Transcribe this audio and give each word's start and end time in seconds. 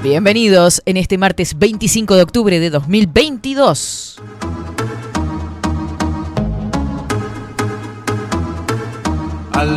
Bienvenidos 0.00 0.80
en 0.86 0.96
este 0.96 1.18
martes 1.18 1.58
25 1.58 2.14
de 2.14 2.22
octubre 2.22 2.60
de 2.60 2.70
2022. 2.70 4.20
En 9.60 9.72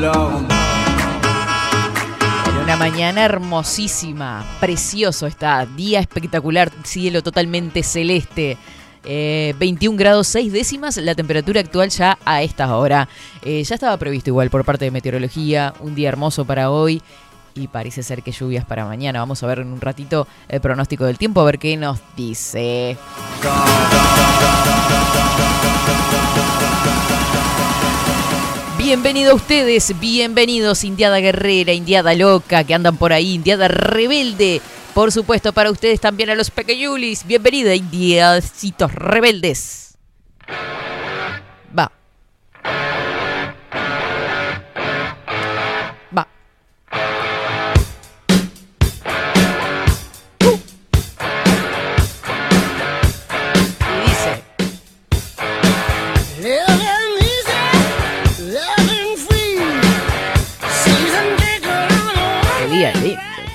una 2.63 2.77
mañana 2.77 3.25
hermosísima, 3.25 4.45
precioso 4.59 5.25
está, 5.25 5.65
día 5.65 5.99
espectacular, 5.99 6.71
cielo 6.83 7.23
totalmente 7.23 7.81
celeste. 7.81 8.59
Eh, 9.03 9.55
21 9.57 9.97
grados 9.97 10.27
6 10.27 10.53
décimas 10.53 10.97
la 10.97 11.15
temperatura 11.15 11.61
actual 11.61 11.89
ya 11.89 12.19
a 12.23 12.43
esta 12.43 12.77
hora. 12.77 13.09
Eh, 13.41 13.63
ya 13.63 13.73
estaba 13.73 13.97
previsto 13.97 14.29
igual 14.29 14.51
por 14.51 14.63
parte 14.65 14.85
de 14.85 14.91
meteorología, 14.91 15.73
un 15.79 15.95
día 15.95 16.09
hermoso 16.09 16.45
para 16.45 16.69
hoy 16.69 17.01
y 17.55 17.67
parece 17.67 18.03
ser 18.03 18.23
que 18.23 18.31
lluvias 18.31 18.65
para 18.65 18.85
mañana. 18.85 19.19
Vamos 19.19 19.43
a 19.43 19.47
ver 19.47 19.59
en 19.59 19.71
un 19.71 19.81
ratito 19.81 20.27
el 20.47 20.61
pronóstico 20.61 21.05
del 21.05 21.17
tiempo, 21.17 21.41
a 21.41 21.45
ver 21.45 21.59
qué 21.59 21.77
nos 21.77 21.99
dice. 22.15 22.97
Bienvenido 28.77 29.31
a 29.31 29.35
ustedes, 29.35 29.97
bienvenidos 29.99 30.83
Indiada 30.83 31.19
Guerrera, 31.19 31.71
Indiada 31.71 32.13
Loca, 32.15 32.63
que 32.63 32.73
andan 32.73 32.97
por 32.97 33.13
ahí, 33.13 33.35
Indiada 33.35 33.67
Rebelde. 33.67 34.61
Por 34.93 35.11
supuesto, 35.11 35.53
para 35.53 35.71
ustedes 35.71 36.01
también 36.01 36.29
a 36.29 36.35
los 36.35 36.51
pequeñulis. 36.51 37.25
Bienvenida, 37.25 37.73
Indiacitos 37.75 38.93
Rebeldes. 38.93 39.97
Va. 40.49 41.83
Va. 41.85 41.91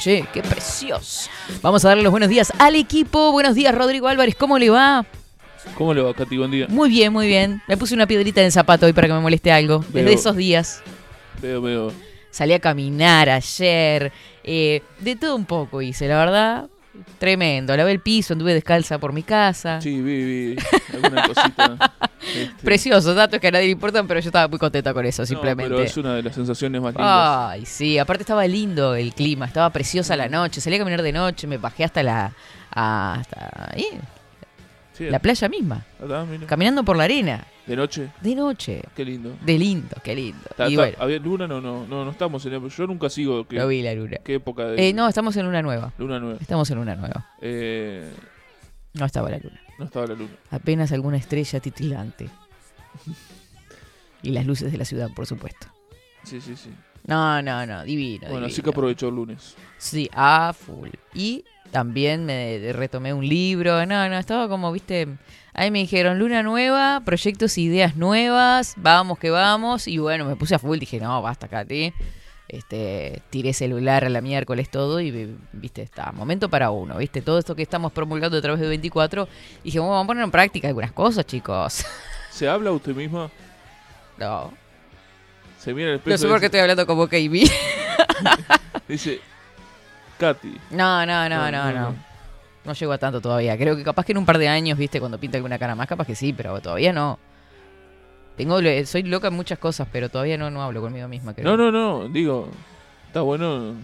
Che, 0.06 0.24
qué 0.32 0.40
precioso. 0.40 1.28
Vamos 1.62 1.84
a 1.84 1.88
darle 1.88 2.04
los 2.04 2.12
buenos 2.12 2.28
días 2.28 2.52
al 2.60 2.76
equipo. 2.76 3.32
Buenos 3.32 3.56
días, 3.56 3.74
Rodrigo 3.74 4.06
Álvarez, 4.06 4.36
¿cómo 4.36 4.56
le 4.56 4.70
va? 4.70 5.04
¿Cómo 5.76 5.92
le 5.92 6.00
va, 6.00 6.14
Katy? 6.14 6.36
Buen 6.38 6.52
día. 6.52 6.66
Muy 6.68 6.88
bien, 6.90 7.12
muy 7.12 7.26
bien. 7.26 7.60
Me 7.66 7.76
puse 7.76 7.92
una 7.92 8.06
piedrita 8.06 8.40
en 8.40 8.46
el 8.46 8.52
zapato 8.52 8.86
hoy 8.86 8.92
para 8.92 9.08
que 9.08 9.14
me 9.14 9.18
moleste 9.18 9.50
algo. 9.50 9.80
Desde 9.88 10.04
Veo. 10.04 10.14
esos 10.14 10.36
días. 10.36 10.80
Veo, 11.42 11.60
veo. 11.60 11.92
Salí 12.30 12.52
a 12.52 12.60
caminar 12.60 13.28
ayer. 13.28 14.12
eh, 14.44 14.80
de 15.00 15.16
todo 15.16 15.34
un 15.34 15.44
poco 15.44 15.82
hice, 15.82 16.06
la 16.06 16.18
verdad. 16.18 16.68
Tremendo. 17.18 17.76
Lavé 17.76 17.92
el 17.92 18.00
piso, 18.00 18.34
anduve 18.34 18.54
descalza 18.54 18.98
por 18.98 19.12
mi 19.12 19.22
casa. 19.22 19.80
Sí, 19.80 20.00
vi, 20.00 20.54
vi 20.54 20.56
alguna 20.94 21.26
cosita. 21.26 21.92
Este, 22.26 22.64
Preciosos 22.64 23.14
datos 23.14 23.38
que 23.38 23.46
a 23.46 23.50
nadie 23.52 23.66
le 23.66 23.72
importan, 23.72 24.08
pero 24.08 24.18
yo 24.18 24.28
estaba 24.30 24.48
muy 24.48 24.58
contenta 24.58 24.92
con 24.92 25.06
eso, 25.06 25.22
no, 25.22 25.26
simplemente. 25.26 25.70
pero 25.70 25.80
es 25.80 25.96
una 25.96 26.14
de 26.16 26.24
las 26.24 26.34
sensaciones 26.34 26.82
más 26.82 26.92
lindas. 26.92 27.06
Ay, 27.08 27.64
sí, 27.66 27.98
aparte 27.98 28.22
estaba 28.24 28.44
lindo 28.48 28.96
el 28.96 29.14
clima, 29.14 29.46
estaba 29.46 29.70
preciosa 29.70 30.16
la 30.16 30.28
noche, 30.28 30.60
salí 30.60 30.74
a 30.74 30.80
caminar 30.80 31.02
de 31.02 31.12
noche, 31.12 31.46
me 31.46 31.56
bajé 31.58 31.84
hasta 31.84 32.02
la 32.02 32.32
hasta 32.70 33.70
ahí, 33.72 33.86
Sí, 34.96 35.10
la 35.10 35.18
playa 35.18 35.48
misma, 35.48 35.84
acá, 36.02 36.24
mira. 36.24 36.46
caminando 36.46 36.82
por 36.82 36.96
la 36.96 37.04
arena, 37.04 37.46
De 37.66 37.76
noche, 37.76 38.08
de 38.22 38.34
noche, 38.34 38.82
qué 38.94 39.04
lindo. 39.04 39.36
de 39.44 39.58
lindo, 39.58 39.94
qué 40.02 40.14
lindo. 40.14 40.40
Ta- 40.56 40.68
Y 40.70 40.74
ta- 40.76 40.80
bueno, 40.82 40.96
¿Había 41.00 41.18
luna? 41.18 41.46
No, 41.46 41.60
no, 41.60 41.86
no, 41.86 42.04
no 42.04 42.10
estamos 42.10 42.46
en 42.46 42.54
el- 42.54 42.68
Yo 42.70 42.86
nunca 42.86 43.10
sigo. 43.10 43.46
¿Qué, 43.46 43.56
lo 43.56 43.68
vi 43.68 43.82
la 43.82 43.92
luna. 43.94 44.16
qué 44.24 44.34
época 44.36 44.64
de 44.64 44.88
Eh, 44.88 44.92
no, 44.94 45.06
estamos 45.06 45.36
en 45.36 45.44
luna 45.44 45.60
nueva, 45.60 45.92
luna 45.98 46.18
nueva? 46.18 46.38
estamos 46.40 46.70
en 46.70 46.78
luna 46.78 46.94
nueva. 46.96 47.28
Eh, 47.42 48.10
No 48.94 49.04
estaba 49.04 49.28
la 49.28 49.36
luna, 49.38 49.60
no 49.78 49.84
estaba 49.84 50.06
la 50.06 50.14
luna. 50.14 50.30
apenas 50.50 50.90
alguna 50.92 51.18
estrella 51.18 51.60
titilante. 51.60 52.30
Y 54.22 54.30
las 54.30 54.46
luces 54.46 54.72
de 54.72 54.78
la 54.78 54.84
ciudad, 54.84 55.10
por 55.14 55.26
supuesto. 55.26 55.66
Sí, 56.24 56.40
sí, 56.40 56.56
sí. 56.56 56.70
No, 57.06 57.40
no, 57.42 57.66
no, 57.66 57.84
divino. 57.84 58.28
Bueno, 58.30 58.46
así 58.46 58.54
divino. 58.56 58.64
que 58.64 58.70
aprovechó 58.70 59.08
el 59.08 59.14
lunes. 59.14 59.54
Sí, 59.78 60.08
a 60.12 60.52
full. 60.52 60.88
Y 61.14 61.44
también 61.76 62.24
me 62.24 62.72
retomé 62.72 63.12
un 63.12 63.28
libro. 63.28 63.84
No, 63.84 64.08
no, 64.08 64.16
estaba 64.16 64.48
como, 64.48 64.72
viste. 64.72 65.08
Ahí 65.52 65.70
me 65.70 65.80
dijeron, 65.80 66.18
luna 66.18 66.42
nueva, 66.42 67.02
proyectos, 67.04 67.58
ideas 67.58 67.96
nuevas, 67.96 68.72
vamos 68.78 69.18
que 69.18 69.28
vamos. 69.28 69.86
Y 69.86 69.98
bueno, 69.98 70.24
me 70.24 70.36
puse 70.36 70.54
a 70.54 70.58
full, 70.58 70.78
dije, 70.78 70.98
no, 70.98 71.20
basta, 71.20 71.48
Katy. 71.48 71.92
Este, 72.48 73.20
tiré 73.28 73.52
celular 73.52 74.06
a 74.06 74.08
la 74.08 74.22
miércoles 74.22 74.70
todo 74.70 75.02
y, 75.02 75.36
viste, 75.52 75.82
está, 75.82 76.12
momento 76.12 76.48
para 76.48 76.70
uno, 76.70 76.96
viste, 76.96 77.20
todo 77.20 77.38
esto 77.38 77.54
que 77.54 77.62
estamos 77.62 77.92
promulgando 77.92 78.38
a 78.38 78.40
través 78.40 78.58
de 78.58 78.68
24. 78.68 79.28
Dije, 79.62 79.78
bueno, 79.78 79.90
vamos 79.90 80.04
a 80.04 80.06
poner 80.06 80.24
en 80.24 80.30
práctica 80.30 80.68
algunas 80.68 80.92
cosas, 80.92 81.26
chicos. 81.26 81.84
¿Se 82.30 82.48
habla 82.48 82.72
usted 82.72 82.94
misma? 82.94 83.30
No, 84.16 84.50
Se 85.58 85.74
mira 85.74 85.90
el 85.90 85.96
espejo 85.96 86.14
no 86.14 86.16
sé 86.16 86.26
por 86.26 86.40
qué 86.40 86.46
estoy 86.46 86.60
hablando 86.60 86.86
como 86.86 87.06
KB. 87.06 87.50
dice, 88.88 89.20
Katy. 90.18 90.56
No, 90.70 91.04
no, 91.06 91.28
no, 91.28 91.50
No, 91.50 91.72
no, 91.72 91.94
no, 92.64 92.72
llego 92.72 92.92
a 92.92 92.98
tanto 92.98 93.20
todavía. 93.20 93.56
Creo 93.56 93.76
que 93.76 93.84
capaz 93.84 94.04
que 94.04 94.12
en 94.12 94.18
un 94.18 94.26
par 94.26 94.38
de 94.38 94.48
años, 94.48 94.76
viste, 94.78 94.98
cuando 94.98 95.18
pinta 95.18 95.36
alguna 95.38 95.58
cara 95.58 95.74
más, 95.74 95.86
capaz 95.86 96.06
que 96.06 96.14
sí, 96.14 96.32
pero 96.32 96.60
todavía 96.60 96.92
no. 96.92 97.18
Tengo, 98.36 98.58
soy 98.84 99.02
loca 99.04 99.28
en 99.28 99.34
muchas 99.34 99.58
cosas, 99.58 99.88
pero 99.90 100.08
todavía 100.08 100.36
no, 100.36 100.50
no 100.50 100.62
hablo 100.62 100.80
conmigo 100.80 101.08
misma. 101.08 101.32
Creo. 101.32 101.44
No, 101.46 101.56
no, 101.56 101.70
no, 101.72 102.08
digo, 102.08 102.48
está 103.06 103.20
bueno 103.22 103.74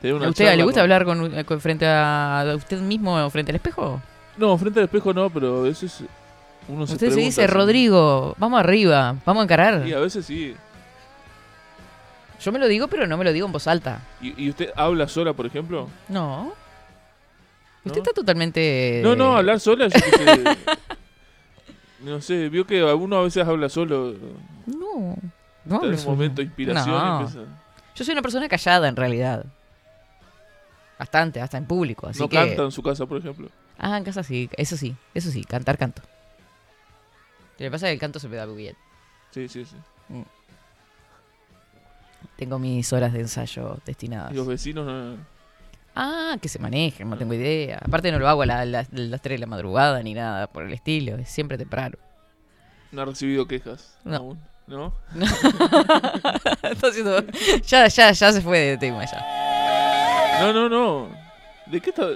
tener 0.00 0.14
una 0.16 0.26
¿A 0.26 0.30
usted 0.30 0.56
le 0.56 0.62
gusta 0.64 0.80
con- 0.80 0.82
hablar 0.82 1.04
con, 1.04 1.38
eh, 1.38 1.44
con- 1.44 1.60
frente 1.60 1.86
a, 1.86 2.40
a 2.40 2.54
usted 2.56 2.80
mismo 2.80 3.28
frente 3.30 3.52
al 3.52 3.56
espejo? 3.56 4.00
No, 4.38 4.56
frente 4.58 4.80
al 4.80 4.84
espejo 4.86 5.12
no, 5.12 5.28
pero 5.30 5.58
a 5.58 5.62
veces 5.62 6.02
uno 6.68 6.86
se 6.86 6.94
usted 6.94 7.10
se 7.10 7.20
dice. 7.20 7.46
Rodrigo, 7.46 8.34
vamos 8.38 8.58
arriba, 8.58 9.14
vamos 9.24 9.42
a 9.42 9.44
encarar. 9.44 9.86
Y 9.86 9.92
a 9.92 9.98
veces 10.00 10.24
sí. 10.24 10.56
Yo 12.40 12.52
me 12.52 12.58
lo 12.58 12.68
digo, 12.68 12.88
pero 12.88 13.06
no 13.06 13.16
me 13.16 13.24
lo 13.24 13.32
digo 13.32 13.46
en 13.46 13.52
voz 13.52 13.66
alta. 13.66 14.00
¿Y, 14.20 14.44
y 14.44 14.48
usted 14.50 14.72
habla 14.76 15.06
sola, 15.08 15.32
por 15.34 15.46
ejemplo? 15.46 15.88
No. 16.08 16.52
Usted 17.84 17.98
está 18.00 18.12
totalmente... 18.12 19.00
No, 19.02 19.14
no, 19.16 19.36
hablar 19.36 19.60
sola, 19.60 19.88
yo 19.88 19.98
sé. 19.98 20.44
No 22.00 22.18
sé, 22.22 22.48
vio 22.48 22.66
que 22.66 22.82
uno 22.82 23.18
a 23.18 23.22
veces 23.24 23.46
habla 23.46 23.68
solo. 23.68 24.14
No. 24.66 25.16
No 25.66 25.76
hablo 25.76 25.88
en 25.88 25.94
un 25.94 25.98
solo. 25.98 26.12
momento 26.12 26.36
de 26.40 26.44
inspiración 26.46 26.88
No. 26.94 27.20
empieza. 27.20 27.40
Yo 27.94 28.04
soy 28.04 28.12
una 28.12 28.22
persona 28.22 28.48
callada, 28.48 28.88
en 28.88 28.96
realidad. 28.96 29.44
Bastante, 30.98 31.42
hasta 31.42 31.58
en 31.58 31.66
público. 31.66 32.06
Así 32.06 32.20
no 32.20 32.28
que... 32.28 32.36
canta 32.36 32.62
en 32.62 32.72
su 32.72 32.82
casa, 32.82 33.04
por 33.04 33.18
ejemplo. 33.18 33.48
Ah, 33.78 33.98
en 33.98 34.04
casa 34.04 34.22
sí, 34.22 34.48
eso 34.56 34.78
sí, 34.78 34.96
eso 35.12 35.30
sí, 35.30 35.44
cantar 35.44 35.76
canto. 35.76 36.00
Lo 37.58 37.64
que 37.66 37.70
pasa 37.70 37.86
es 37.86 37.90
que 37.90 37.94
el 37.94 38.00
canto 38.00 38.18
se 38.18 38.28
me 38.28 38.36
da 38.36 38.46
muy 38.46 38.56
bien. 38.56 38.76
Sí, 39.32 39.46
sí, 39.48 39.64
sí. 39.66 39.76
Tengo 42.36 42.58
mis 42.58 42.92
horas 42.92 43.12
de 43.12 43.20
ensayo 43.20 43.78
destinadas. 43.84 44.32
Y 44.32 44.34
los 44.36 44.46
vecinos 44.46 44.86
no. 44.86 45.16
Ah, 45.94 46.36
que 46.40 46.48
se 46.48 46.58
manejen, 46.58 47.10
no 47.10 47.18
tengo 47.18 47.34
idea. 47.34 47.78
Aparte 47.84 48.10
no 48.12 48.18
lo 48.18 48.28
hago 48.28 48.42
a 48.42 48.46
la- 48.46 48.64
la- 48.64 48.86
las 48.92 49.20
3 49.20 49.34
de 49.34 49.38
la 49.38 49.46
madrugada 49.46 50.02
ni 50.02 50.14
nada 50.14 50.46
por 50.46 50.62
el 50.64 50.72
estilo, 50.72 51.16
es 51.16 51.28
siempre 51.28 51.58
temprano. 51.58 51.98
No 52.92 53.02
ha 53.02 53.04
recibido 53.04 53.46
quejas. 53.46 53.98
No. 54.04 54.16
aún, 54.16 54.40
¿No? 54.66 54.94
Está 56.62 56.88
haciendo- 56.88 57.24
ya, 57.66 57.88
ya, 57.88 58.12
ya 58.12 58.32
se 58.32 58.40
fue 58.40 58.58
de 58.58 58.78
tema 58.78 59.04
ya. 59.04 60.38
No, 60.40 60.52
no, 60.52 60.68
no. 60.68 61.08
¿De 61.66 61.80
qué 61.80 61.90
está, 61.90 62.08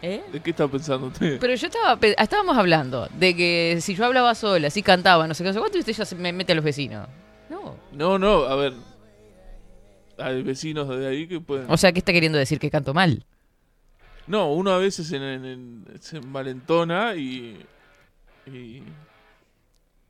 ¿Eh? 0.00 0.22
de 0.32 0.40
qué 0.40 0.50
está 0.50 0.68
pensando 0.68 1.08
usted? 1.08 1.38
Pero 1.40 1.54
yo 1.56 1.66
estaba, 1.66 1.98
estábamos 2.16 2.56
hablando 2.56 3.08
de 3.18 3.34
que 3.36 3.78
si 3.80 3.96
yo 3.96 4.04
hablaba 4.06 4.34
sola, 4.36 4.70
si 4.70 4.82
cantaba, 4.82 5.26
no 5.26 5.34
sé 5.34 5.42
qué, 5.42 5.48
no 5.48 5.54
sé 5.54 5.58
cuánto, 5.58 5.76
y 5.76 5.80
usted 5.80 5.92
ya 5.92 6.04
se 6.04 6.14
me 6.14 6.32
mete 6.32 6.52
a 6.52 6.54
los 6.54 6.64
vecinos. 6.64 7.08
No. 7.50 7.76
No, 7.92 8.18
no, 8.18 8.44
a 8.44 8.54
ver. 8.56 8.74
Hay 10.18 10.42
vecinos 10.42 10.88
de 10.88 11.06
ahí 11.06 11.26
que 11.28 11.40
pueden. 11.40 11.70
O 11.70 11.76
sea, 11.76 11.92
¿qué 11.92 12.00
está 12.00 12.12
queriendo 12.12 12.38
decir? 12.38 12.58
Que 12.58 12.70
canto 12.70 12.92
mal. 12.94 13.24
No, 14.26 14.52
uno 14.52 14.72
a 14.72 14.78
veces 14.78 15.10
en, 15.12 15.22
en- 15.22 15.44
en- 15.44 15.84
se 16.02 16.18
envalentona 16.18 17.14
y. 17.14 17.64
y- 18.46 18.82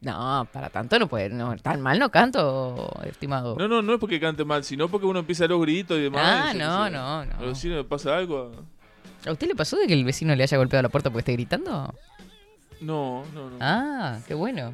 No, 0.00 0.48
para 0.52 0.70
tanto 0.70 0.98
no 0.98 1.08
puede. 1.08 1.28
No, 1.28 1.56
tan 1.58 1.80
mal 1.80 1.98
no 1.98 2.10
canto, 2.10 2.90
estimado. 3.04 3.56
No, 3.58 3.68
no, 3.68 3.82
no 3.82 3.94
es 3.94 4.00
porque 4.00 4.18
cante 4.18 4.44
mal, 4.44 4.64
sino 4.64 4.88
porque 4.88 5.06
uno 5.06 5.18
empieza 5.20 5.44
a 5.44 5.48
los 5.48 5.60
gritos 5.60 5.98
y 5.98 6.02
demás. 6.02 6.22
Ah, 6.46 6.52
y 6.54 6.58
no, 6.58 6.88
no, 6.90 7.24
no. 7.24 7.32
A 7.36 7.40
los 7.40 7.50
vecinos 7.50 7.76
le 7.78 7.84
pasa 7.84 8.16
algo. 8.16 8.52
¿A 9.26 9.32
usted 9.32 9.46
le 9.48 9.54
pasó 9.54 9.76
de 9.76 9.86
que 9.86 9.92
el 9.94 10.04
vecino 10.04 10.34
le 10.34 10.42
haya 10.42 10.56
golpeado 10.56 10.82
la 10.82 10.88
puerta 10.88 11.10
porque 11.10 11.20
esté 11.20 11.32
gritando? 11.32 11.94
No, 12.80 13.24
no, 13.34 13.50
no. 13.50 13.56
Ah, 13.60 14.18
qué 14.26 14.34
bueno. 14.34 14.72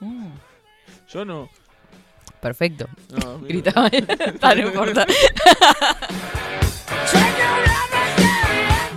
Mm, 0.00 0.28
Yo 1.08 1.24
no. 1.24 1.48
Perfecto. 2.40 2.88
no 3.10 3.38
mira. 3.38 3.48
Gritaba 3.48 3.88
él. 3.92 4.06
Ah, 4.40 4.54
no 4.54 4.68
importa. 4.68 5.06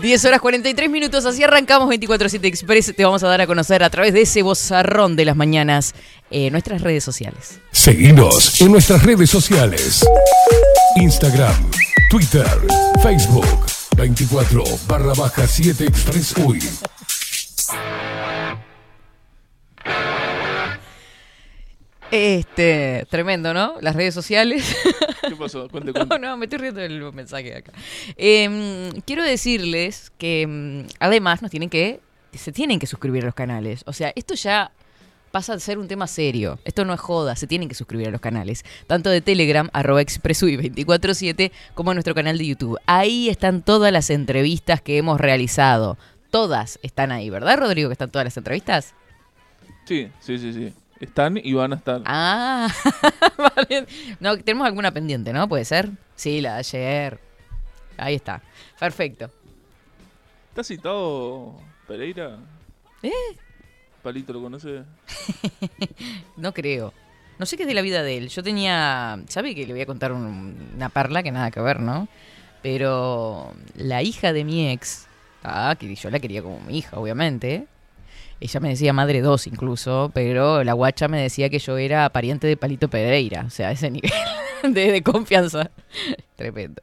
10 0.02 0.26
horas 0.26 0.42
43 0.42 0.90
minutos, 0.90 1.26
así 1.26 1.44
arrancamos 1.44 1.90
24-7 1.90 2.44
Express. 2.44 2.94
Te 2.94 3.06
vamos 3.06 3.24
a 3.24 3.28
dar 3.30 3.40
a 3.40 3.48
conocer 3.48 3.84
a 3.84 3.90
través 3.90 4.14
de 4.14 4.22
ese 4.24 4.42
bozarrón 4.42 5.16
de 5.16 5.24
las 5.24 5.38
mañanas 5.38 5.94
eh, 6.30 6.52
nuestras 6.52 6.82
redes 6.82 7.06
sociales. 7.06 7.60
Seguinos 7.72 8.60
en 8.60 8.72
nuestras 8.74 9.02
redes 9.04 9.30
sociales. 9.30 10.06
Instagram, 10.98 11.72
Twitter, 12.10 12.46
Facebook, 13.02 13.48
24 13.96 14.64
barra 14.88 15.14
baja 15.14 15.48
7 15.48 15.86
Express 15.86 16.34
UI. 16.38 16.60
Este, 22.14 23.08
tremendo, 23.10 23.56
¿no? 23.56 23.74
Las 23.82 23.96
redes 23.96 24.14
sociales. 24.14 24.76
¿Qué 25.28 25.36
pasó? 25.36 25.68
Cuente, 25.68 25.92
No, 25.92 26.08
cuente. 26.08 26.20
no, 26.20 26.38
me 26.38 26.46
estoy 26.46 26.60
riendo 26.60 26.80
del 26.80 27.12
mensaje 27.12 27.46
de 27.46 27.56
acá. 27.58 27.72
Em, 28.18 28.92
quiero 29.02 29.24
decirles 29.24 30.12
que 30.20 30.44
em, 30.44 30.88
además 31.00 31.42
nos 31.42 31.50
tienen 31.50 31.72
que, 31.72 32.02
se 32.32 32.52
tienen 32.52 32.78
que 32.78 32.86
suscribir 32.86 33.24
a 33.24 33.26
los 33.26 33.34
canales. 33.36 33.82
O 33.88 33.94
sea, 33.94 34.14
esto 34.16 34.36
ya 34.36 34.70
pasa 35.32 35.54
a 35.54 35.60
ser 35.60 35.80
un 35.80 35.88
tema 35.88 36.06
serio. 36.06 36.60
Esto 36.66 36.86
no 36.86 36.94
es 36.94 37.00
joda, 37.00 37.36
se 37.36 37.48
tienen 37.48 37.68
que 37.68 37.74
suscribir 37.74 38.10
a 38.10 38.12
los 38.12 38.22
canales. 38.22 38.64
Tanto 38.86 39.10
de 39.10 39.22
Telegram, 39.22 39.68
arroba 39.74 40.00
expresui 40.02 40.56
247, 40.56 41.52
como 41.74 41.90
a 41.90 41.94
nuestro 41.96 42.14
canal 42.14 42.38
de 42.38 42.46
YouTube. 42.46 42.78
Ahí 42.86 43.28
están 43.28 43.64
todas 43.64 43.92
las 43.92 44.12
entrevistas 44.12 44.82
que 44.82 44.98
hemos 44.98 45.20
realizado. 45.20 45.98
Todas 46.30 46.78
están 46.84 47.12
ahí, 47.12 47.32
¿verdad, 47.32 47.58
Rodrigo? 47.58 47.90
Que 47.90 47.94
están 47.94 48.12
todas 48.12 48.26
las 48.26 48.38
entrevistas. 48.38 48.94
Sí, 49.86 50.10
sí, 50.20 50.38
sí, 50.38 50.54
sí. 50.54 50.74
Están 51.04 51.38
y 51.44 51.54
van 51.54 51.74
a 51.74 51.76
estar. 51.76 52.02
Ah, 52.06 52.68
vale. 53.38 53.86
No, 54.20 54.38
tenemos 54.38 54.66
alguna 54.68 54.92
pendiente, 54.92 55.34
¿no? 55.34 55.48
¿Puede 55.50 55.66
ser? 55.66 55.90
Sí, 56.16 56.40
la 56.42 56.54
de 56.54 56.60
ayer. 56.60 57.20
Ahí 57.98 58.16
está. 58.16 58.42
Perfecto. 58.80 59.30
¿Está 60.50 60.64
citado 60.64 61.56
Pereira? 61.88 62.38
¿Eh? 63.02 63.12
Palito, 64.02 64.34
¿lo 64.34 64.42
conoce? 64.42 64.84
No 66.38 66.54
creo. 66.54 66.94
No 67.40 67.46
sé 67.46 67.58
qué 67.58 67.64
es 67.64 67.68
de 67.68 67.74
la 67.74 67.82
vida 67.82 68.04
de 68.04 68.18
él. 68.18 68.30
Yo 68.30 68.44
tenía. 68.44 69.20
¿Sabe 69.28 69.56
que 69.56 69.66
le 69.66 69.74
voy 69.74 69.82
a 69.82 69.86
contar 69.86 70.12
un- 70.12 70.72
una 70.76 70.90
perla 70.90 71.24
que 71.24 71.32
nada 71.32 71.52
que 71.52 71.60
ver, 71.60 71.80
no? 71.80 72.08
Pero 72.62 73.54
la 73.76 74.02
hija 74.04 74.32
de 74.32 74.44
mi 74.46 74.70
ex, 74.72 75.08
ah, 75.44 75.76
que 75.78 75.94
yo 75.96 76.10
la 76.10 76.20
quería 76.20 76.42
como 76.42 76.60
mi 76.62 76.78
hija, 76.78 76.98
obviamente. 76.98 77.68
Ella 78.44 78.60
me 78.60 78.68
decía 78.68 78.92
madre 78.92 79.22
dos 79.22 79.48
incluso, 79.48 80.12
pero 80.14 80.66
la 80.66 80.74
guacha 80.74 81.08
me 81.08 81.22
decía 81.22 81.50
que 81.50 81.60
yo 81.60 81.78
era 81.78 82.10
pariente 82.10 82.46
de 82.46 82.58
Palito 82.58 82.90
Pereira. 82.90 83.46
O 83.48 83.50
sea, 83.50 83.72
ese 83.72 83.90
nivel 83.92 84.12
de, 84.64 84.92
de 84.92 85.02
confianza. 85.02 85.72
Tremendo. 86.36 86.82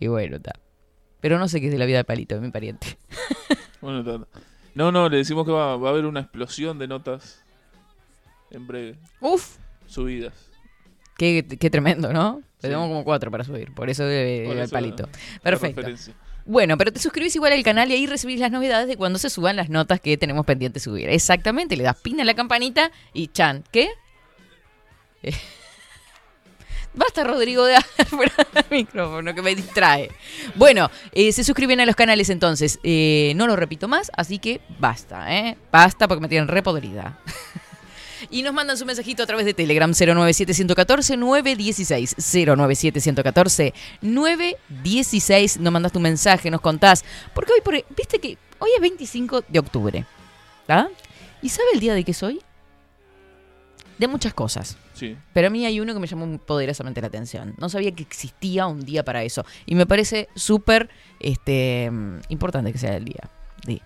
Y 0.00 0.08
bueno, 0.08 0.38
está. 0.38 0.54
Pero 1.20 1.38
no 1.38 1.46
sé 1.46 1.60
qué 1.60 1.66
es 1.66 1.72
de 1.72 1.78
la 1.78 1.84
vida 1.86 1.98
de 1.98 2.04
Palito, 2.04 2.34
de 2.34 2.40
mi 2.40 2.50
pariente. 2.50 2.98
Bueno, 3.80 4.00
está. 4.00 4.26
No, 4.74 4.90
no, 4.90 5.08
le 5.08 5.18
decimos 5.18 5.46
que 5.46 5.52
va, 5.52 5.76
va 5.76 5.88
a 5.90 5.92
haber 5.92 6.04
una 6.04 6.18
explosión 6.18 6.80
de 6.80 6.88
notas 6.88 7.40
en 8.50 8.66
breve. 8.66 8.98
Uf, 9.20 9.56
Subidas. 9.86 10.34
qué, 11.16 11.46
qué 11.46 11.70
tremendo, 11.70 12.12
¿no? 12.12 12.38
Sí. 12.40 12.62
Tenemos 12.62 12.88
como 12.88 13.04
cuatro 13.04 13.30
para 13.30 13.44
subir, 13.44 13.72
por 13.72 13.88
eso 13.88 14.02
Por 14.02 14.10
el 14.10 14.58
eso, 14.58 14.72
palito. 14.72 15.08
Perfecto. 15.44 15.82
Bueno, 16.48 16.78
pero 16.78 16.90
te 16.90 16.98
suscribís 16.98 17.36
igual 17.36 17.52
al 17.52 17.62
canal 17.62 17.90
y 17.90 17.94
ahí 17.94 18.06
recibís 18.06 18.40
las 18.40 18.50
novedades 18.50 18.88
de 18.88 18.96
cuando 18.96 19.18
se 19.18 19.28
suban 19.28 19.54
las 19.54 19.68
notas 19.68 20.00
que 20.00 20.16
tenemos 20.16 20.46
pendiente 20.46 20.80
subir. 20.80 21.10
Exactamente, 21.10 21.76
le 21.76 21.84
das 21.84 22.00
pin 22.00 22.22
a 22.22 22.24
la 22.24 22.32
campanita 22.32 22.90
y 23.12 23.28
chan. 23.28 23.64
¿Qué? 23.70 23.90
Eh, 25.22 25.34
Basta, 26.94 27.22
Rodrigo, 27.22 27.66
de 27.66 27.76
fuera 28.08 28.32
del 28.54 28.64
micrófono, 28.70 29.34
que 29.34 29.42
me 29.42 29.54
distrae. 29.54 30.10
Bueno, 30.54 30.90
eh, 31.12 31.32
se 31.32 31.44
suscriben 31.44 31.80
a 31.80 31.86
los 31.86 31.94
canales 31.94 32.30
entonces. 32.30 32.80
Eh, 32.82 33.34
no 33.36 33.46
lo 33.46 33.54
repito 33.54 33.86
más, 33.86 34.10
así 34.16 34.38
que 34.38 34.62
basta, 34.78 35.30
¿eh? 35.36 35.58
Basta 35.70 36.08
porque 36.08 36.22
me 36.22 36.28
tienen 36.28 36.48
repodrida. 36.48 37.20
Y 38.30 38.42
nos 38.42 38.52
mandan 38.52 38.76
su 38.76 38.86
mensajito 38.86 39.22
a 39.22 39.26
través 39.26 39.46
de 39.46 39.54
Telegram 39.54 39.90
097-114-916. 39.90 42.16
097-114-916. 44.02 45.58
Nos 45.58 45.72
mandas 45.72 45.92
tu 45.92 46.00
mensaje, 46.00 46.50
nos 46.50 46.60
contás. 46.60 47.04
Porque 47.34 47.52
hoy, 47.52 47.60
por, 47.60 47.74
viste 47.96 48.18
que 48.18 48.36
hoy 48.58 48.70
es 48.74 48.80
25 48.80 49.44
de 49.48 49.58
octubre. 49.58 50.04
¿Está? 50.62 50.88
¿Y 51.42 51.48
sabe 51.48 51.68
el 51.74 51.80
día 51.80 51.94
de 51.94 52.04
qué 52.04 52.12
soy? 52.12 52.40
De 53.98 54.06
muchas 54.06 54.34
cosas. 54.34 54.76
Sí. 54.94 55.16
Pero 55.32 55.48
a 55.48 55.50
mí 55.50 55.66
hay 55.66 55.80
uno 55.80 55.94
que 55.94 56.00
me 56.00 56.06
llamó 56.06 56.38
poderosamente 56.38 57.00
la 57.00 57.08
atención. 57.08 57.54
No 57.58 57.68
sabía 57.68 57.92
que 57.92 58.02
existía 58.02 58.66
un 58.66 58.84
día 58.84 59.04
para 59.04 59.24
eso. 59.24 59.44
Y 59.66 59.74
me 59.74 59.86
parece 59.86 60.28
súper 60.34 60.88
este, 61.20 61.90
importante 62.28 62.72
que 62.72 62.78
sea 62.78 62.96
el 62.96 63.04
día. 63.04 63.30
de. 63.66 63.82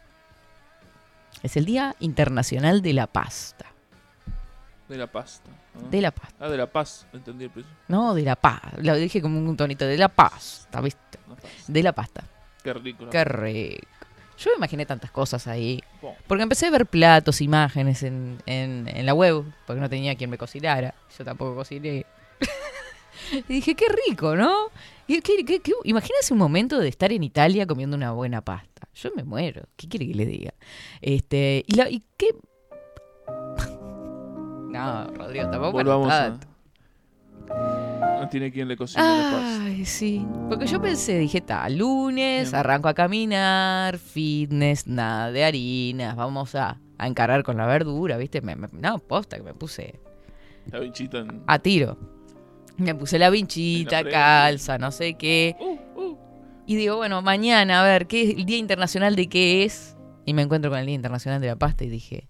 Es 1.43 1.57
el 1.57 1.65
Día 1.65 1.97
Internacional 1.99 2.83
de 2.83 2.93
la 2.93 3.07
Pasta. 3.07 3.72
De 4.93 4.99
la 4.99 5.07
pasta. 5.07 5.51
¿no? 5.75 5.89
De 5.89 6.01
la 6.01 6.11
pasta. 6.11 6.37
Ah, 6.45 6.49
de 6.51 6.57
la 6.59 6.67
paz, 6.67 7.07
entendí 7.13 7.45
el 7.45 7.51
precio. 7.51 7.71
No, 7.89 8.15
de 8.15 8.23
la 8.23 8.37
paz. 8.37 8.61
Lo 8.83 8.95
dije 8.95 9.23
como 9.23 9.39
un 9.39 9.57
tonito. 9.57 9.87
De 9.87 9.97
la 9.97 10.09
pasta, 10.09 10.81
¿viste? 10.81 11.19
La. 11.29 11.37
De 11.67 11.83
la 11.83 11.93
pasta. 11.93 12.25
Qué 12.63 12.73
rico. 12.75 13.09
Qué 13.11 13.25
rico. 13.25 13.87
Yo 14.39 14.51
me 14.53 14.57
imaginé 14.57 14.85
tantas 14.87 15.11
cosas 15.11 15.47
ahí. 15.47 15.83
Porque 16.27 16.43
empecé 16.43 16.67
a 16.67 16.71
ver 16.71 16.87
platos, 16.87 17.41
imágenes 17.41 18.03
en, 18.03 18.39
en, 18.47 18.89
en 18.89 19.07
la 19.07 19.15
web, 19.15 19.45
porque 19.67 19.81
no 19.81 19.89
tenía 19.89 20.15
quien 20.17 20.31
me 20.31 20.37
cocinara. 20.39 20.95
Yo 21.17 21.25
tampoco 21.25 21.55
cociné. 21.55 22.05
y 23.49 23.53
dije, 23.55 23.75
qué 23.75 23.87
rico, 24.09 24.35
¿no? 24.37 24.53
Y 25.07 25.21
qué- 25.21 25.45
qué- 25.45 25.61
qué- 25.61 25.73
Imagínense 25.85 26.33
un 26.33 26.39
momento 26.39 26.79
de 26.79 26.89
estar 26.89 27.13
en 27.13 27.23
Italia 27.23 27.67
comiendo 27.67 27.97
una 27.97 28.13
buena 28.13 28.41
pasta. 28.43 28.89
Yo 28.95 29.11
me 29.17 29.23
muero. 29.25 29.63
¿Qué 29.77 29.89
quiere 29.89 30.07
que 30.07 30.15
le 30.15 30.27
diga? 30.27 30.55
Este, 31.01 31.65
y, 31.67 31.75
la, 31.77 31.89
y 31.89 32.03
qué... 32.17 32.27
no, 34.73 35.07
Rodrigo, 35.13 35.51
tampoco 35.51 35.73
Volvamos 35.73 36.11
a. 36.13 36.39
No 38.21 38.29
tiene 38.29 38.53
quien 38.53 38.69
le 38.69 38.77
cocine 38.77 39.03
la 39.03 39.31
pasta. 39.33 39.65
Ay, 39.65 39.85
sí. 39.85 40.25
Porque 40.49 40.67
yo 40.67 40.81
pensé, 40.81 41.19
dije, 41.19 41.41
ta, 41.41 41.69
lunes, 41.69 42.51
Bien. 42.51 42.55
arranco 42.57 42.89
a 42.89 42.95
caminar, 42.95 43.99
fitness, 43.99 44.87
nada 44.87 45.33
de 45.33 45.45
harinas, 45.45 46.15
vamos 46.17 46.55
a, 46.55 46.79
a 46.99 47.07
encarar 47.07 47.43
con 47.43 47.57
la 47.57 47.67
verdura, 47.67 48.17
¿viste? 48.17 48.41
Me- 48.41 48.55
me- 48.57 48.69
no, 48.73 48.99
posta 49.01 49.37
que 49.37 49.43
me 49.43 49.55
puse 49.55 49.99
La 50.71 50.79
bichita 50.79 51.19
en. 51.19 51.43
a 51.47 51.59
tiro. 51.59 51.99
Me 52.79 52.95
puse 52.95 53.19
la 53.19 53.29
vinchita, 53.29 54.03
la 54.03 54.11
calza, 54.11 54.79
no 54.79 54.91
sé 54.93 55.15
qué. 55.15 55.57
Uh, 55.61 56.01
uh. 56.01 56.19
Y 56.67 56.77
digo, 56.77 56.97
bueno, 56.97 57.21
mañana, 57.23 57.81
a 57.81 57.85
ver, 57.85 58.07
¿qué 58.07 58.23
es 58.23 58.37
el 58.37 58.45
Día 58.47 58.57
Internacional 58.57 59.15
de 59.17 59.29
qué 59.29 59.65
es? 59.65 59.97
Y 60.25 60.33
me 60.33 60.43
encuentro 60.43 60.71
con 60.71 60.79
el 60.79 60.87
Día 60.87 60.95
Internacional 60.95 61.41
de 61.41 61.49
la 61.49 61.57
Pasta 61.57 61.85
y 61.85 61.89
dije... 61.91 62.29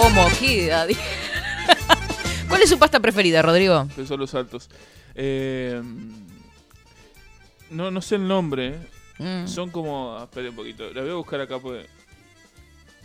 ¿Cómo 0.00 0.26
queda? 0.40 0.86
¿Cuál 2.48 2.62
es 2.62 2.70
su 2.70 2.78
pasta 2.78 3.00
preferida, 3.00 3.42
Rodrigo? 3.42 3.80
Empezó 3.82 4.16
los 4.16 4.30
saltos. 4.30 4.70
Eh, 5.14 5.80
no, 7.70 7.90
no 7.90 8.00
sé 8.00 8.14
el 8.16 8.26
nombre. 8.26 8.78
Mm. 9.18 9.46
Son 9.46 9.70
como. 9.70 10.16
ah, 10.18 10.24
Espera 10.24 10.48
un 10.50 10.56
poquito. 10.56 10.90
La 10.94 11.02
voy 11.02 11.10
a 11.10 11.14
buscar 11.14 11.40
acá 11.42 11.58
porque. 11.58 11.86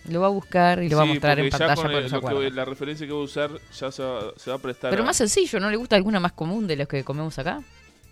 Lo 0.09 0.21
va 0.21 0.27
a 0.27 0.29
buscar 0.29 0.81
y 0.83 0.89
lo 0.89 0.97
va 0.97 1.03
a 1.03 1.05
mostrar 1.07 1.39
en 1.39 1.49
pantalla 1.49 1.75
con 1.75 1.91
el- 1.91 2.49
que 2.51 2.55
la 2.55 2.63
referencia 2.63 3.05
que 3.07 3.11
voy 3.13 3.23
a 3.23 3.25
usar 3.25 3.49
ya 3.77 3.91
se 3.91 4.03
va, 4.03 4.31
se 4.37 4.49
va 4.51 4.55
a 4.55 4.59
prestar. 4.59 4.91
Pero 4.91 5.01
a- 5.03 5.05
más 5.07 5.17
sencillo, 5.17 5.59
¿no 5.59 5.69
le 5.69 5.77
gusta 5.77 5.95
alguna 5.95 6.19
más 6.19 6.31
común 6.33 6.65
de 6.67 6.75
los 6.77 6.87
que 6.87 7.03
comemos 7.03 7.37
acá? 7.39 7.61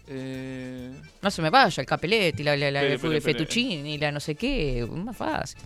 Eh, 0.07 0.91
No 1.21 1.31
se 1.31 1.41
me 1.41 1.49
vaya, 1.51 1.79
el 1.81 1.85
capelletti, 1.87 2.43
la, 2.43 2.57
la, 2.57 2.69
la, 2.71 2.81
el 2.81 2.99
fettuccine, 3.21 3.97
la 3.99 4.11
no 4.11 4.19
sé 4.19 4.35
qué, 4.35 4.85
más 4.91 5.15
fácil. 5.15 5.59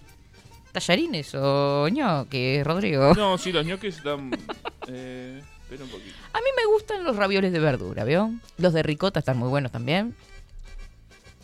Tallarines 0.72 1.34
o 1.36 1.88
ñoque, 1.90 2.62
Rodrigo. 2.64 3.14
no, 3.16 3.38
sí, 3.38 3.52
los 3.52 3.66
ñoquis 3.66 3.98
están. 3.98 4.32
Eh, 4.90 5.42
espera 5.64 5.84
un 5.84 5.90
poquito. 5.90 6.16
A 6.32 6.38
mí 6.38 6.46
me 6.56 6.66
gustan 6.72 7.04
los 7.04 7.18
ravioles 7.18 7.52
de 7.52 7.60
verdura, 7.60 8.06
¿vio? 8.06 8.32
Los 8.58 8.72
de 8.72 8.84
ricota 8.84 9.20
están 9.20 9.38
muy 9.38 9.50
buenos 9.50 9.70
también. 9.70 10.16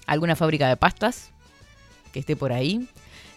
Alguna 0.06 0.38
fábrica 0.38 0.70
de 0.70 0.77
pastas 0.77 1.32
que 2.13 2.20
esté 2.20 2.38
por 2.38 2.53
ahí. 2.53 2.88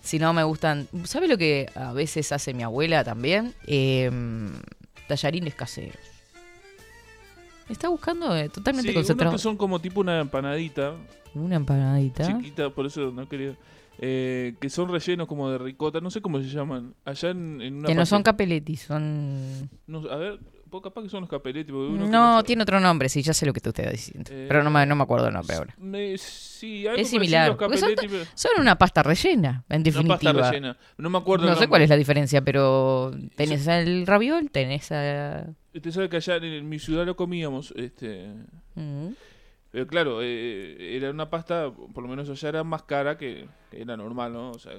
Si 0.00 0.21
no, 0.21 0.33
me 0.33 0.45
gustan. 0.45 0.87
¿Sabe 1.07 1.26
lo 1.26 1.37
que 1.37 1.69
a 1.75 1.93
veces 1.93 2.31
hace 2.31 2.55
mi 2.55 2.62
abuela 2.62 3.02
también? 3.02 3.52
Eh, 3.66 4.09
tallarines 5.09 5.57
caseros. 5.57 5.99
Me 7.66 7.73
está 7.73 7.88
buscando 7.88 8.37
eh, 8.37 8.49
totalmente 8.49 8.90
Sí, 8.93 8.97
unos 8.97 9.00
concentrado. 9.09 9.33
que 9.33 9.38
son 9.43 9.57
como 9.57 9.81
tipo 9.81 9.99
una 9.99 10.21
empanadita 10.21 10.95
Una 11.35 11.57
empanadita. 11.57 12.28
chiquita, 12.28 12.71
por 12.71 12.87
eso 12.87 13.11
no 13.11 13.28
quería. 13.28 13.57
Eh, 13.99 14.55
que 14.61 14.71
son 14.71 14.91
rellenos 14.91 15.26
como 15.26 15.50
de 15.50 15.59
ricota, 15.59 16.00
no 16.00 16.11
sé 16.11 16.21
cómo 16.21 16.38
se 16.41 16.49
llaman. 16.49 16.95
Allá 17.05 17.31
en, 17.31 17.61
en 17.61 17.75
una 17.76 17.88
Que 17.88 17.95
no 17.95 18.07
son 18.07 18.23
capeletti, 18.23 18.76
son. 18.76 19.69
no, 19.87 19.99
a 20.11 20.17
ver, 20.17 20.38
pues 20.71 20.83
capaz 20.83 21.03
que 21.03 21.09
son 21.09 21.21
los 21.23 21.31
capeletti. 21.31 21.73
uno 21.73 22.07
No, 22.09 22.43
tiene 22.45 22.62
otro 22.65 22.81
nombre, 22.81 23.09
sí, 23.09 23.23
ya 23.23 23.33
sé 23.33 23.47
lo 23.47 23.53
que 23.53 23.61
te 23.61 23.69
usted 23.71 23.85
está 23.85 23.93
diciendo. 23.93 24.31
Eh, 24.33 24.47
Pero 24.49 24.62
no 24.65 24.71
me, 24.71 24.85
no 24.85 24.97
me 24.97 25.03
acuerdo 25.05 25.29
el 25.29 25.35
nombre 25.35 25.57
ahora. 25.57 25.75
Me- 25.79 26.19
sí, 26.19 26.87
algo 26.87 27.00
Es 27.00 27.09
similar. 27.09 27.49
los 27.49 27.59
son, 27.59 27.71
capeletti, 27.71 28.09
pero- 28.09 28.25
son 28.35 28.50
una 28.61 28.76
pasta 28.76 29.03
rellena, 29.03 29.65
en 29.69 29.76
Una 29.76 29.85
definitiva. 29.85 30.33
pasta 30.33 30.50
rellena. 30.50 30.76
No 30.99 31.09
me 31.11 31.19
acuerdo. 31.19 31.47
No 31.47 31.53
el 31.53 31.59
sé 31.59 31.69
cuál 31.69 31.83
es 31.83 31.88
la 31.91 31.97
diferencia, 31.97 32.43
pero 32.43 33.12
tenés 33.37 33.67
el 33.67 34.07
raviol, 34.07 34.50
tenés 34.50 34.91
a... 34.93 35.47
Usted 35.75 35.91
sabe 35.91 36.09
que 36.09 36.17
allá 36.17 36.37
en, 36.37 36.45
en 36.45 36.69
mi 36.69 36.79
ciudad 36.79 37.05
lo 37.07 37.17
comíamos. 37.17 37.73
este 37.76 38.26
Mm. 38.75 39.09
Pero 39.76 39.87
claro, 39.88 40.21
eh, 40.23 40.97
era 40.97 41.11
una 41.11 41.28
pasta, 41.28 41.71
por 41.71 42.02
lo 42.02 42.09
menos 42.09 42.30
allá 42.30 42.49
era 42.49 42.64
más 42.64 42.85
cara 42.85 43.18
que, 43.18 43.47
era 43.71 43.95
normal, 43.95 44.33
¿no? 44.33 44.52
O 44.52 44.59
sea, 44.59 44.73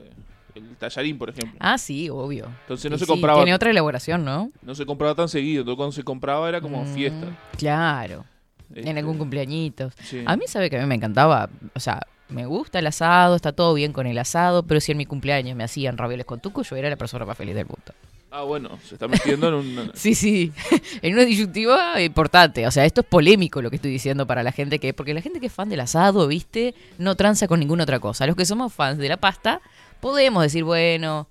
el 0.56 0.76
tallarín, 0.80 1.20
por 1.20 1.30
ejemplo. 1.30 1.56
Ah, 1.60 1.78
sí, 1.78 2.10
obvio. 2.10 2.48
Entonces 2.62 2.90
no 2.90 2.96
Y 2.96 3.00
se 3.02 3.06
sí, 3.06 3.12
compraba 3.12 3.38
Tiene 3.42 3.54
otra 3.54 3.70
elaboración, 3.70 4.26
¿no? 4.26 4.50
no 4.64 4.74
se 4.74 4.88
compraba 4.88 5.14
tan 5.14 5.30
seguido. 5.30 5.60
Entonces 5.62 5.78
cuando 5.78 5.92
se 5.92 6.04
compraba 6.04 6.50
era 6.50 6.62
como 6.62 6.84
Mm, 6.84 6.88
fiesta. 6.88 7.28
Claro, 7.60 8.26
Este, 8.74 8.90
en 8.90 8.98
algún 8.98 9.20
cumpleañitos. 9.20 9.94
sí. 10.02 10.24
A 10.26 10.36
mí 10.36 10.46
sabe 10.48 10.72
que 10.72 10.78
a 10.80 10.82
mí 10.82 10.88
me 10.88 10.96
encantaba, 10.96 11.48
o 11.76 11.80
sea, 11.80 12.02
me 12.30 12.48
gusta 12.48 12.80
el 12.80 12.88
asado, 12.88 13.36
está 13.36 13.52
todo 13.52 13.76
bien 13.76 13.94
con 13.94 14.08
el 14.08 14.18
asado, 14.18 14.64
pero 14.64 14.82
si 14.82 14.94
en 14.94 14.98
mi 14.98 15.06
cumpleaños 15.06 15.56
me 15.56 15.64
hacían 15.64 16.00
ravioles 16.00 16.26
con 16.26 16.40
tuco, 16.40 16.64
yo 16.64 16.76
era 16.76 16.90
la 16.90 16.96
persona 16.96 17.24
más 17.24 17.38
feliz 17.38 17.54
del 17.54 17.68
mundo. 17.68 17.94
Ah, 18.38 18.44
bueno, 18.44 18.78
se 18.84 18.94
está 18.94 19.08
metiendo 19.08 19.48
en 19.48 19.54
un... 19.56 19.92
Sí, 19.96 20.14
sí, 20.14 20.52
en 21.02 21.14
una 21.16 21.26
disyuntiva 21.26 22.00
importante. 22.00 22.68
O 22.68 22.72
sea, 22.72 22.86
esto 22.86 23.02
es 23.02 23.08
polémico 23.08 23.64
lo 23.64 23.72
que 23.72 23.78
estoy 23.78 23.90
diciendo 23.90 24.28
para 24.28 24.44
la 24.44 24.52
gente 24.52 24.78
que, 24.78 24.94
porque 24.94 25.16
la 25.16 25.22
gente 25.22 25.40
que 25.40 25.48
es 25.48 25.52
fan 25.54 25.70
del 25.70 25.80
asado, 25.80 26.28
viste, 26.28 26.76
no 27.00 27.16
tranza 27.16 27.48
con 27.48 27.60
ninguna 27.60 27.82
otra 27.82 28.00
cosa. 28.00 28.28
Los 28.28 28.36
que 28.36 28.46
somos 28.46 28.72
fans 28.72 29.00
de 29.00 29.10
la 29.10 29.18
pasta, 29.18 29.60
podemos 30.02 30.44
decir, 30.44 30.64
bueno, 30.64 31.28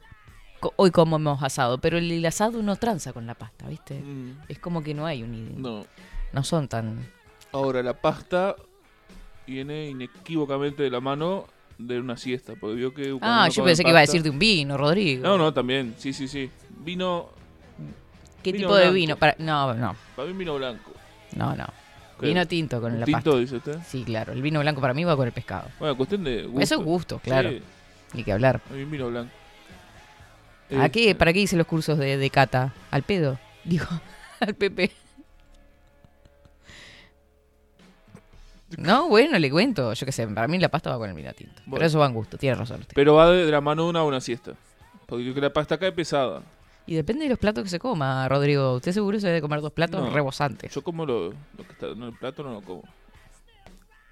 hoy 0.75 0.91
comemos 0.91 1.45
asado, 1.45 1.79
pero 1.79 1.97
el, 1.97 2.11
el 2.11 2.27
asado 2.27 2.61
no 2.61 2.75
tranza 2.75 3.13
con 3.13 3.25
la 3.25 3.35
pasta, 3.35 3.69
viste. 3.69 4.01
Mm, 4.01 4.39
Es 4.49 4.59
como 4.59 4.83
que 4.83 4.93
no 4.93 5.07
hay 5.07 5.23
un... 5.23 5.63
No, 5.63 5.87
no. 6.33 6.43
son 6.43 6.67
tan... 6.67 7.09
Ahora, 7.53 7.85
la 7.85 7.95
pasta 7.95 8.57
viene 9.47 9.91
inequívocamente 9.91 10.83
de 10.83 10.91
la 10.91 11.01
mano 11.01 11.47
de 11.79 12.01
una 12.01 12.17
siesta. 12.17 12.55
Porque 12.59 12.77
vio 12.77 12.93
que 12.95 13.17
Ah, 13.21 13.49
yo 13.49 13.65
pensé 13.65 13.85
que 13.85 13.91
iba 13.91 13.99
a 13.99 14.03
decir 14.03 14.23
de 14.23 14.31
un 14.31 14.39
vino, 14.39 14.77
Rodrigo. 14.77 15.23
No, 15.23 15.39
no, 15.39 15.53
también. 15.53 15.95
Sí, 15.99 16.13
sí, 16.13 16.27
sí. 16.29 16.51
Vino... 16.77 17.31
¿Qué 18.43 18.53
vino 18.53 18.69
tipo 18.69 18.77
de 18.77 18.91
vino? 18.93 19.17
Para... 19.17 19.35
No, 19.39 19.75
no, 19.75 19.97
Para 20.15 20.29
mí 20.29 20.35
vino 20.37 20.55
blanco. 20.57 20.93
no, 21.35 21.55
no. 21.57 21.67
¿Qué? 22.21 22.27
Vino 22.29 22.47
tinto 22.47 22.81
con 22.81 22.93
¿Un 22.95 23.01
la 23.01 23.05
tinto, 23.07 23.23
pasta. 23.33 23.39
dice 23.41 23.57
usted? 23.57 23.79
Sí, 23.87 24.03
claro. 24.05 24.33
El 24.33 24.41
vino 24.41 24.61
blanco 24.61 24.81
para 24.81 24.95
mí 24.95 25.05
va 25.05 25.15
con 25.17 25.27
el 25.27 25.33
pescado. 25.33 25.69
Bueno, 25.79 25.97
cuestión 25.99 26.25
de 26.25 26.45
gusto. 26.45 26.61
Eso 26.63 26.75
es 26.77 26.81
gusto, 26.85 27.19
claro. 27.23 27.51
Sí, 27.51 27.63
Ni 28.15 28.25
que 28.25 28.33
hablar. 28.33 28.61
a 28.71 28.73
mí 28.73 28.85
vino 28.85 29.09
blanco. 29.09 29.31
¿A 30.81 30.89
qué? 30.89 31.03
Este, 31.11 31.15
¿Para 31.15 31.33
qué 31.35 31.41
hice 31.41 31.57
los 31.57 31.67
cursos 31.67 31.99
de, 31.99 32.17
de 32.17 32.31
cata? 32.31 32.73
¿Al 32.91 33.03
pedo? 33.03 33.39
Digo, 33.65 33.85
al 34.41 34.55
Pepe. 34.55 34.93
No, 38.79 39.09
bueno, 39.09 39.39
le 39.39 39.51
cuento. 39.51 39.93
Yo 39.93 40.07
qué 40.07 40.13
sé, 40.13 40.27
para 40.29 40.49
mí 40.49 40.59
la 40.59 40.69
pasta 40.69 40.91
va 40.91 40.99
con 40.99 41.09
el 41.09 41.15
vino 41.17 41.33
tinto. 41.33 41.55
Pero 41.57 41.71
Bueno. 41.71 41.87
eso 41.87 41.99
va 41.99 42.07
en 42.07 42.15
gusto, 42.15 42.37
tiene 42.37 42.57
razón 42.57 42.81
usted. 42.81 42.95
Pero 42.95 43.15
va 43.15 43.31
de 43.31 43.51
la 43.51 43.61
mano 43.61 43.85
de 43.85 43.91
una 43.91 44.01
a 44.01 44.05
una 44.05 44.21
siesta. 44.21 44.53
Porque 45.07 45.23
creo 45.25 45.35
que 45.35 45.41
la 45.41 45.53
pasta 45.53 45.77
acá 45.77 45.87
es 45.87 45.93
pesada. 45.93 46.43
Y 46.87 46.95
depende 46.95 47.25
de 47.25 47.31
los 47.31 47.39
platos 47.39 47.65
que 47.65 47.71
se 47.71 47.79
coma, 47.79 48.29
Rodrigo. 48.29 48.75
Usted 48.75 48.93
seguro 48.93 49.19
se 49.19 49.27
debe 49.27 49.41
comer 49.41 49.61
dos 49.61 49.73
platos 49.73 50.01
No. 50.05 50.11
rebosantes. 50.11 50.73
Yo 50.75 50.83
como 50.83 51.05
lo, 51.05 51.31
lo 51.31 51.65
que 51.67 51.73
está 51.73 51.89
en 51.89 52.03
el 52.03 52.13
plato, 52.13 52.43
no 52.45 52.53
lo 52.53 52.61
como. 52.63 52.85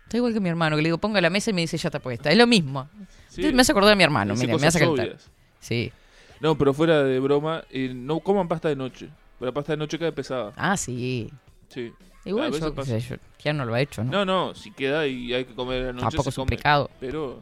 Está 0.04 0.16
igual 0.16 0.32
que 0.34 0.40
mi 0.40 0.48
hermano, 0.48 0.76
que 0.76 0.82
le 0.82 0.88
digo, 0.88 0.98
ponga 0.98 1.20
la 1.20 1.30
mesa 1.30 1.50
y 1.50 1.52
me 1.54 1.60
dice, 1.62 1.76
ya 1.76 1.88
está 1.88 1.98
puesta. 2.00 2.30
Es 2.30 2.36
lo 2.36 2.46
mismo. 2.46 2.88
Sí, 3.28 3.52
me 3.52 3.62
hace 3.62 3.72
acordar 3.72 3.92
a 3.92 3.96
mi 3.96 4.02
hermano, 4.04 4.34
mire, 4.34 4.56
me 4.58 4.66
hace 4.66 4.84
obvias. 4.84 5.30
Sí. 5.60 5.92
No, 6.40 6.58
pero 6.58 6.74
fuera 6.74 7.02
de 7.04 7.18
broma, 7.20 7.64
eh, 7.70 7.92
no 7.94 8.20
coman 8.20 8.48
pasta 8.48 8.68
de 8.68 8.76
noche. 8.76 9.08
Pero 9.38 9.50
la 9.50 9.54
pasta 9.54 9.72
de 9.72 9.76
noche 9.78 9.98
cae 9.98 10.12
pesada. 10.12 10.52
Ah, 10.56 10.76
sí. 10.76 11.30
Sí. 11.68 11.92
Igual 12.24 12.52
yo, 12.52 12.60
qué 12.70 12.72
pasa. 12.72 13.00
sé, 13.00 13.00
yo- 13.00 13.16
ya 13.42 13.52
no 13.52 13.64
lo 13.64 13.74
ha 13.74 13.80
hecho, 13.80 14.02
¿no? 14.04 14.10
No, 14.10 14.24
no, 14.24 14.54
si 14.54 14.70
queda 14.70 15.06
y 15.06 15.32
hay 15.32 15.44
que 15.44 15.54
comer 15.54 15.82
a 15.82 15.86
la 15.86 15.92
noche, 15.92 16.02
Tampoco 16.04 16.22
se 16.24 16.30
es 16.30 16.38
un 16.38 16.44
come. 16.46 16.56
pecado. 16.56 16.90
Pero 17.00 17.40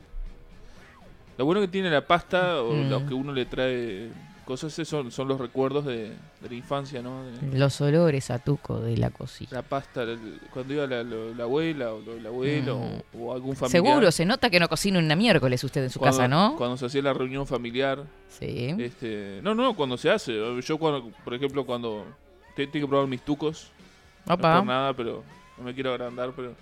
lo 1.38 1.44
bueno 1.44 1.60
que 1.60 1.68
tiene 1.68 1.90
la 1.90 2.06
pasta 2.06 2.60
o 2.62 2.72
Mm. 2.74 2.88
lo 2.90 3.06
que 3.06 3.14
uno 3.14 3.32
le 3.32 3.46
trae 3.46 4.10
cosas 4.60 4.88
son, 4.88 5.10
son 5.10 5.28
los 5.28 5.40
recuerdos 5.40 5.84
de, 5.86 6.10
de 6.40 6.48
la 6.48 6.54
infancia, 6.54 7.02
¿no? 7.02 7.24
De- 7.24 7.58
Los 7.58 7.80
olores 7.80 8.30
a 8.30 8.38
tuco 8.38 8.80
de 8.80 8.96
la 8.96 9.10
cocina. 9.10 9.50
la 9.52 9.62
pasta, 9.62 10.04
cuando 10.52 10.74
iba 10.74 10.86
la, 10.86 11.02
lo- 11.02 11.34
la 11.34 11.44
abuela 11.44 11.92
o 11.92 12.00
lo- 12.00 12.14
el 12.16 12.26
abuelo 12.26 12.78
Mm. 12.78 13.18
o, 13.18 13.24
o 13.26 13.32
algún 13.34 13.56
familiar. 13.56 13.70
Seguro, 13.84 14.12
se 14.12 14.24
nota 14.24 14.50
que 14.50 14.60
no 14.60 14.68
cocina 14.68 14.98
una 14.98 15.16
miércoles 15.16 15.62
usted 15.64 15.84
en 15.84 15.90
su 15.90 15.98
cuando, 15.98 16.16
casa, 16.18 16.28
¿no? 16.28 16.56
Cuando 16.56 16.76
se 16.76 16.86
hacía 16.86 17.02
la 17.02 17.12
reunión 17.12 17.46
familiar. 17.46 18.04
Sí. 18.28 18.74
Este, 18.78 19.40
no, 19.42 19.54
no, 19.54 19.74
cuando 19.74 19.96
se 19.96 20.10
hace. 20.10 20.32
Yo 20.62 20.78
cuando, 20.78 21.10
por 21.24 21.34
ejemplo, 21.34 21.64
cuando 21.66 22.04
te- 22.56 22.66
tengo 22.66 22.86
que 22.86 22.90
probar 22.90 23.08
mis 23.08 23.22
tucos, 23.22 23.70
no 24.26 24.34
Opa. 24.34 24.58
por 24.58 24.66
nada, 24.66 24.92
pero 24.94 25.22
no 25.58 25.64
me 25.64 25.74
quiero 25.74 25.90
agrandar, 25.90 26.32
pero 26.36 26.54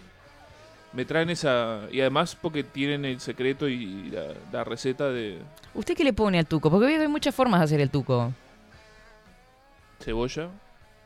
me 0.92 1.04
traen 1.04 1.30
esa 1.30 1.82
y 1.92 2.00
además 2.00 2.36
porque 2.40 2.64
tienen 2.64 3.04
el 3.04 3.20
secreto 3.20 3.68
y 3.68 4.10
la, 4.10 4.24
la 4.52 4.64
receta 4.64 5.08
de 5.10 5.38
¿Usted 5.74 5.96
qué 5.96 6.02
le 6.04 6.12
pone 6.12 6.38
al 6.38 6.46
tuco? 6.46 6.70
Porque 6.70 6.86
hay 6.96 7.08
muchas 7.08 7.34
formas 7.34 7.60
de 7.60 7.64
hacer 7.64 7.80
el 7.80 7.90
tuco. 7.90 8.32
cebolla, 10.00 10.48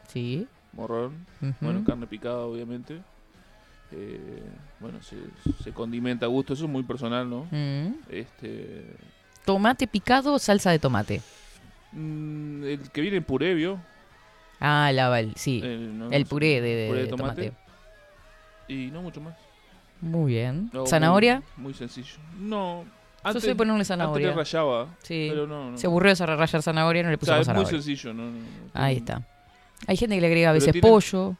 Sí. 0.09 0.47
morrón, 0.73 1.27
bueno, 1.61 1.83
carne 1.85 2.07
picada, 2.07 2.39
obviamente. 2.39 3.01
Eh, 3.93 4.43
bueno, 4.81 5.03
se, 5.03 5.17
se 5.63 5.73
condimenta 5.73 6.27
a 6.27 6.29
gusto, 6.29 6.55
eso 6.55 6.65
es 6.65 6.71
muy 6.71 6.83
personal, 6.83 7.29
¿no? 7.29 7.47
Mm. 7.51 7.95
Este, 8.09 8.85
Tomate 9.45 9.87
picado 9.87 10.35
o 10.35 10.39
salsa 10.39 10.71
de 10.71 10.79
tomate. 10.79 11.21
mm, 11.93 12.65
el 12.65 12.91
que 12.91 13.01
viene 13.01 13.19
en 13.19 13.25
puré, 13.25 13.55
¿vio? 13.55 13.79
Ah, 14.61 14.91
la, 14.93 15.25
sí. 15.37 15.61
El, 15.63 15.99
¿no? 15.99 16.11
el 16.11 16.27
puré 16.27 16.61
de, 16.61 16.75
de- 16.75 16.87
puré 16.89 16.99
de 17.01 17.05
de 17.05 17.11
tomate. 17.11 17.43
tomate. 17.51 17.65
Y 18.69 18.87
no 18.91 19.03
mucho 19.03 19.21
más. 19.21 19.35
Muy 20.05 20.33
bien. 20.33 20.71
No, 20.73 20.87
¿Zanahoria? 20.87 21.43
Muy, 21.57 21.65
muy 21.65 21.75
sencillo. 21.75 22.15
No. 22.39 22.85
Yo 22.85 23.29
Antes, 23.31 23.43
sé 23.43 23.55
ponerle 23.55 23.77
antes 23.77 23.89
zanahoria. 23.89 24.29
le 24.29 24.35
rayaba, 24.35 24.89
Sí. 25.03 25.29
pero 25.31 25.47
no. 25.47 25.71
no. 25.71 25.79
Se 25.79 25.87
aburrió 25.87 26.15
de 26.15 26.27
rayar 26.27 26.63
zanahoria, 26.63 27.03
no 27.03 27.09
le 27.09 27.15
O 27.15 27.19
puso 27.19 27.33
sea, 27.33 27.41
es 27.41 27.49
muy 27.49 27.65
sencillo. 27.67 28.13
No, 28.13 28.25
Ahí 28.75 28.97
está. 28.97 29.23
Hay 29.87 29.97
gente 29.97 30.15
que 30.17 30.21
le 30.21 30.27
agrega 30.27 30.51
a 30.51 30.53
veces 30.53 30.73
tiene- 30.73 30.87
pollo, 30.87 31.37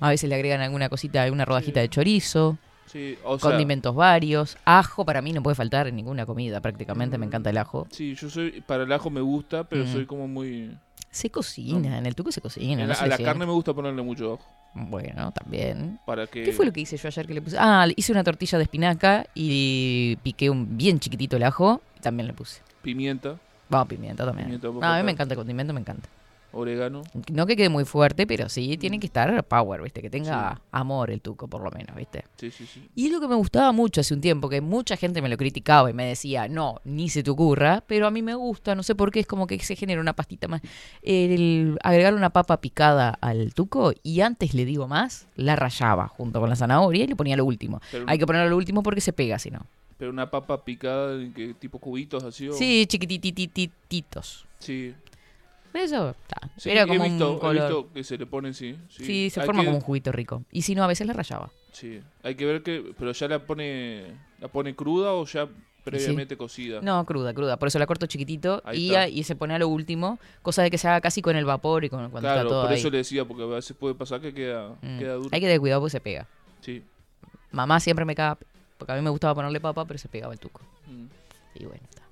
a 0.00 0.10
veces 0.10 0.28
le 0.28 0.34
agregan 0.34 0.60
alguna 0.60 0.88
cosita, 0.90 1.22
alguna 1.22 1.44
rodajita 1.46 1.80
Sí. 1.80 1.84
de 1.84 1.88
chorizo, 1.88 2.58
Sí, 2.86 3.16
o 3.24 3.38
sea, 3.38 3.48
condimentos 3.50 3.94
varios. 3.94 4.58
Ajo 4.66 5.06
para 5.06 5.22
mí 5.22 5.32
no 5.32 5.42
puede 5.42 5.54
faltar 5.54 5.86
en 5.88 5.96
ninguna 5.96 6.26
comida 6.26 6.60
prácticamente, 6.60 7.16
me 7.16 7.24
Mm. 7.24 7.28
encanta 7.30 7.48
el 7.50 7.56
ajo. 7.56 7.86
Sí, 7.90 8.14
yo 8.14 8.28
soy. 8.28 8.60
Para 8.66 8.82
el 8.82 8.92
ajo 8.92 9.08
me 9.08 9.22
gusta, 9.22 9.64
pero 9.64 9.84
Mm. 9.84 9.92
soy 9.92 10.04
como 10.04 10.28
muy. 10.28 10.76
Se 11.10 11.30
cocina, 11.30 11.96
en 11.96 12.04
el 12.04 12.14
tuco 12.14 12.30
se 12.30 12.42
cocina. 12.42 12.82
No 12.82 12.88
la- 12.88 12.94
a 12.94 13.06
la 13.06 13.16
carne 13.16 13.46
me 13.46 13.52
gusta 13.52 13.72
ponerle 13.72 14.02
mucho 14.02 14.34
ajo. 14.34 14.46
Bueno, 14.74 15.32
también. 15.32 15.98
Para 16.06 16.26
que. 16.26 16.42
¿Qué 16.44 16.52
fue 16.52 16.64
lo 16.66 16.72
que 16.72 16.80
hice 16.80 16.96
yo 16.96 17.08
ayer 17.08 17.26
que 17.26 17.34
le 17.34 17.42
puse? 17.42 17.56
Ah, 17.58 17.86
hice 17.94 18.12
una 18.12 18.24
tortilla 18.24 18.58
de 18.58 18.64
espinaca 18.64 19.26
y 19.34 20.16
piqué 20.22 20.48
un 20.50 20.76
bien 20.76 20.98
chiquitito 20.98 21.36
el 21.36 21.42
ajo 21.42 21.82
y 21.98 22.00
también 22.00 22.26
le 22.26 22.32
puse. 22.32 22.62
Pimienta, 22.82 23.36
Vamos, 23.68 23.88
pimienta 23.88 24.24
también. 24.24 24.46
Pimienta, 24.46 24.68
No, 24.68 24.82
a 24.82 24.96
mí 24.98 25.02
me 25.04 25.12
encanta 25.12 25.34
el 25.34 25.38
condimento, 25.38 25.72
me 25.72 25.80
encanta. 25.80 26.08
Orégano. 26.52 27.02
No 27.32 27.46
que 27.46 27.56
quede 27.56 27.68
muy 27.68 27.84
fuerte, 27.84 28.26
pero 28.26 28.48
sí 28.48 28.76
tiene 28.78 29.00
que 29.00 29.06
estar 29.06 29.42
power, 29.44 29.82
¿viste? 29.82 30.02
Que 30.02 30.10
tenga 30.10 30.54
Sí. 30.56 30.60
amor 30.72 31.10
el 31.10 31.20
tuco, 31.20 31.48
por 31.48 31.62
lo 31.62 31.70
menos, 31.70 31.96
¿viste? 31.96 32.24
Sí, 32.36 32.50
sí, 32.50 32.66
sí. 32.66 32.88
Y 32.94 33.06
es 33.06 33.12
lo 33.12 33.20
que 33.20 33.28
me 33.28 33.34
gustaba 33.34 33.72
mucho 33.72 34.00
hace 34.00 34.14
un 34.14 34.20
tiempo, 34.20 34.48
que 34.48 34.60
mucha 34.60 34.96
gente 34.96 35.22
me 35.22 35.28
lo 35.28 35.36
criticaba 35.36 35.90
y 35.90 35.94
me 35.94 36.04
decía, 36.06 36.48
no, 36.48 36.80
ni 36.84 37.08
se 37.08 37.22
te 37.22 37.30
ocurra, 37.30 37.82
pero 37.86 38.06
a 38.06 38.10
mí 38.10 38.22
me 38.22 38.34
gusta, 38.34 38.74
no 38.74 38.82
sé 38.82 38.94
por 38.94 39.10
qué, 39.10 39.20
es 39.20 39.26
como 39.26 39.46
que 39.46 39.58
se 39.60 39.76
genera 39.76 40.00
una 40.00 40.12
pastita 40.14 40.48
más. 40.48 40.60
El 41.02 41.78
agregar 41.82 42.14
una 42.14 42.30
papa 42.30 42.60
picada 42.60 43.10
al 43.20 43.54
tuco 43.54 43.92
y 44.02 44.20
antes 44.20 44.54
le 44.54 44.64
digo 44.64 44.88
más, 44.88 45.26
la 45.36 45.56
rayaba 45.56 46.08
junto 46.08 46.40
con 46.40 46.48
la 46.48 46.56
zanahoria 46.56 47.04
y 47.04 47.06
le 47.08 47.16
ponía 47.16 47.36
lo 47.36 47.44
último. 47.44 47.80
Pero, 47.90 48.04
Hay 48.08 48.18
que 48.18 48.26
ponerlo 48.26 48.50
lo 48.50 48.56
último 48.56 48.82
porque 48.82 49.00
se 49.00 49.12
pega, 49.12 49.38
si 49.38 49.50
no. 49.50 49.60
pero 49.98 50.10
una 50.10 50.30
papa 50.32 50.64
picada, 50.64 51.14
en 51.14 51.32
que, 51.32 51.54
tipo 51.54 51.78
cubitos 51.78 52.24
así. 52.24 52.48
o- 52.48 52.52
Sí, 52.54 52.86
chiquititititos. 52.86 54.46
Sí. 54.58 54.94
Eso 55.74 56.10
está. 56.10 56.50
Sí, 56.56 56.70
Era 56.70 56.82
he 56.82 56.86
como 56.86 57.04
visto, 57.04 57.30
un 57.30 57.36
he 57.36 57.40
color. 57.40 57.54
visto 57.68 57.92
que 57.94 58.04
se 58.04 58.18
le 58.18 58.26
ponen, 58.26 58.54
sí. 58.54 58.76
Sí, 58.88 59.04
Sí, 59.04 59.30
se 59.30 59.40
Hay 59.40 59.46
forma 59.46 59.62
que- 59.62 59.66
como 59.66 59.78
un 59.78 59.82
juguito 59.84 60.12
rico. 60.12 60.44
Y 60.52 60.62
si 60.62 60.74
no, 60.74 60.84
a 60.84 60.86
veces 60.86 61.06
la 61.06 61.12
rayaba. 61.14 61.50
Sí, 61.72 62.00
hay 62.22 62.34
que 62.34 62.44
ver 62.44 62.62
que. 62.62 62.92
Pero 62.98 63.12
ya 63.12 63.28
la 63.28 63.38
pone. 63.46 64.06
¿La 64.40 64.48
pone 64.48 64.74
cruda 64.74 65.12
o 65.14 65.24
ya 65.24 65.48
previamente 65.84 66.36
cocida? 66.36 66.80
No, 66.82 67.04
cruda, 67.06 67.32
cruda. 67.32 67.56
Por 67.56 67.68
eso 67.68 67.78
la 67.78 67.86
corto 67.86 68.06
chiquitito 68.06 68.62
y, 68.72 68.94
a- 68.94 69.08
y 69.08 69.22
se 69.24 69.34
pone 69.36 69.54
a 69.54 69.58
lo 69.58 69.68
último, 69.68 70.18
cosa 70.42 70.62
de 70.62 70.70
que 70.70 70.78
se 70.78 70.88
haga 70.88 71.00
casi 71.00 71.22
con 71.22 71.36
el 71.36 71.44
vapor 71.44 71.84
y 71.84 71.88
con, 71.88 72.10
cuando 72.10 72.20
claro, 72.28 72.40
está 72.40 72.48
todo 72.48 72.62
por 72.62 72.72
ahí. 72.72 72.78
eso 72.78 72.90
le 72.90 72.98
decía, 72.98 73.24
porque 73.24 73.42
a 73.44 73.46
veces 73.46 73.76
puede 73.76 73.94
pasar 73.94 74.20
que 74.20 74.34
queda, 74.34 74.76
Mm. 74.82 74.98
queda 74.98 75.14
duro. 75.14 75.28
Hay 75.32 75.40
que 75.40 75.46
tener 75.46 75.60
cuidado 75.60 75.80
porque 75.80 75.90
se 75.92 76.00
pega. 76.00 76.26
Sí. 76.60 76.82
Mamá 77.50 77.80
siempre 77.80 78.04
me 78.04 78.14
caga, 78.14 78.38
porque 78.78 78.92
a 78.92 78.96
mí 78.96 79.02
me 79.02 79.10
gustaba 79.10 79.34
ponerle 79.34 79.60
papa, 79.60 79.84
pero 79.86 79.98
se 79.98 80.08
pegaba 80.08 80.32
el 80.32 80.38
tuco. 80.40 80.60
Mm. 80.86 81.06
Y 81.54 81.64
bueno, 81.64 81.82
está. 81.88 82.02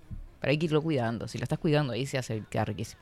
Pero 0.40 0.50
hay 0.52 0.58
que 0.58 0.66
irlo 0.66 0.80
cuidando. 0.82 1.28
Si 1.28 1.36
lo 1.38 1.44
estás 1.44 1.58
cuidando, 1.58 1.92
ahí 1.92 2.06
se 2.06 2.16
hace 2.18 2.42
queda 2.48 2.64
riquísimo. 2.64 3.00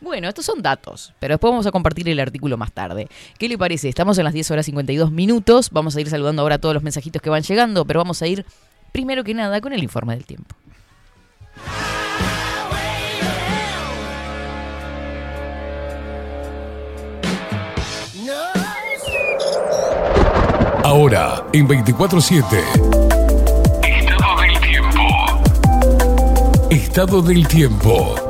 Bueno, 0.00 0.28
estos 0.28 0.44
son 0.44 0.62
datos, 0.62 1.12
pero 1.18 1.34
después 1.34 1.50
vamos 1.50 1.66
a 1.66 1.72
compartir 1.72 2.08
el 2.08 2.20
artículo 2.20 2.56
más 2.56 2.72
tarde. 2.72 3.08
¿Qué 3.38 3.48
le 3.48 3.58
parece? 3.58 3.88
Estamos 3.88 4.16
en 4.18 4.24
las 4.24 4.32
10 4.32 4.50
horas 4.52 4.66
52 4.66 5.10
minutos. 5.10 5.70
Vamos 5.70 5.96
a 5.96 6.00
ir 6.00 6.08
saludando 6.08 6.42
ahora 6.42 6.54
a 6.56 6.58
todos 6.58 6.74
los 6.74 6.84
mensajitos 6.84 7.20
que 7.20 7.30
van 7.30 7.42
llegando, 7.42 7.84
pero 7.84 8.00
vamos 8.00 8.22
a 8.22 8.26
ir 8.26 8.46
primero 8.92 9.24
que 9.24 9.34
nada 9.34 9.60
con 9.60 9.72
el 9.72 9.82
informe 9.82 10.14
del 10.14 10.24
tiempo. 10.24 10.54
Ahora, 20.84 21.44
en 21.52 21.68
24-7. 21.68 22.44
Estado 23.82 24.40
del 24.40 24.60
tiempo. 24.60 25.00
Estado 26.70 27.20
del 27.22 27.46
tiempo. 27.46 28.27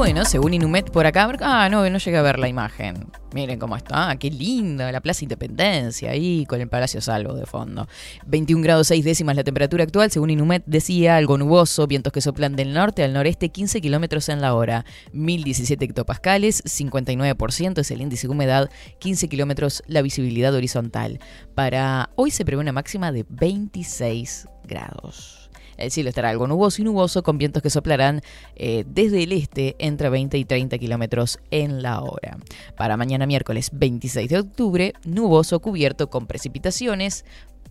Bueno, 0.00 0.24
según 0.24 0.54
Inumet 0.54 0.90
por 0.90 1.04
acá, 1.04 1.30
ah, 1.42 1.68
no, 1.68 1.88
no 1.90 1.98
llegué 1.98 2.16
a 2.16 2.22
ver 2.22 2.38
la 2.38 2.48
imagen. 2.48 3.06
Miren 3.34 3.58
cómo 3.58 3.76
está, 3.76 4.08
ah, 4.08 4.16
qué 4.16 4.30
linda 4.30 4.90
la 4.90 5.02
Plaza 5.02 5.26
Independencia 5.26 6.10
ahí 6.10 6.46
con 6.46 6.58
el 6.62 6.70
Palacio 6.70 7.02
Salvo 7.02 7.34
de 7.34 7.44
fondo. 7.44 7.86
21 8.24 8.62
grados 8.62 8.86
6 8.86 9.04
décimas 9.04 9.36
la 9.36 9.44
temperatura 9.44 9.84
actual, 9.84 10.10
según 10.10 10.30
Inumet 10.30 10.62
decía, 10.64 11.18
algo 11.18 11.36
nuboso, 11.36 11.86
vientos 11.86 12.14
que 12.14 12.22
soplan 12.22 12.56
del 12.56 12.72
norte 12.72 13.04
al 13.04 13.12
noreste 13.12 13.50
15 13.50 13.82
kilómetros 13.82 14.30
en 14.30 14.40
la 14.40 14.54
hora, 14.54 14.86
1017 15.12 15.84
hectopascales, 15.84 16.64
59% 16.64 17.78
es 17.80 17.90
el 17.90 18.00
índice 18.00 18.26
de 18.26 18.32
humedad, 18.32 18.70
15 19.00 19.28
kilómetros 19.28 19.82
la 19.86 20.00
visibilidad 20.00 20.54
horizontal. 20.54 21.20
Para 21.54 22.08
hoy 22.16 22.30
se 22.30 22.46
prevé 22.46 22.62
una 22.62 22.72
máxima 22.72 23.12
de 23.12 23.26
26 23.28 24.48
grados. 24.66 25.39
El 25.80 25.90
cielo 25.90 26.10
estará 26.10 26.30
algo 26.30 26.46
nuboso 26.46 26.82
y 26.82 26.84
nuboso 26.84 27.22
con 27.22 27.38
vientos 27.38 27.62
que 27.62 27.70
soplarán 27.70 28.20
eh, 28.54 28.84
desde 28.86 29.22
el 29.22 29.32
este 29.32 29.76
entre 29.78 30.08
20 30.10 30.38
y 30.38 30.44
30 30.44 30.78
kilómetros 30.78 31.38
en 31.50 31.82
la 31.82 32.00
hora. 32.00 32.38
Para 32.76 32.96
mañana 32.96 33.26
miércoles 33.26 33.70
26 33.72 34.28
de 34.28 34.38
octubre, 34.38 34.92
nuboso 35.04 35.60
cubierto 35.60 36.10
con 36.10 36.26
precipitaciones. 36.26 37.24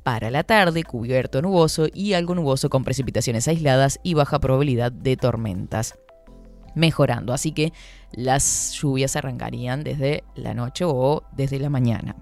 Para 0.04 0.32
la 0.32 0.44
tarde, 0.44 0.84
cubierto 0.84 1.42
nuboso 1.42 1.88
y 1.94 2.14
algo 2.14 2.34
nuboso 2.34 2.70
con 2.70 2.84
precipitaciones 2.84 3.48
aisladas 3.48 4.00
y 4.02 4.14
baja 4.14 4.40
probabilidad 4.40 4.92
de 4.92 5.18
tormentas 5.18 5.96
mejorando. 6.74 7.34
Así 7.34 7.52
que 7.52 7.74
las 8.12 8.74
lluvias 8.74 9.16
arrancarían 9.16 9.84
desde 9.84 10.24
la 10.36 10.54
noche 10.54 10.86
o 10.86 11.24
desde 11.34 11.60
la 11.60 11.70
mañana. 11.70 12.16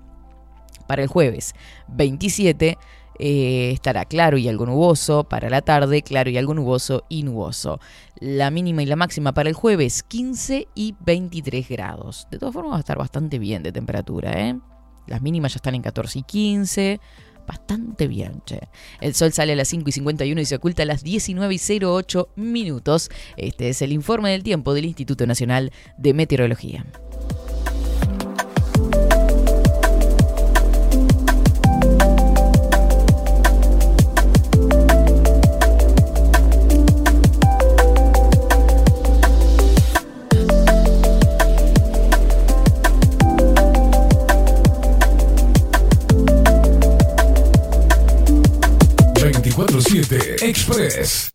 Para 0.88 1.04
el 1.04 1.08
jueves 1.08 1.54
27 1.90 2.78
eh, 3.20 3.72
estará 3.74 4.06
claro 4.06 4.38
y 4.38 4.48
algo 4.48 4.66
nuboso. 4.66 5.24
Para 5.24 5.50
la 5.50 5.62
tarde, 5.62 6.02
claro 6.02 6.30
y 6.30 6.38
algo 6.38 6.54
nuboso 6.54 7.06
y 7.10 7.24
nuboso. 7.24 7.80
La 8.20 8.52
mínima 8.52 8.84
y 8.84 8.86
la 8.86 8.96
máxima 8.96 9.34
para 9.34 9.50
el 9.50 9.56
jueves 9.56 10.04
15 10.04 10.68
y 10.76 10.96
23 11.00 11.68
grados. 11.70 12.28
De 12.32 12.38
todas 12.40 12.54
formas 12.54 12.74
va 12.74 12.78
a 12.78 12.80
estar 12.80 12.98
bastante 12.98 13.40
bien 13.40 13.64
de 13.64 13.72
temperatura. 13.72 14.32
¿eh? 14.34 14.60
Las 15.08 15.22
mínimas 15.22 15.54
ya 15.54 15.58
están 15.58 15.76
en 15.76 15.82
14 15.82 16.20
y 16.20 16.24
15. 16.24 17.00
Bastante 17.48 18.08
bien, 18.08 18.42
che. 18.46 18.60
El 19.00 19.16
sol 19.16 19.32
sale 19.32 19.54
a 19.54 19.56
las 19.56 19.70
5 19.70 19.88
y 19.88 19.92
51 19.94 20.42
y 20.42 20.46
se 20.46 20.56
oculta 20.56 20.84
a 20.84 20.86
las 20.86 21.02
19 21.02 21.56
y 21.56 21.84
08 21.84 22.30
minutos. 22.36 23.10
Este 23.38 23.70
es 23.70 23.82
el 23.82 23.94
informe 23.94 24.32
del 24.32 24.44
tiempo 24.44 24.74
del 24.74 24.84
Instituto 24.84 25.26
Nacional 25.26 25.72
de 25.98 26.14
Meteorología. 26.14 26.86
Express. 50.58 51.32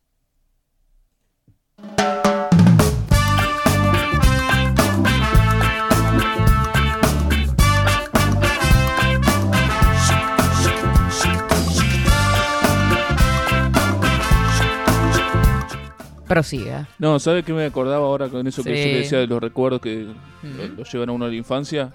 Prosiga. 16.29 16.89
No, 16.99 17.19
¿sabe 17.19 17.43
qué 17.43 17.53
me 17.53 17.67
acordaba 17.67 18.07
ahora 18.07 18.29
con 18.29 18.47
eso 18.47 18.63
que 18.65 18.71
Sí. 18.75 18.79
yo 18.89 18.93
le 18.93 18.99
decía 19.01 19.19
de 19.19 19.27
los 19.27 19.41
recuerdos 19.43 19.81
que 19.83 20.07
lo, 20.43 20.67
lo 20.77 20.85
llevan 20.85 21.11
a 21.11 21.13
uno 21.13 21.25
a 21.27 21.29
la 21.29 21.35
infancia? 21.35 21.93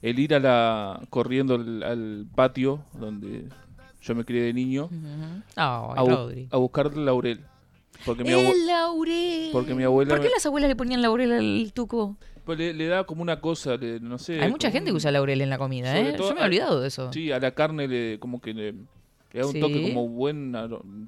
El 0.00 0.18
ir 0.20 0.34
a 0.34 0.38
la 0.38 1.00
corriendo 1.10 1.54
al, 1.56 1.82
al 1.82 2.26
patio 2.36 2.84
donde 2.92 3.46
yo 4.04 4.14
me 4.14 4.24
crié 4.24 4.42
de 4.44 4.52
niño 4.52 4.88
a, 5.56 5.94
bu- 6.02 6.08
Rodri. 6.08 6.48
a 6.50 6.56
buscar 6.58 6.96
laurel. 6.96 7.40
Porque 8.04 8.22
mi, 8.24 8.30
El 8.30 8.66
laurel. 8.66 9.48
porque 9.52 9.74
mi 9.74 9.84
abuela 9.84 10.10
¿Por 10.10 10.20
qué 10.20 10.28
me- 10.28 10.34
las 10.34 10.44
abuelas 10.44 10.68
le 10.68 10.76
ponían 10.76 11.00
laurel 11.00 11.32
al 11.32 11.72
tuco? 11.72 12.16
pues 12.44 12.58
le, 12.58 12.74
le 12.74 12.86
da 12.88 13.04
como 13.04 13.22
una 13.22 13.40
cosa, 13.40 13.76
le- 13.76 14.00
no 14.00 14.18
sé. 14.18 14.40
Hay 14.42 14.50
mucha 14.50 14.68
como 14.68 14.72
gente 14.74 14.90
que 14.90 14.96
usa 14.96 15.10
laurel 15.10 15.40
en 15.40 15.48
la 15.48 15.56
comida, 15.58 15.98
¿eh? 15.98 16.12
todo 16.14 16.28
Yo 16.30 16.34
me 16.34 16.42
he 16.42 16.44
olvidado 16.44 16.80
de 16.80 16.88
eso. 16.88 17.10
Sí, 17.12 17.32
a 17.32 17.38
la 17.40 17.52
carne 17.52 17.88
le, 17.88 18.18
como 18.18 18.40
que 18.42 18.52
le, 18.52 18.72
le 18.72 19.40
da 19.40 19.46
un 19.46 19.52
Sí. 19.52 19.60
toque 19.60 19.80
como 19.88 20.08
buen 20.08 20.54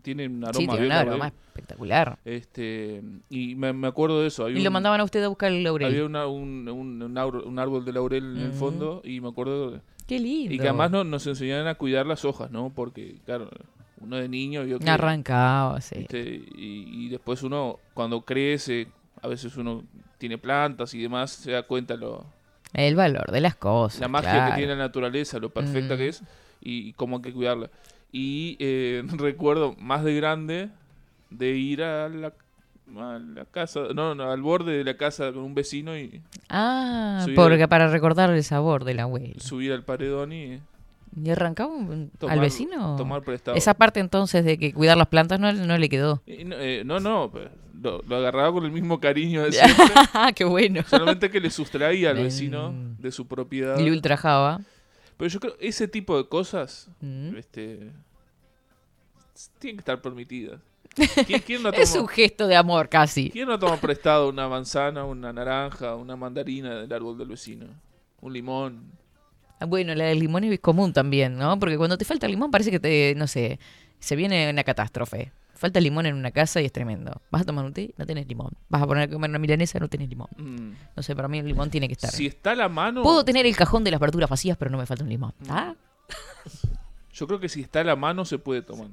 tiene 0.03 0.27
un 0.29 0.43
aroma 0.45 0.53
Sí, 0.59 0.67
tiene 0.67 0.81
bien 0.81 0.93
un 0.93 0.93
aroma 0.93 1.27
espectacular. 1.27 2.19
Este, 2.25 3.03
y 3.29 3.55
me, 3.57 3.73
me 3.75 3.89
acuerdo 3.89 4.23
de 4.23 4.29
eso. 4.29 4.45
había 4.45 4.59
Y 4.59 4.63
lo 4.63 4.71
mandaban 4.71 5.01
a 5.01 5.05
usted 5.05 5.23
a 5.25 5.29
buscar 5.29 5.51
el 5.51 5.57
Había 5.57 5.65
laurel. 5.69 6.03
una- 6.05 6.27
un, 6.27 6.69
un, 6.69 7.03
un 7.03 7.59
árbol, 7.59 7.85
de 7.85 7.93
laurel 7.93 8.37
en 8.39 8.43
el 8.43 8.53
fondo 8.53 9.03
y 9.05 9.21
me 9.21 9.29
acuerdo 9.29 9.83
Qué 10.07 10.19
lindo. 10.21 10.55
y 10.55 10.59
que 10.59 10.69
además 10.69 10.91
no- 10.91 11.05
nos 11.05 11.27
enseñaban 11.27 11.67
a 11.67 11.75
cuidar 11.75 12.07
las 12.07 12.25
hojas, 12.25 12.51
¿no? 12.51 12.71
Porque 12.75 13.17
claro, 13.25 13.49
uno 14.01 14.17
de 14.17 14.29
niño 14.29 14.65
vio 14.65 14.79
que 14.79 14.89
Arrancaba, 14.89 15.81
sí. 15.81 15.97
este, 16.01 16.23
y, 16.55 17.07
y 17.07 17.09
después 17.09 17.43
uno 17.43 17.79
cuando 17.95 18.21
crece, 18.23 18.89
a 19.23 19.29
veces 19.29 19.57
uno 19.57 19.85
tiene 20.19 20.39
plantas 20.39 20.95
y 20.95 21.01
demás, 21.03 21.31
se 21.33 21.53
da 21.53 21.63
cuenta 21.65 21.97
lo, 21.97 22.25
El 22.73 22.95
valor 22.95 23.31
de 23.33 23.41
las 23.41 23.57
cosas. 23.57 24.01
la 24.01 24.09
magia 24.09 24.31
claro. 24.33 24.51
que 24.53 24.57
tiene 24.59 24.73
la 24.77 24.79
naturaleza, 24.85 25.39
lo 25.39 25.51
perfecta 25.51 25.95
Mm. 25.95 25.99
que 25.99 26.09
es 26.09 26.23
y, 26.61 26.93
cómo 26.95 27.17
hay 27.17 27.23
que 27.23 27.33
cuidarla. 27.33 27.71
Y 28.13 28.57
eh, 28.61 29.03
recuerdo 29.17 29.75
más 29.79 30.05
de 30.05 30.15
grande 30.15 30.69
de 31.31 31.51
ir 31.57 31.83
a 31.83 32.09
la, 32.09 32.33
a 32.99 33.19
la 33.19 33.45
casa, 33.45 33.81
no, 33.95 34.15
no, 34.15 34.31
al 34.31 34.41
borde 34.43 34.77
de 34.79 34.85
la 34.85 34.97
casa 34.97 35.33
con 35.33 35.43
un 35.43 35.55
vecino 35.55 35.97
y 35.99 36.23
Ah, 36.49 37.27
porque 37.35 37.67
para 37.69 37.89
recordar 37.89 38.31
el 38.31 38.43
sabor 38.45 38.85
del 38.85 39.01
abuelo. 39.01 39.35
subir 39.39 39.73
al 39.73 39.83
paredón 39.85 40.33
y 40.33 40.61
¿Y 41.23 41.31
arrancaba 41.31 41.73
un- 41.73 42.11
tomar, 42.19 42.35
al 42.35 42.41
vecino? 42.41 42.97
tomar 42.97 43.23
prestado. 43.23 43.57
Esa 43.57 43.75
parte 43.75 44.01
entonces 44.01 44.45
de 44.45 44.59
que 44.59 44.73
cuidar 44.75 44.97
las 44.99 45.09
plantas 45.09 45.41
no, 45.41 45.51
no 45.53 45.79
le 45.79 45.89
quedó. 45.89 46.23
Y 46.27 46.45
no, 46.45 46.57
eh, 46.59 46.83
no, 46.85 47.01
no, 47.01 47.31
pues, 47.31 47.49
lo, 47.81 48.03
lo 48.07 48.17
agarraba 48.17 48.53
con 48.53 48.65
el 48.65 48.71
mismo 48.71 49.01
cariño 49.01 49.43
de 49.43 49.53
siempre, 49.53 49.87
qué 50.35 50.45
bueno. 50.45 50.83
solamente 50.87 51.31
que 51.31 51.41
le 51.41 51.51
sustraía 51.51 52.11
al 52.11 52.17
vecino 52.19 52.73
de 52.99 53.11
su 53.13 53.27
propiedad. 53.27 53.79
Y 53.79 53.85
le 53.85 53.93
ultrajaba. 53.93 54.61
Pero 55.17 55.29
yo 55.31 55.41
creo 55.41 55.55
ese 55.59 55.89
tipo 55.89 56.17
de 56.19 56.29
cosas, 56.29 56.89
Mm. 57.01 57.37
este, 57.37 57.91
tienen 59.59 59.77
que 59.77 59.81
estar 59.81 60.01
permitidas. 60.03 60.61
¿Quién, 61.27 61.41
quién 61.41 61.63
no 61.63 61.71
Es 61.73 61.95
un 61.95 62.09
gesto 62.09 62.47
de 62.47 62.57
amor 62.57 62.89
casi. 62.89 63.31
quién 63.31 63.49
no 63.49 63.59
toma 63.59 63.77
prestado 63.77 64.29
una 64.29 64.49
manzana, 64.49 65.05
una 65.05 65.33
naranja, 65.33 65.95
una 65.95 66.17
mandarina 66.17 66.75
del 66.75 66.93
árbol 66.93 67.19
del 67.19 67.29
vecino? 67.29 67.67
Un 68.21 68.33
limón. 68.33 68.93
Bueno, 69.67 69.95
la 69.95 70.05
del 70.05 70.19
limón 70.19 70.45
es 70.45 70.61
común 70.61 70.93
también, 70.93 71.37
¿no? 71.37 71.59
Porque 71.59 71.79
cuando 71.79 71.97
te 71.97 72.05
falta 72.05 72.29
limón 72.29 72.51
parece 72.51 72.71
que 72.71 72.81
te, 72.81 73.15
no 73.17 73.27
sé, 73.27 73.59
se 73.99 74.17
viene 74.17 74.51
una 74.51 74.65
catástrofe. 74.65 75.33
Falta 75.55 75.81
limón 75.81 76.05
en 76.05 76.15
una 76.15 76.31
casa 76.33 76.61
y 76.61 76.67
es 76.67 76.73
tremendo. 76.73 77.23
Vas 77.31 77.43
a 77.43 77.45
tomar 77.47 77.65
un 77.65 77.73
té, 77.73 77.95
no 77.97 78.05
tenés 78.05 78.27
limón. 78.27 78.53
Vas 78.69 78.83
a 78.83 78.87
poner 78.87 79.05
a 79.05 79.09
comer 79.09 79.31
una 79.31 79.39
milanesa, 79.39 79.79
no 79.79 79.89
tenés 79.89 80.11
limón. 80.11 80.29
Mm. 80.37 80.73
No 80.95 81.03
sé, 81.03 81.17
para 81.17 81.29
mí 81.29 81.39
el 81.39 81.47
limón 81.47 81.71
tiene 81.71 81.89
que 81.89 81.95
estar. 81.95 82.11
Si 82.11 82.27
está 82.27 82.51
a 82.51 82.55
la 82.55 82.69
mano, 82.69 83.03
Puedo 83.03 83.25
tener 83.25 83.47
el 83.47 83.57
cajón 83.57 83.83
de 83.83 83.91
las 83.91 83.99
verduras 83.99 84.29
vacías, 84.29 84.59
pero 84.59 84.71
no 84.71 84.77
me 84.77 84.85
falta 84.85 85.03
un 85.03 85.09
limón. 85.09 85.33
¿Ah? 85.49 85.75
yo 87.13 87.27
creo 87.27 87.41
que 87.41 87.49
si 87.49 87.63
está 87.63 87.81
a 87.81 87.85
la 87.85 87.97
mano 87.97 88.27
se 88.27 88.39
puede 88.39 88.61
tomar. 88.61 88.89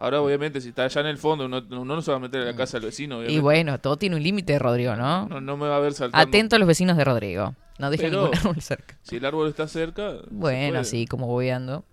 Ahora, 0.00 0.20
obviamente, 0.20 0.60
si 0.60 0.68
está 0.68 0.84
allá 0.84 1.00
en 1.00 1.08
el 1.08 1.18
fondo, 1.18 1.46
uno, 1.46 1.60
uno 1.70 1.84
no 1.84 2.02
se 2.02 2.10
va 2.12 2.18
a 2.18 2.20
meter 2.20 2.42
a 2.42 2.44
la 2.44 2.54
casa 2.56 2.78
del 2.78 2.86
vecino. 2.86 3.24
Y 3.24 3.40
bueno, 3.40 3.78
todo 3.80 3.96
tiene 3.96 4.14
un 4.16 4.22
límite, 4.22 4.56
Rodrigo, 4.58 4.94
¿no? 4.94 5.26
No, 5.26 5.40
no 5.40 5.56
me 5.56 5.66
va 5.66 5.76
a 5.76 5.80
ver 5.80 5.92
saltando. 5.92 6.28
Atento 6.28 6.54
a 6.56 6.58
los 6.60 6.68
vecinos 6.68 6.96
de 6.96 7.04
Rodrigo. 7.04 7.54
No 7.78 7.90
dejen 7.90 8.10
Pero- 8.10 8.22
ningún 8.24 8.38
árbol 8.38 8.60
cerca. 8.62 8.96
Si 9.02 9.16
el 9.16 9.24
árbol 9.24 9.48
está 9.48 9.66
cerca. 9.66 10.14
Bueno, 10.30 10.84
sí, 10.84 11.06
como 11.06 11.26
bobeando. 11.26 11.84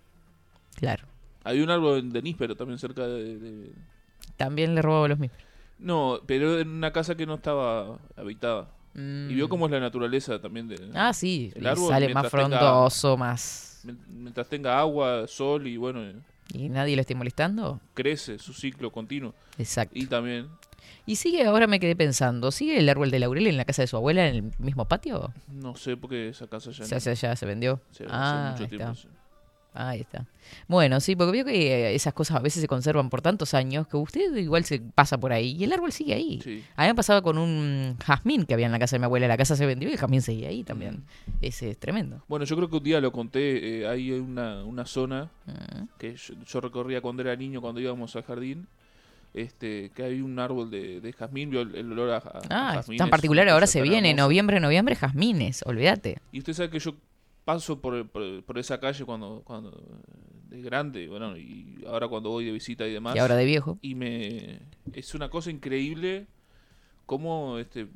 Claro. 0.75 1.05
Hay 1.43 1.61
un 1.61 1.69
árbol 1.69 2.11
de 2.11 2.21
níspero 2.21 2.55
también 2.55 2.77
cerca 2.79 3.07
de, 3.07 3.37
de- 3.39 3.71
También 4.37 4.75
le 4.75 4.81
robo 4.83 5.07
los 5.07 5.17
mismos. 5.19 5.39
No, 5.79 6.19
pero 6.25 6.59
en 6.59 6.69
una 6.69 6.91
casa 6.91 7.15
que 7.15 7.25
no 7.25 7.35
estaba 7.35 7.97
habitada. 8.15 8.67
Y 8.93 9.33
vio 9.33 9.49
cómo 9.49 9.65
es 9.65 9.71
la 9.73 9.79
naturaleza 9.81 10.39
también 10.39 10.67
de... 10.69 10.77
Mm. 10.77 10.91
Ah, 10.95 11.11
sí. 11.11 11.51
El 11.55 11.67
árbol, 11.67 11.89
sale 11.89 12.13
más 12.13 12.25
tenga- 12.25 12.29
frondoso, 12.29 13.17
más... 13.17 13.83
Mientras 14.09 14.47
tenga 14.47 14.79
agua, 14.79 15.27
sol 15.27 15.67
y 15.67 15.75
bueno, 15.77 16.01
¿Y 16.53 16.69
nadie 16.69 16.95
lo 16.95 17.01
esté 17.01 17.15
molestando? 17.15 17.79
crece 17.93 18.37
su 18.39 18.53
ciclo 18.53 18.91
continuo. 18.91 19.33
Exacto. 19.57 19.97
Y 19.97 20.05
también, 20.05 20.47
Y 21.07 21.15
sigue, 21.17 21.43
ahora 21.45 21.67
me 21.67 21.79
quedé 21.79 21.95
pensando, 21.95 22.51
¿sigue 22.51 22.77
el 22.77 22.87
árbol 22.89 23.09
de 23.11 23.19
laurel 23.19 23.47
en 23.47 23.57
la 23.57 23.65
casa 23.65 23.81
de 23.81 23.87
su 23.87 23.97
abuela 23.97 24.27
en 24.27 24.35
el 24.35 24.43
mismo 24.59 24.85
patio? 24.85 25.33
no 25.47 25.75
sé 25.75 25.97
por 25.97 26.09
qué 26.11 26.29
esa 26.29 26.47
casa 26.47 26.71
ya 26.71 26.83
O 26.83 26.87
sea, 26.87 26.97
no- 27.13 27.13
ya, 27.19 27.35
se 27.35 27.45
vendió. 27.45 27.81
se- 27.91 28.03
hace 28.03 28.11
ah, 28.13 28.49
mucho 28.51 28.63
ahí 28.63 28.69
tiempo. 28.69 28.91
está. 28.91 29.01
sí. 29.01 29.14
Ahí 29.77 29.99
está. 30.01 30.25
Bueno, 30.69 30.99
sí, 31.01 31.15
porque 31.17 31.31
veo 31.33 31.45
que 31.45 31.73
eh, 31.91 31.95
esas 31.95 32.13
cosas 32.13 32.37
a 32.37 32.39
veces 32.39 32.61
se 32.61 32.67
conservan 32.67 33.09
por 33.09 33.21
tantos 33.21 33.53
años 33.53 33.87
que 33.87 33.97
usted 33.97 34.33
igual 34.37 34.63
se 34.63 34.79
pasa 34.79 35.17
por 35.19 35.33
ahí 35.33 35.51
y 35.59 35.65
el 35.65 35.73
árbol 35.73 35.91
sigue 35.91 36.13
ahí. 36.13 36.39
Sí. 36.41 36.63
A 36.77 36.83
mí 36.83 36.87
me 36.87 36.95
pasaba 36.95 37.21
con 37.21 37.37
un 37.37 37.97
jazmín 38.03 38.45
que 38.45 38.53
había 38.53 38.67
en 38.67 38.71
la 38.71 38.79
casa 38.79 38.95
de 38.95 38.99
mi 38.99 39.05
abuela. 39.05 39.27
La 39.27 39.35
casa 39.37 39.55
se 39.57 39.65
vendió 39.65 39.89
y 39.89 39.91
el 39.93 39.97
jazmín 39.97 40.21
seguía 40.21 40.47
ahí 40.49 40.63
también. 40.63 41.03
Ese 41.41 41.71
es 41.71 41.77
tremendo. 41.77 42.23
Bueno, 42.29 42.45
yo 42.45 42.55
creo 42.55 42.69
que 42.69 42.77
un 42.77 42.83
día 42.83 43.01
lo 43.01 43.11
conté, 43.11 43.81
eh, 43.81 43.87
hay 43.87 44.11
una, 44.11 44.63
una 44.63 44.85
zona 44.85 45.29
Mm. 45.45 45.83
que 45.99 46.15
yo, 46.15 46.33
yo 46.47 46.61
recorría 46.61 47.01
cuando 47.01 47.21
era 47.21 47.35
niño, 47.35 47.59
cuando 47.61 47.79
íbamos 47.81 48.15
al 48.15 48.23
jardín, 48.23 48.67
este, 49.33 49.91
que 49.93 50.03
hay 50.03 50.21
un 50.21 50.39
árbol 50.39 50.71
de, 50.71 51.01
de 51.01 51.11
jazmín, 51.13 51.49
vio 51.49 51.61
el, 51.61 51.75
el 51.75 51.91
olor 51.91 52.11
a, 52.11 52.17
a- 52.17 52.19
a 52.19 52.41
Ah, 52.49 52.73
jazmín 52.75 52.97
tan 52.97 53.09
particular. 53.09 53.47
Ahora 53.49 53.67
se 53.67 53.81
viene, 53.81 54.13
noviembre, 54.13 54.59
noviembre, 54.61 54.95
jazmines. 54.95 55.63
Olvídate. 55.65 56.19
Y 56.31 56.39
usted 56.39 56.53
sabe 56.53 56.69
que 56.69 56.79
yo 56.79 56.95
paso 57.45 57.79
por, 57.79 58.07
por, 58.09 58.43
por 58.43 58.57
esa 58.57 58.79
calle 58.79 59.05
cuando, 59.05 59.41
cuando 59.45 59.71
de 60.49 60.61
grande, 60.61 61.07
bueno, 61.07 61.37
y 61.37 61.83
ahora 61.87 62.07
cuando 62.07 62.29
voy 62.31 62.43
de 62.45 62.51
visita 62.51 62.85
y 62.87 62.91
demás. 62.93 63.15
Y 63.15 63.19
ahora 63.19 63.35
de 63.35 63.45
viejo. 63.45 63.77
y 63.81 63.95
me 63.95 64.59
es 64.93 65.13
una 65.15 65.29
cosa 65.29 65.51
increíble 65.51 66.27
cómo 67.05 67.57
este 67.59 67.87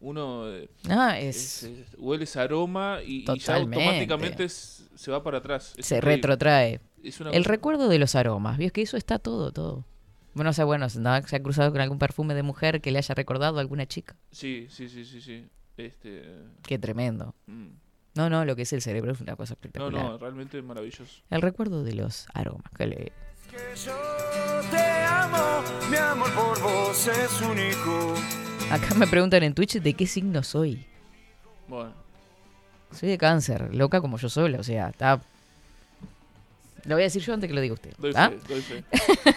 uno 0.00 0.48
eh, 0.52 0.68
Ah, 0.88 1.18
es- 1.18 1.62
es, 1.64 1.78
es- 1.78 1.96
huele 1.98 2.24
ese 2.24 2.38
aroma 2.40 3.00
y, 3.04 3.24
y 3.30 3.38
ya 3.38 3.56
automáticamente 3.56 4.48
se 4.48 5.10
va 5.10 5.22
para 5.22 5.38
atrás. 5.38 5.74
Se 5.78 5.96
increíble. 5.96 6.16
retrotrae. 6.16 6.80
Es 7.02 7.20
una 7.20 7.30
El 7.30 7.44
recuerdo 7.44 7.88
de 7.88 7.98
los 7.98 8.14
aromas. 8.14 8.58
¿Vio 8.58 8.70
que 8.72 8.82
eso 8.82 8.96
está 8.96 9.18
todo, 9.18 9.52
todo? 9.52 9.84
Bueno, 10.34 10.50
o 10.50 10.52
sea, 10.52 10.64
bueno, 10.66 10.88
¿se 10.90 11.00
¿no? 11.00 11.20
se 11.26 11.36
ha 11.36 11.42
cruzado 11.42 11.72
con 11.72 11.80
algún 11.80 11.98
perfume 11.98 12.34
de 12.34 12.42
mujer 12.42 12.80
que 12.82 12.90
le 12.90 12.98
haya 12.98 13.14
recordado 13.14 13.56
a 13.56 13.60
alguna 13.62 13.86
chica? 13.86 14.16
Sí, 14.30 14.66
sí, 14.70 14.88
sí, 14.88 15.04
sí, 15.06 15.20
sí. 15.22 15.46
Este, 15.78 16.24
Qué 16.62 16.78
tremendo. 16.78 17.34
mm. 17.46 17.66
No, 18.16 18.30
no, 18.30 18.44
lo 18.44 18.56
que 18.56 18.62
es 18.62 18.72
el 18.72 18.82
cerebro 18.82 19.12
es 19.12 19.20
una 19.20 19.36
cosa 19.36 19.52
no, 19.52 19.54
espectacular. 19.56 20.02
no, 20.04 20.18
realmente 20.18 20.60
maravilloso. 20.62 21.22
El 21.30 21.42
recuerdo 21.42 21.84
de 21.84 21.94
los 21.94 22.26
aromas. 22.34 22.70
que 22.76 22.86
le- 22.86 23.12
Que 23.50 23.76
yo 23.84 23.92
te 24.70 25.02
amo, 25.04 25.62
mi 25.90 25.96
amor 25.96 26.30
por 26.32 26.60
vos 26.62 27.06
es 27.06 27.40
único. 27.42 28.14
Acá 28.70 28.94
me 28.94 29.06
preguntan 29.06 29.42
en 29.44 29.54
Twitch 29.54 29.80
de 29.80 29.94
qué 29.94 30.06
signo 30.06 30.42
soy. 30.42 30.84
Bueno, 31.68 31.92
Soy 32.92 33.08
de 33.10 33.18
cáncer, 33.18 33.74
loca 33.74 34.00
como 34.00 34.16
yo 34.16 34.28
sola, 34.28 34.58
o 34.60 34.62
sea, 34.64 34.88
está... 34.88 35.20
Lo 36.86 36.94
voy 36.94 37.02
a 37.02 37.06
decir 37.06 37.22
yo 37.22 37.34
antes 37.34 37.48
que 37.48 37.54
lo 37.54 37.60
diga 37.60 37.74
usted. 37.74 37.92
doy 37.98 38.12
¿ah? 38.14 38.30
fe, 38.30 38.54
doy 38.54 38.62
fe. 38.62 38.84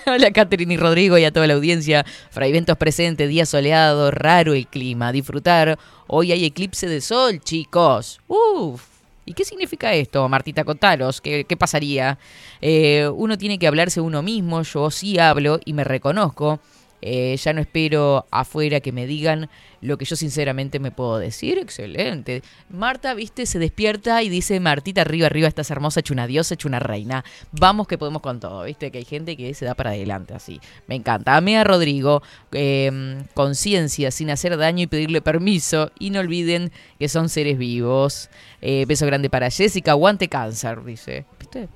Hola 0.11 0.31
Catherine 0.31 0.73
y 0.73 0.77
Rodrigo 0.77 1.17
y 1.17 1.25
a 1.25 1.31
toda 1.31 1.47
la 1.47 1.55
audiencia. 1.55 2.05
Fraiventos 2.29 2.77
presente, 2.77 3.27
día 3.27 3.45
soleado, 3.45 4.11
raro 4.11 4.53
el 4.53 4.67
clima. 4.67 5.11
Disfrutar. 5.11 5.79
Hoy 6.07 6.31
hay 6.31 6.45
eclipse 6.45 6.87
de 6.87 7.01
sol, 7.01 7.39
chicos. 7.41 8.19
Uf. 8.27 8.83
¿Y 9.25 9.33
qué 9.33 9.45
significa 9.45 9.93
esto, 9.93 10.27
Martita? 10.27 10.63
Contaros, 10.63 11.21
¿qué, 11.21 11.45
qué 11.45 11.55
pasaría? 11.55 12.17
Eh, 12.61 13.07
uno 13.13 13.37
tiene 13.37 13.59
que 13.59 13.67
hablarse 13.67 14.01
uno 14.01 14.23
mismo, 14.23 14.61
yo 14.63 14.89
sí 14.89 15.19
hablo 15.19 15.59
y 15.65 15.73
me 15.73 15.83
reconozco. 15.83 16.59
Eh, 17.01 17.37
ya 17.37 17.53
no 17.53 17.61
espero 17.61 18.25
afuera 18.31 18.79
que 18.79 18.91
me 18.91 19.05
digan 19.07 19.49
lo 19.81 19.97
que 19.97 20.05
yo 20.05 20.15
sinceramente 20.15 20.79
me 20.79 20.91
puedo 20.91 21.17
decir. 21.17 21.57
Excelente. 21.57 22.41
Marta, 22.69 23.13
viste, 23.13 23.45
se 23.45 23.59
despierta 23.59 24.21
y 24.23 24.29
dice, 24.29 24.59
Martita, 24.59 25.01
arriba, 25.01 25.27
arriba, 25.27 25.47
estás 25.47 25.71
hermosa, 25.71 26.01
hecha 26.01 26.13
una 26.13 26.27
diosa, 26.27 26.53
hecha 26.55 26.67
una 26.67 26.79
reina. 26.79 27.23
Vamos 27.51 27.87
que 27.87 27.97
podemos 27.97 28.21
con 28.21 28.39
todo, 28.39 28.63
viste, 28.63 28.91
que 28.91 28.99
hay 28.99 29.05
gente 29.05 29.37
que 29.37 29.53
se 29.53 29.65
da 29.65 29.75
para 29.75 29.91
adelante 29.91 30.33
así. 30.33 30.59
Me 30.87 30.95
encanta. 30.95 31.35
Amé 31.37 31.57
a 31.57 31.63
Rodrigo, 31.63 32.21
eh, 32.51 33.23
conciencia, 33.33 34.11
sin 34.11 34.29
hacer 34.29 34.57
daño 34.57 34.83
y 34.83 34.87
pedirle 34.87 35.21
permiso. 35.21 35.91
Y 35.99 36.09
no 36.09 36.19
olviden 36.19 36.71
que 36.97 37.09
son 37.09 37.29
seres 37.29 37.57
vivos. 37.57 38.29
Eh, 38.61 38.85
beso 38.87 39.05
grande 39.05 39.29
para 39.29 39.49
Jessica, 39.49 39.91
aguante 39.91 40.27
cáncer, 40.27 40.83
dice. 40.83 41.25
¿Viste? 41.39 41.69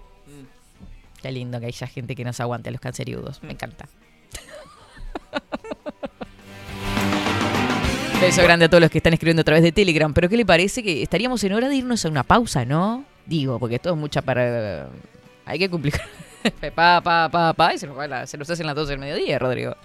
Qué 1.22 1.32
lindo 1.32 1.60
que 1.62 1.68
haya 1.68 1.88
gente 1.88 2.16
que 2.16 2.26
nos 2.26 2.42
aguante 2.42 2.68
a 2.68 2.72
los 2.74 2.82
canceriudos. 2.82 3.42
Me 3.44 3.54
encanta. 3.54 3.88
Beso 8.22 8.42
grande 8.42 8.66
a 8.66 8.70
todos 8.70 8.80
los 8.80 8.90
que 8.90 9.00
están 9.00 9.14
escribiendo 9.14 9.42
a 9.42 9.44
través 9.44 9.64
de 9.64 9.74
Telegram. 9.74 10.14
Pero 10.14 10.30
¿qué 10.30 10.38
le 10.38 10.46
parece? 10.46 10.82
Que 10.82 11.04
estaríamos 11.04 11.44
en 11.44 11.54
hora 11.54 11.68
de 11.68 11.76
irnos 11.76 12.06
a 12.06 12.10
una 12.10 12.24
pausa, 12.24 12.64
¿no? 12.64 13.04
Digo, 13.26 13.60
porque 13.60 13.76
esto 13.76 13.92
es 13.92 13.98
mucha 13.98 14.22
para... 14.22 14.88
Hay 15.46 15.60
que 15.60 15.70
cumplir. 15.70 15.94
pa, 16.76 17.02
pa, 17.02 17.30
pa, 17.30 17.54
pa. 17.54 17.74
Y 17.74 17.78
se 17.78 17.88
nos, 17.88 18.30
se 18.30 18.38
nos 18.38 18.50
hacen 18.50 18.66
las 18.66 18.76
12 18.76 18.92
del 18.92 19.00
mediodía, 19.00 19.40
Rodrigo. 19.40 19.76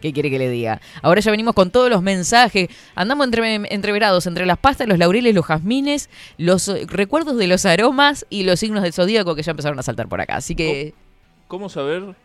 ¿Qué 0.00 0.12
quiere 0.12 0.28
que 0.28 0.38
le 0.38 0.50
diga? 0.50 0.80
Ahora 1.02 1.20
ya 1.20 1.30
venimos 1.30 1.54
con 1.54 1.70
todos 1.70 1.88
los 1.88 2.02
mensajes. 2.02 2.68
Andamos 2.94 3.26
entre, 3.26 3.54
entreverados 3.72 4.26
entre 4.26 4.44
las 4.44 4.58
pastas, 4.58 4.88
los 4.88 4.98
laureles, 4.98 5.34
los 5.34 5.46
jazmines, 5.46 6.10
los 6.36 6.68
recuerdos 6.88 7.38
de 7.38 7.46
los 7.46 7.64
aromas 7.64 8.26
y 8.28 8.42
los 8.42 8.60
signos 8.60 8.82
del 8.82 8.92
zodíaco 8.92 9.34
que 9.34 9.42
ya 9.42 9.52
empezaron 9.52 9.78
a 9.78 9.82
saltar 9.82 10.08
por 10.08 10.20
acá. 10.20 10.36
Así 10.36 10.54
que... 10.54 10.94
¿Cómo 11.46 11.68
saber 11.68 12.16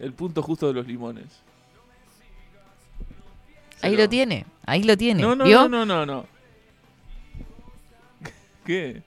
el 0.00 0.12
punto 0.12 0.42
justo 0.42 0.66
de 0.66 0.74
los 0.74 0.86
limones? 0.86 1.26
Ahí 3.82 3.96
lo 3.96 4.08
tiene, 4.08 4.44
ahí 4.66 4.82
lo 4.82 4.96
tiene. 4.96 5.22
No, 5.22 5.34
no, 5.34 5.44
¿Vio? 5.44 5.68
no, 5.68 5.84
no, 5.84 5.86
no, 5.86 6.06
no. 6.06 6.26
¿Qué? 8.66 9.02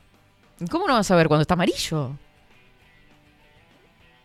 ¿Cómo 0.72 0.88
no 0.88 0.94
vas 0.94 1.10
a 1.12 1.16
ver 1.16 1.28
cuando 1.28 1.42
está 1.42 1.54
amarillo? 1.54 2.12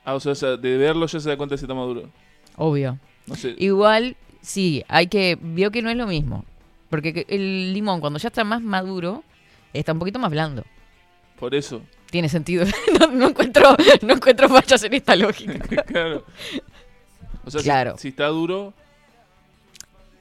Ah, 0.04 0.14
o 0.14 0.20
sea, 0.20 0.32
o 0.32 0.34
sea, 0.34 0.56
de 0.56 0.76
verlo 0.78 1.06
ya 1.06 1.20
se 1.20 1.28
da 1.28 1.36
cuenta 1.36 1.56
si 1.56 1.64
está 1.64 1.74
maduro. 1.74 2.08
Obvio. 2.56 2.98
No 3.26 3.34
sé. 3.34 3.54
Igual, 3.58 4.16
sí, 4.40 4.82
hay 4.88 5.08
que. 5.08 5.36
Vio 5.40 5.70
que 5.70 5.82
no 5.82 5.90
es 5.90 5.96
lo 5.96 6.06
mismo. 6.06 6.44
Porque 6.88 7.12
que- 7.12 7.26
el 7.28 7.74
limón, 7.74 8.00
cuando 8.00 8.18
ya 8.18 8.28
está 8.28 8.42
más 8.44 8.62
maduro, 8.62 9.22
está 9.74 9.92
un 9.92 9.98
poquito 9.98 10.18
más 10.18 10.30
blando. 10.30 10.64
Por 11.38 11.54
eso. 11.54 11.82
Tiene 12.10 12.28
sentido. 12.28 12.64
no, 13.00 13.06
no 13.08 13.28
encuentro, 13.28 13.76
no 14.02 14.14
encuentro 14.14 14.48
fallas 14.48 14.82
en 14.82 14.94
esta 14.94 15.14
lógica. 15.16 15.82
claro. 15.86 16.24
O 17.44 17.50
sea, 17.50 17.60
si- 17.60 17.64
Claro. 17.64 17.96
Si, 17.98 18.08
está 18.08 18.26
duro, 18.26 18.72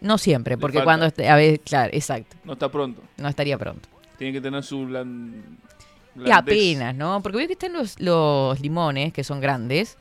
No 0.02 0.18
siempre, 0.18 0.58
porque 0.58 0.84
cuando. 0.84 1.06
esté- 1.06 1.28
A 1.30 1.36
ver, 1.36 1.60
claro, 1.62 1.90
exacto. 1.94 2.36
no 2.44 2.54
está 2.54 2.70
pronto. 2.70 3.02
No 3.18 3.28
estaría 3.28 3.58
pronto. 3.58 3.88
Tiene 4.18 4.34
que 4.34 4.42
tener 4.42 4.64
su 4.64 4.86
blan... 4.86 5.44
Y 6.26 6.32
apenas, 6.32 6.96
¿no? 6.96 7.22
Porque 7.22 7.38
veo 7.38 7.46
que 7.48 7.54
están 7.54 7.74
los, 7.74 8.00
los 8.00 8.60
limones, 8.60 9.14
que 9.14 9.24
son 9.24 9.40
grandes, 9.40 9.98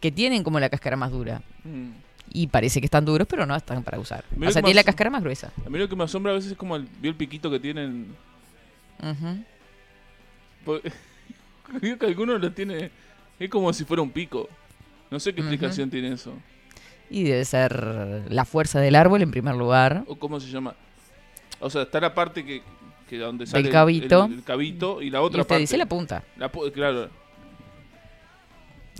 que 0.00 0.12
tienen 0.12 0.44
como 0.44 0.60
la 0.60 0.68
cáscara 0.68 0.96
más 0.96 1.10
dura. 1.10 1.42
Mm. 1.64 1.88
Y 2.30 2.46
parece 2.46 2.78
que 2.80 2.84
están 2.86 3.04
duros, 3.04 3.26
pero 3.28 3.44
no 3.44 3.56
están 3.56 3.82
para 3.82 3.98
usar. 3.98 4.24
O 4.40 4.50
sea, 4.52 4.62
tiene 4.62 4.74
la 4.76 4.84
cáscara 4.84 5.10
más 5.10 5.20
gruesa. 5.22 5.50
A 5.66 5.68
mí 5.68 5.76
lo 5.78 5.88
que 5.88 5.96
me 5.96 6.04
asombra 6.04 6.30
a 6.30 6.36
veces 6.36 6.52
es 6.52 6.56
como 6.56 6.76
el, 6.76 6.86
el 7.02 7.14
piquito 7.16 7.50
que 7.50 7.58
tienen. 7.58 8.14
Veo 11.80 11.98
que 11.98 12.06
algunos 12.06 12.40
lo 12.40 12.52
tiene. 12.52 12.90
Es 13.38 13.48
como 13.50 13.72
si 13.72 13.84
fuera 13.84 14.02
un 14.02 14.10
pico. 14.10 14.48
No 15.10 15.18
sé 15.20 15.34
qué 15.34 15.40
explicación 15.40 15.90
tiene 15.90 16.12
eso. 16.12 16.32
Y 17.10 17.22
debe 17.24 17.44
ser 17.44 18.24
la 18.28 18.44
fuerza 18.44 18.80
del 18.80 18.94
árbol 18.96 19.22
en 19.22 19.30
primer 19.30 19.54
lugar. 19.54 20.04
O 20.06 20.16
cómo 20.16 20.38
se 20.40 20.48
llama. 20.50 20.74
O 21.60 21.70
sea, 21.70 21.82
está 21.82 22.00
la 22.00 22.14
parte 22.14 22.44
que, 22.44 22.62
que 23.08 23.18
donde 23.18 23.46
sale 23.46 23.66
el- 23.66 23.72
cabito. 23.72 24.26
El, 24.26 24.32
el 24.34 24.42
cabito 24.44 25.00
y 25.02 25.10
la 25.10 25.18
Y 25.18 25.22
otra 25.22 25.40
usted 25.42 25.48
parte. 25.48 25.60
dice 25.60 25.76
la 25.78 25.86
punta. 25.86 26.22
la 26.36 26.50
claro. 26.50 27.08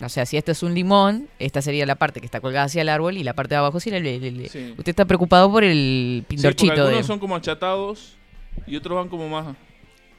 O 0.02 0.08
sea, 0.08 0.24
si 0.26 0.36
este 0.36 0.52
es 0.52 0.62
un 0.62 0.74
limón, 0.74 1.28
esta 1.40 1.60
sería 1.60 1.84
la 1.84 1.96
parte 1.96 2.20
que 2.20 2.26
está 2.26 2.40
colgada 2.40 2.66
hacia 2.66 2.82
el 2.82 2.88
árbol 2.88 3.16
y 3.16 3.24
la 3.24 3.32
parte 3.34 3.54
de 3.54 3.58
abajo 3.58 3.80
sería 3.80 3.98
el... 3.98 4.48
Sí. 4.48 4.72
Usted 4.78 4.90
está 4.90 5.04
preocupado 5.06 5.50
por 5.50 5.64
el 5.64 6.20
Sí, 6.20 6.24
pindorchito, 6.28 6.72
algunos 6.72 6.96
de, 6.98 7.02
son 7.02 7.18
como 7.18 7.34
achatados 7.34 8.14
y 8.66 8.76
otros 8.76 8.96
van 8.96 9.08
como 9.08 9.28
más. 9.28 9.56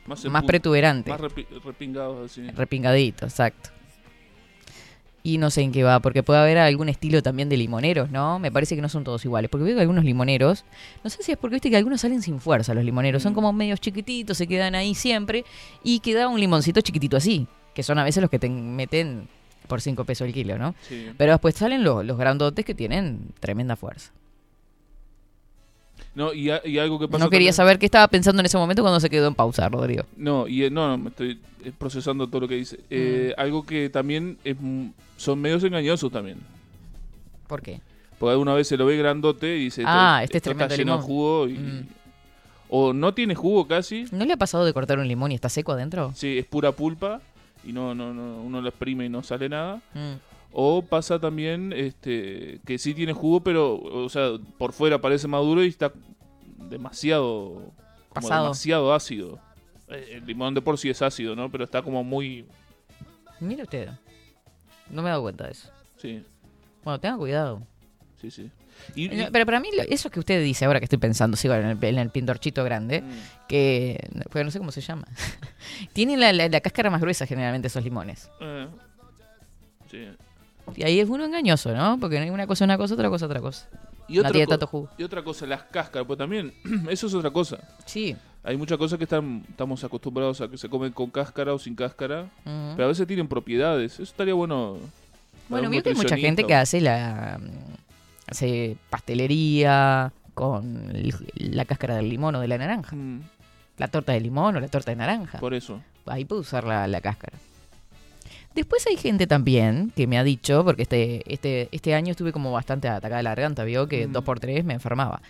Más, 0.09 0.25
en 0.25 0.31
más 0.31 0.43
repi- 0.43 1.45
repingados 1.63 2.31
así. 2.31 2.49
repingadito, 2.51 3.25
exacto. 3.25 3.69
Y 5.21 5.37
no 5.37 5.49
sé 5.49 5.61
en 5.61 5.71
qué 5.73 5.83
va, 5.83 5.99
porque 5.99 6.23
puede 6.23 6.39
haber 6.39 6.57
algún 6.57 6.87
estilo 6.87 7.21
también 7.21 7.49
de 7.49 7.57
limoneros, 7.57 8.09
¿no? 8.09 8.39
Me 8.39 8.51
parece 8.51 8.75
que 8.75 8.81
no 8.81 8.87
son 8.87 9.03
todos 9.03 9.23
iguales, 9.25 9.49
porque 9.51 9.65
veo 9.65 9.75
que 9.75 9.81
algunos 9.81 10.05
limoneros, 10.05 10.63
no 11.03 11.09
sé 11.09 11.21
si 11.23 11.33
es 11.33 11.37
porque 11.37 11.55
viste 11.55 11.69
que 11.69 11.75
algunos 11.75 11.99
salen 12.01 12.21
sin 12.21 12.39
fuerza 12.39 12.73
los 12.73 12.85
limoneros, 12.85 13.21
son 13.21 13.33
Mm. 13.33 13.35
como 13.35 13.51
medios 13.53 13.81
chiquititos, 13.81 14.37
se 14.37 14.47
quedan 14.47 14.75
ahí 14.75 14.95
siempre, 14.95 15.43
y 15.83 15.99
queda 15.99 16.29
un 16.29 16.39
limoncito 16.39 16.79
chiquitito 16.81 17.17
así, 17.17 17.47
que 17.75 17.83
son 17.83 17.99
a 17.99 18.03
veces 18.05 18.21
los 18.21 18.29
que 18.31 18.39
te 18.39 18.49
meten 18.49 19.27
por 19.67 19.81
5 19.81 20.05
pesos 20.05 20.25
el 20.25 20.33
kilo, 20.33 20.57
¿no? 20.57 20.73
Sí. 20.87 21.09
Pero 21.17 21.33
después 21.33 21.53
salen 21.53 21.83
los, 21.83 22.03
los 22.05 22.17
grandotes 22.17 22.63
que 22.65 22.73
tienen 22.73 23.33
tremenda 23.41 23.75
fuerza. 23.75 24.11
No, 26.15 26.33
y, 26.33 26.49
a- 26.49 26.61
y 26.65 26.77
algo 26.79 26.99
que 26.99 27.07
pasa. 27.07 27.23
No 27.23 27.29
quería 27.29 27.45
también- 27.47 27.53
saber 27.53 27.79
qué 27.79 27.85
estaba 27.85 28.07
pensando 28.07 28.39
en 28.41 28.45
ese 28.47 28.57
momento 28.57 28.81
cuando 28.81 28.99
se 28.99 29.09
quedó 29.09 29.27
en 29.27 29.35
pausa, 29.35 29.69
Rodrigo. 29.69 30.03
No, 30.17 30.47
y 30.47 30.63
eh, 30.63 30.69
no, 30.69 30.87
no, 30.87 30.97
me 30.97 31.09
estoy 31.09 31.39
eh, 31.63 31.71
procesando 31.77 32.27
todo 32.27 32.41
lo 32.41 32.47
que 32.47 32.55
dice. 32.55 32.79
Eh, 32.89 33.33
Mm. 33.37 33.41
Algo 33.41 33.65
que 33.65 33.89
también 33.89 34.37
es 34.43 34.55
son 35.17 35.39
medios 35.39 35.63
engañosos 35.63 36.11
también. 36.11 36.37
¿Por 37.47 37.61
qué? 37.61 37.79
Porque 38.17 38.31
alguna 38.31 38.53
vez 38.53 38.67
se 38.67 38.75
lo 38.77 38.85
ve 38.85 38.97
grandote 38.97 39.57
y 39.57 39.65
dice, 39.65 39.83
Ah, 39.85 40.21
"Esto- 40.23 40.37
este 40.37 40.49
es 40.49 40.55
está 40.55 40.67
lleno 40.75 40.93
de 40.93 40.97
limón". 40.97 41.01
jugo 41.01 41.47
y, 41.47 41.53
Mm. 41.53 41.87
o 42.69 42.93
no 42.93 43.13
tiene 43.13 43.35
jugo 43.35 43.67
casi, 43.67 44.05
¿No 44.11 44.25
le 44.25 44.33
ha 44.33 44.37
pasado 44.37 44.65
de 44.65 44.73
cortar 44.73 44.99
un 44.99 45.07
limón 45.07 45.31
y 45.31 45.35
está 45.35 45.47
seco 45.49 45.71
adentro? 45.71 46.11
sí, 46.15 46.37
es 46.37 46.45
pura 46.45 46.71
pulpa 46.71 47.21
y 47.65 47.71
no, 47.71 47.93
no, 47.95 48.13
no, 48.13 48.41
uno 48.41 48.61
lo 48.61 48.69
exprime 48.69 49.05
y 49.05 49.09
no 49.09 49.23
sale 49.23 49.47
nada. 49.49 49.81
Mm. 49.93 50.13
O 50.51 50.81
pasa 50.81 51.19
también 51.19 51.71
este, 51.73 52.59
que 52.65 52.77
sí 52.79 52.93
tiene 52.93 53.13
jugo, 53.13 53.41
pero, 53.41 53.75
o 53.79 54.09
sea, 54.09 54.31
por 54.57 54.73
fuera 54.73 54.99
parece 54.99 55.27
maduro 55.27 55.63
y 55.63 55.67
está 55.67 55.93
demasiado, 56.69 57.71
como 58.09 58.29
demasiado 58.29 58.93
ácido. 58.93 59.39
Eh, 59.87 60.13
El 60.17 60.25
limón 60.25 60.53
de 60.53 60.61
por 60.61 60.77
sí 60.77 60.89
es 60.89 61.01
ácido, 61.01 61.35
¿no? 61.35 61.49
Pero 61.51 61.63
está 61.63 61.81
como 61.81 62.03
muy, 62.03 62.45
Mire 63.39 63.63
usted. 63.63 63.89
No 64.89 65.01
me 65.01 65.07
he 65.09 65.11
dado 65.11 65.21
cuenta 65.21 65.45
de 65.45 65.51
eso. 65.51 65.69
sí, 65.97 66.23
Bueno, 66.83 66.99
tenga 66.99 67.17
cuidado. 67.17 67.61
sí, 68.19 68.29
sí. 68.31 68.51
Y, 68.95 69.05
y- 69.13 69.17
No, 69.17 69.27
Pero 69.31 69.45
para 69.45 69.59
mí, 69.59 69.69
lo- 69.75 69.83
eso 69.83 70.09
que 70.09 70.19
usted 70.19 70.41
dice 70.43 70.65
ahora 70.65 70.79
que 70.79 70.85
estoy 70.85 70.99
pensando, 70.99 71.35
sigo 71.37 71.53
en 71.53 71.65
el, 71.65 71.83
en 71.83 71.97
el 71.99 72.09
pindorchito 72.09 72.63
grande, 72.63 73.01
Mm, 73.01 73.47
que. 73.47 73.99
Porque 74.23 74.43
no 74.43 74.51
sé 74.51 74.57
cómo 74.59 74.71
se 74.71 74.81
llama. 74.81 75.05
Tienen 75.93 76.19
la, 76.19 76.31
la- 76.33 76.47
la 76.49 76.61
cáscara 76.61 76.89
más 76.89 77.01
gruesa 77.01 77.25
generalmente 77.25 77.67
esos 77.67 77.83
limones. 77.83 78.29
eh, 78.41 78.67
sí. 79.91 80.07
Y 80.75 80.83
ahí 80.83 80.99
es 80.99 81.09
uno 81.09 81.25
engañoso, 81.25 81.73
¿no? 81.73 81.97
Porque 81.99 82.29
una 82.31 82.47
cosa 82.47 82.63
es 82.63 82.67
una 82.67 82.77
cosa, 82.77 82.93
otra 82.95 83.09
cosa 83.09 83.25
otra 83.25 83.39
cosa. 83.41 83.67
Y 84.07 84.17
otra, 84.19 84.31
tiene 84.31 84.45
co- 84.47 84.51
tanto 84.51 84.67
jugo. 84.67 84.89
y 84.97 85.03
otra 85.03 85.23
cosa, 85.23 85.45
las 85.45 85.63
cáscaras, 85.63 86.07
pues 86.07 86.17
también, 86.17 86.53
eso 86.89 87.07
es 87.07 87.13
otra 87.13 87.29
cosa. 87.31 87.59
Sí. 87.85 88.15
Hay 88.43 88.55
muchas 88.57 88.77
cosas 88.77 88.97
que 88.97 89.03
están, 89.03 89.43
estamos 89.49 89.83
acostumbrados 89.83 90.39
a 90.41 90.47
que 90.47 90.57
se 90.57 90.69
comen 90.69 90.91
con 90.93 91.09
cáscara 91.11 91.53
o 91.53 91.59
sin 91.59 91.75
cáscara, 91.75 92.25
pero 92.43 92.85
a 92.85 92.87
veces 92.87 93.05
tienen 93.05 93.27
propiedades. 93.27 93.93
Eso 93.93 94.03
estaría 94.03 94.33
bueno. 94.33 94.77
Bueno, 95.49 95.69
vio 95.69 95.83
que 95.83 95.89
hay 95.89 95.95
mucha 95.95 96.15
gente 96.17 96.43
o- 96.43 96.47
que 96.47 96.55
hace 96.55 96.79
la 96.81 97.37
mm, 97.39 98.31
hace 98.31 98.77
pastelería 98.89 100.11
con 100.33 100.91
la 101.35 101.65
cáscara 101.65 101.95
del 101.97 102.09
limón 102.09 102.35
o 102.35 102.39
de 102.39 102.47
la 102.47 102.57
naranja. 102.57 102.95
Mm, 102.95 103.21
La 103.77 103.87
torta 103.89 104.13
de 104.13 104.21
limón 104.21 104.55
o 104.55 104.59
la 104.59 104.67
torta 104.69 104.91
de 104.91 104.95
naranja. 104.97 105.39
por 105.39 105.53
eso. 105.53 105.81
Ahí 106.05 106.25
puede 106.25 106.41
usar 106.41 106.63
la, 106.63 106.87
la 106.87 107.01
cáscara. 107.01 107.37
Después 108.55 108.85
hay 108.87 108.97
gente 108.97 109.27
también 109.27 109.91
que 109.95 110.07
me 110.07 110.17
ha 110.17 110.23
dicho, 110.23 110.63
porque 110.65 110.81
este, 110.83 111.21
este, 111.31 111.69
este 111.71 111.93
año 111.93 112.11
estuve 112.11 112.31
como 112.31 112.51
bastante 112.51 112.87
atacada 112.87 113.17
de 113.17 113.23
la 113.23 113.29
garganta, 113.31 113.63
vio 113.63 113.87
que 113.87 114.07
Mm. 114.07 114.11
dos 114.11 114.23
por 114.23 114.39
tres 114.39 114.65
me 114.65 114.73
enfermaba. 114.73 115.21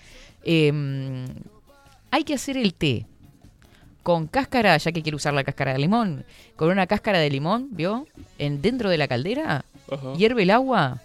Em, 0.44 1.26
hay 2.12 2.24
que 2.24 2.34
hacer 2.34 2.58
el 2.58 2.74
té 2.74 3.06
con 4.04 4.28
cáscara, 4.28 4.76
ya 4.78 4.92
que 4.92 5.04
quiero 5.04 5.18
usar 5.18 5.34
la 5.34 5.44
cáscara 5.44 5.74
de 5.74 5.80
limón, 5.80 6.24
con 6.56 6.70
una 6.72 6.88
cáscara 6.88 7.20
de 7.20 7.30
limón, 7.30 7.68
¿vio? 7.72 8.08
En, 8.40 8.62
dentro 8.62 8.90
de 8.90 8.98
la 8.98 9.08
caldera, 9.08 9.66
hierve 10.18 10.44
el 10.44 10.50
agua. 10.52 11.02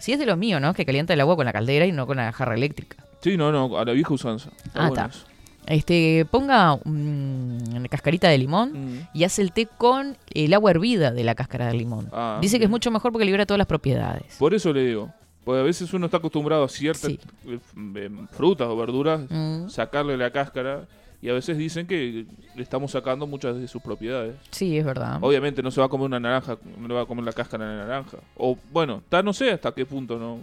Si 0.00 0.12
es 0.12 0.18
de 0.18 0.26
los 0.26 0.36
míos, 0.36 0.60
¿no? 0.60 0.74
Que 0.74 0.84
calienta 0.84 1.14
el 1.14 1.20
agua 1.20 1.36
con 1.36 1.46
la 1.46 1.52
caldera 1.52 1.86
y 1.86 1.92
no 1.92 2.06
con 2.06 2.16
la 2.18 2.30
jarra 2.32 2.54
eléctrica. 2.54 2.96
Sí, 3.20 3.36
no, 3.36 3.50
no, 3.50 3.78
a 3.78 3.84
la 3.84 3.92
vieja 3.92 4.12
usanza. 4.12 4.50
Está 4.64 4.84
Ah, 4.84 4.88
está. 4.88 5.06
eso. 5.06 5.24
Este, 5.68 6.26
ponga 6.30 6.76
mm, 6.76 7.76
una 7.76 7.88
cascarita 7.88 8.28
de 8.28 8.38
limón 8.38 8.72
Mm. 8.72 9.08
y 9.14 9.24
hace 9.24 9.42
el 9.42 9.52
té 9.52 9.66
con 9.66 10.16
el 10.32 10.54
agua 10.54 10.70
hervida 10.70 11.10
de 11.10 11.24
la 11.24 11.34
cáscara 11.34 11.66
de 11.66 11.74
limón. 11.74 12.08
Ah, 12.12 12.38
Dice 12.40 12.58
que 12.58 12.64
es 12.64 12.70
mucho 12.70 12.90
mejor 12.90 13.12
porque 13.12 13.24
libera 13.26 13.44
todas 13.46 13.58
las 13.58 13.66
propiedades. 13.66 14.36
Por 14.38 14.54
eso 14.54 14.72
le 14.72 14.84
digo. 14.86 15.12
Porque 15.44 15.60
a 15.60 15.64
veces 15.64 15.92
uno 15.94 16.06
está 16.06 16.18
acostumbrado 16.18 16.64
a 16.64 16.68
ciertas 16.68 17.10
Sí. 17.10 17.18
eh, 17.46 17.58
eh, 17.96 18.10
frutas 18.32 18.68
o 18.68 18.76
verduras, 18.76 19.20
Mm, 19.30 19.68
sacarle 19.68 20.16
la 20.16 20.30
cáscara. 20.30 20.86
Y 21.20 21.28
a 21.28 21.32
veces 21.32 21.58
dicen 21.58 21.86
que 21.86 22.26
le 22.54 22.62
estamos 22.62 22.92
sacando 22.92 23.26
muchas 23.26 23.56
de 23.56 23.66
sus 23.66 23.82
propiedades. 23.82 24.36
sí, 24.50 24.78
es 24.78 24.84
verdad. 24.84 25.18
Obviamente 25.20 25.62
no 25.62 25.70
se 25.72 25.80
va 25.80 25.86
a 25.86 25.88
comer 25.88 26.06
una 26.06 26.20
naranja, 26.20 26.56
no 26.78 26.86
le 26.86 26.94
va 26.94 27.02
a 27.02 27.06
comer 27.06 27.24
la 27.24 27.32
cáscara 27.32 27.68
de 27.68 27.76
la 27.76 27.84
naranja. 27.86 28.18
O 28.36 28.56
bueno, 28.72 28.98
está, 28.98 29.22
no 29.22 29.32
sé 29.32 29.50
hasta 29.50 29.72
qué 29.72 29.84
punto, 29.84 30.16
¿no? 30.18 30.38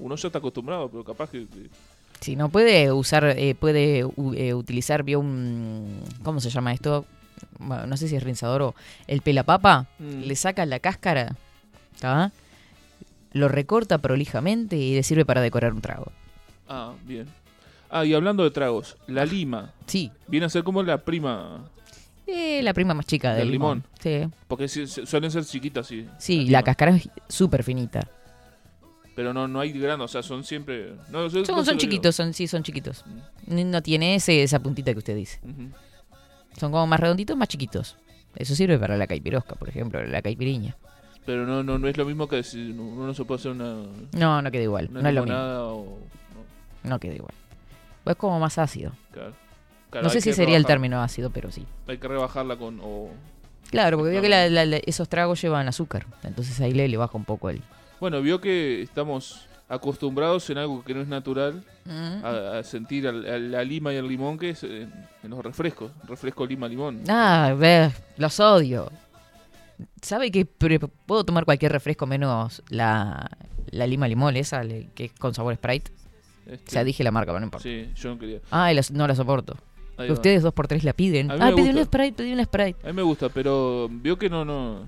Uno 0.00 0.16
ya 0.16 0.28
está 0.28 0.38
acostumbrado, 0.38 0.88
pero 0.88 1.04
capaz 1.04 1.30
que... 1.30 1.46
Si 2.20 2.36
no 2.36 2.48
puede 2.48 2.92
usar, 2.92 3.24
eh, 3.24 3.54
puede 3.54 4.00
eh, 4.00 4.54
utilizar, 4.54 5.02
vio 5.02 5.20
un, 5.20 6.02
¿cómo 6.22 6.40
se 6.40 6.50
llama 6.50 6.72
esto? 6.72 7.06
Bueno, 7.58 7.86
no 7.86 7.96
sé 7.96 8.08
si 8.08 8.16
es 8.16 8.22
rinzador 8.22 8.62
o 8.62 8.74
el 9.06 9.20
pelapapa. 9.20 9.86
Mm. 9.98 10.22
Le 10.22 10.36
saca 10.36 10.66
la 10.66 10.80
cáscara, 10.80 11.36
¿tá? 12.00 12.32
lo 13.32 13.48
recorta 13.48 13.98
prolijamente 13.98 14.76
y 14.76 14.94
le 14.94 15.02
sirve 15.02 15.24
para 15.24 15.40
decorar 15.40 15.72
un 15.72 15.80
trago. 15.80 16.12
Ah, 16.68 16.92
bien. 17.04 17.26
Ah, 17.90 18.04
y 18.04 18.14
hablando 18.14 18.44
de 18.44 18.50
tragos, 18.50 18.96
la 19.06 19.24
lima 19.24 19.72
Sí, 19.86 20.10
viene 20.26 20.46
a 20.46 20.48
ser 20.50 20.62
como 20.62 20.82
la 20.82 20.98
prima, 20.98 21.64
eh, 22.26 22.60
la 22.62 22.74
prima 22.74 22.92
más 22.92 23.06
chica 23.06 23.30
del, 23.30 23.44
Del 23.44 23.52
limón. 23.52 23.84
Sí, 24.00 24.28
porque 24.46 24.68
suelen 24.68 25.30
ser 25.30 25.44
chiquitas, 25.46 25.86
sí. 25.86 26.06
sí 26.18 26.44
la 26.46 26.58
la 26.58 26.62
cáscara 26.64 26.96
es 26.96 27.08
súper 27.28 27.62
finita. 27.62 28.06
Pero 29.18 29.34
no, 29.34 29.48
no 29.48 29.58
hay 29.58 29.72
grano, 29.72 30.04
o 30.04 30.08
sea, 30.08 30.22
son 30.22 30.44
siempre... 30.44 30.92
No, 31.10 31.28
Son, 31.28 31.42
no 31.48 31.64
son 31.64 31.76
chiquitos, 31.76 32.14
son, 32.14 32.32
sí, 32.32 32.46
son 32.46 32.62
chiquitos. 32.62 33.04
No 33.48 33.82
tiene 33.82 34.14
ese, 34.14 34.44
esa 34.44 34.60
puntita 34.60 34.92
que 34.92 34.98
usted 34.98 35.16
dice. 35.16 35.40
Son 36.56 36.70
como 36.70 36.86
más 36.86 37.00
redonditos, 37.00 37.36
más 37.36 37.48
chiquitos. 37.48 37.96
Eso 38.36 38.54
sirve 38.54 38.78
para 38.78 38.96
la 38.96 39.08
caipirosca, 39.08 39.56
por 39.56 39.68
ejemplo, 39.68 40.00
la 40.06 40.22
caipiriña. 40.22 40.76
Pero 41.26 41.44
no, 41.46 41.64
no, 41.64 41.80
no 41.80 41.88
es 41.88 41.96
lo 41.96 42.04
mismo 42.04 42.28
que 42.28 42.44
si 42.44 42.70
uno 42.70 43.08
no 43.08 43.12
se 43.12 43.24
puede 43.24 43.40
hacer 43.40 43.50
una, 43.50 43.82
No, 44.12 44.40
no 44.40 44.50
queda 44.52 44.62
igual. 44.62 44.88
no 44.92 45.00
es 45.00 45.12
lo 45.12 45.24
mismo. 45.24 45.36
o... 45.36 45.98
no, 46.84 46.90
No 46.90 47.00
queda 47.00 47.14
igual. 47.16 47.34
Pues 48.04 48.14
es 48.14 48.20
como 48.20 48.38
más 48.38 48.56
ácido. 48.58 48.92
claro. 49.10 49.34
Claro, 49.90 50.04
no 50.04 50.10
sé 50.10 50.20
si 50.20 50.32
sería 50.32 50.56
el 50.58 50.64
término 50.64 51.02
ácido, 51.02 51.30
pero 51.30 51.50
sí. 51.50 51.66
Hay 51.88 51.98
que 51.98 52.06
rebajarla 52.06 52.54
con... 52.56 52.78
O... 52.84 53.08
Claro, 53.72 53.96
porque 53.98 54.12
veo 54.12 54.22
que 54.22 54.28
la- 54.28 54.48
la- 54.48 54.64
la- 54.64 54.76
esos 54.76 55.08
tragos 55.08 55.42
llevan 55.42 55.66
azúcar. 55.66 56.06
Entonces 56.22 56.60
ahí 56.60 56.72
le, 56.72 56.86
le 56.86 56.96
baja 56.96 57.16
un 57.18 57.24
poco 57.24 57.50
el... 57.50 57.60
Bueno, 58.00 58.20
vio 58.22 58.40
que 58.40 58.82
estamos 58.82 59.46
acostumbrados 59.68 60.48
en 60.50 60.58
algo 60.58 60.82
que 60.82 60.94
no 60.94 61.00
es 61.02 61.08
natural 61.08 61.62
Mm. 61.84 62.24
a, 62.24 62.58
a 62.58 62.62
sentir 62.64 63.06
al- 63.08 63.24
a 63.26 63.38
la 63.38 63.64
lima 63.64 63.92
y 63.92 63.96
el 63.96 64.06
limón 64.08 64.38
que 64.38 64.50
es 64.50 64.62
en, 64.62 64.92
en 65.22 65.30
los 65.30 65.42
refrescos. 65.42 65.90
Refresco 66.06 66.44
lima-limón. 66.46 67.02
Ah, 67.08 67.54
ve, 67.58 67.90
los 68.18 68.38
odio. 68.40 68.90
¿Sabe 70.02 70.30
que 70.30 70.44
puedo 70.44 71.24
tomar 71.24 71.44
cualquier 71.44 71.72
refresco 71.72 72.06
menos 72.06 72.62
la, 72.68 73.30
la 73.70 73.86
lima 73.86 74.06
limón 74.08 74.36
esa 74.36 74.62
le- 74.64 74.88
que 74.94 75.06
es 75.06 75.12
con 75.12 75.34
sabor 75.34 75.54
Sprite? 75.54 75.92
Este, 76.46 76.64
O 76.68 76.70
sea, 76.72 76.84
dije 76.84 77.02
la 77.04 77.10
marca, 77.10 77.32
pero 77.32 77.40
no 77.40 77.46
importa. 77.46 77.62
Sí, 77.62 77.90
yo 77.94 78.10
no 78.10 78.18
quería. 78.18 78.40
Ah, 78.50 78.70
no 78.92 79.06
la 79.06 79.14
soporto. 79.14 79.56
Ahí 79.96 80.08
va. 80.08 80.14
Ustedes 80.14 80.42
dos 80.42 80.52
por 80.54 80.66
tres 80.68 80.84
la 80.84 80.92
piden. 80.92 81.30
Ah, 81.30 81.50
pedí 81.54 81.68
una 81.70 81.80
gusta. 81.80 81.84
Sprite, 81.84 82.12
pedí 82.22 82.32
una 82.32 82.44
Sprite. 82.44 82.76
A 82.84 82.86
mí 82.88 82.92
me 82.92 83.02
gusta, 83.02 83.28
pero 83.28 83.88
vio 83.90 84.16
que 84.18 84.28
no, 84.30 84.44
no. 84.44 84.86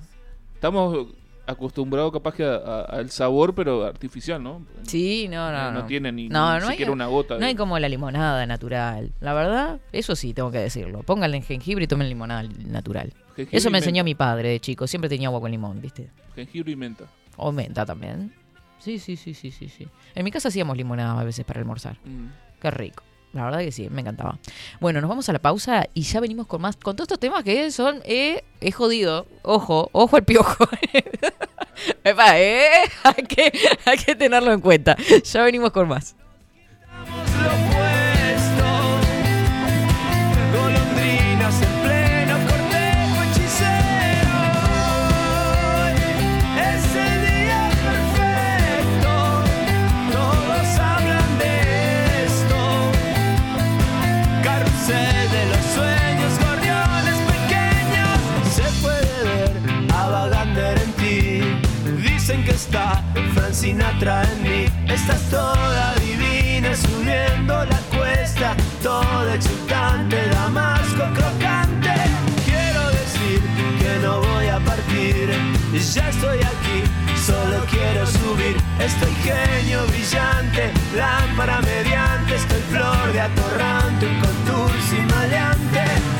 Estamos 0.54 1.08
acostumbrados 1.50 2.12
capaz 2.12 2.34
que 2.34 2.44
al 2.44 3.10
sabor, 3.10 3.54
pero 3.54 3.84
artificial, 3.84 4.42
¿no? 4.42 4.64
Sí, 4.82 5.28
no, 5.28 5.50
no, 5.52 5.72
no. 5.72 5.84
tiene 5.86 6.10
ni, 6.12 6.28
No, 6.28 6.54
ni 6.54 6.60
no 6.60 6.66
hay- 6.66 6.70
siquiera 6.72 6.92
una 6.92 7.06
gota. 7.06 7.34
No 7.34 7.40
de- 7.40 7.46
hay 7.46 7.54
como 7.54 7.78
la 7.78 7.88
limonada 7.88 8.46
natural. 8.46 9.12
La 9.20 9.34
verdad, 9.34 9.80
eso 9.92 10.16
sí 10.16 10.32
tengo 10.34 10.50
que 10.50 10.58
decirlo. 10.58 11.02
Pónganle 11.02 11.36
en 11.38 11.42
jengibre 11.42 11.84
y 11.84 11.86
tomen 11.86 12.08
limonada 12.08 12.42
natural. 12.66 13.12
jengibre 13.36 13.58
Eso 13.58 13.70
me 13.70 13.78
enseñó 13.78 14.04
mi 14.04 14.14
padre 14.14 14.48
de 14.50 14.60
chico. 14.60 14.86
Siempre 14.86 15.08
tenía 15.08 15.28
agua 15.28 15.40
con 15.40 15.50
limón, 15.50 15.80
¿viste? 15.80 16.10
Jengibre 16.34 16.72
y 16.72 16.76
menta. 16.76 17.04
O 17.36 17.52
menta 17.52 17.84
también. 17.86 18.32
Sí, 18.78 18.98
sí, 18.98 19.16
sí, 19.16 19.34
sí, 19.34 19.50
sí, 19.50 19.68
sí. 19.68 19.86
En 20.14 20.24
mi 20.24 20.30
casa 20.30 20.48
hacíamos 20.48 20.76
limonada 20.76 21.20
a 21.20 21.24
veces 21.24 21.44
para 21.44 21.60
almorzar. 21.60 21.98
Mm. 22.04 22.28
Qué 22.60 22.70
rico. 22.70 23.02
La 23.32 23.44
verdad 23.44 23.60
que 23.60 23.70
sí, 23.70 23.88
me 23.90 24.00
encantaba. 24.00 24.38
Bueno, 24.80 25.00
nos 25.00 25.08
vamos 25.08 25.28
a 25.28 25.32
la 25.32 25.38
pausa 25.38 25.86
y 25.94 26.02
ya 26.02 26.20
venimos 26.20 26.46
con 26.46 26.60
más. 26.60 26.76
Con 26.76 26.96
todos 26.96 27.06
estos 27.06 27.20
temas 27.20 27.44
que 27.44 27.70
son. 27.70 28.00
Eh, 28.04 28.42
es 28.60 28.74
jodido. 28.74 29.26
Ojo, 29.42 29.88
ojo 29.92 30.16
al 30.16 30.24
piojo. 30.24 30.64
Epa, 32.04 32.40
eh, 32.40 32.82
hay 33.04 33.24
que, 33.24 33.52
hay 33.84 33.98
que 33.98 34.16
tenerlo 34.16 34.52
en 34.52 34.60
cuenta. 34.60 34.96
Ya 35.22 35.42
venimos 35.42 35.70
con 35.70 35.88
más. 35.88 36.16
Está 63.30 63.40
Frank 63.40 63.52
Sinatra 63.52 64.22
en 64.24 64.42
mí. 64.42 64.66
Estás 64.92 65.22
toda 65.30 65.94
divina 65.96 66.74
subiendo 66.74 67.64
la 67.64 67.78
cuesta, 67.96 68.56
toda 68.82 69.34
exultante, 69.34 70.16
damasco 70.28 71.04
crocante. 71.14 71.94
Quiero 72.44 72.90
decir 72.90 73.40
que 73.78 73.98
no 74.02 74.20
voy 74.20 74.48
a 74.48 74.58
partir, 74.60 75.30
ya 75.72 76.08
estoy 76.08 76.38
aquí, 76.38 76.82
solo 77.24 77.64
quiero 77.70 78.06
subir. 78.06 78.56
Estoy 78.78 79.14
genio 79.22 79.86
brillante, 79.86 80.72
lámpara 80.96 81.60
mediante, 81.60 82.36
estoy 82.36 82.60
flor 82.70 83.12
de 83.12 83.20
atorrante, 83.20 84.06
un 84.06 84.20
contursi 84.20 84.96
maleante. 85.14 86.19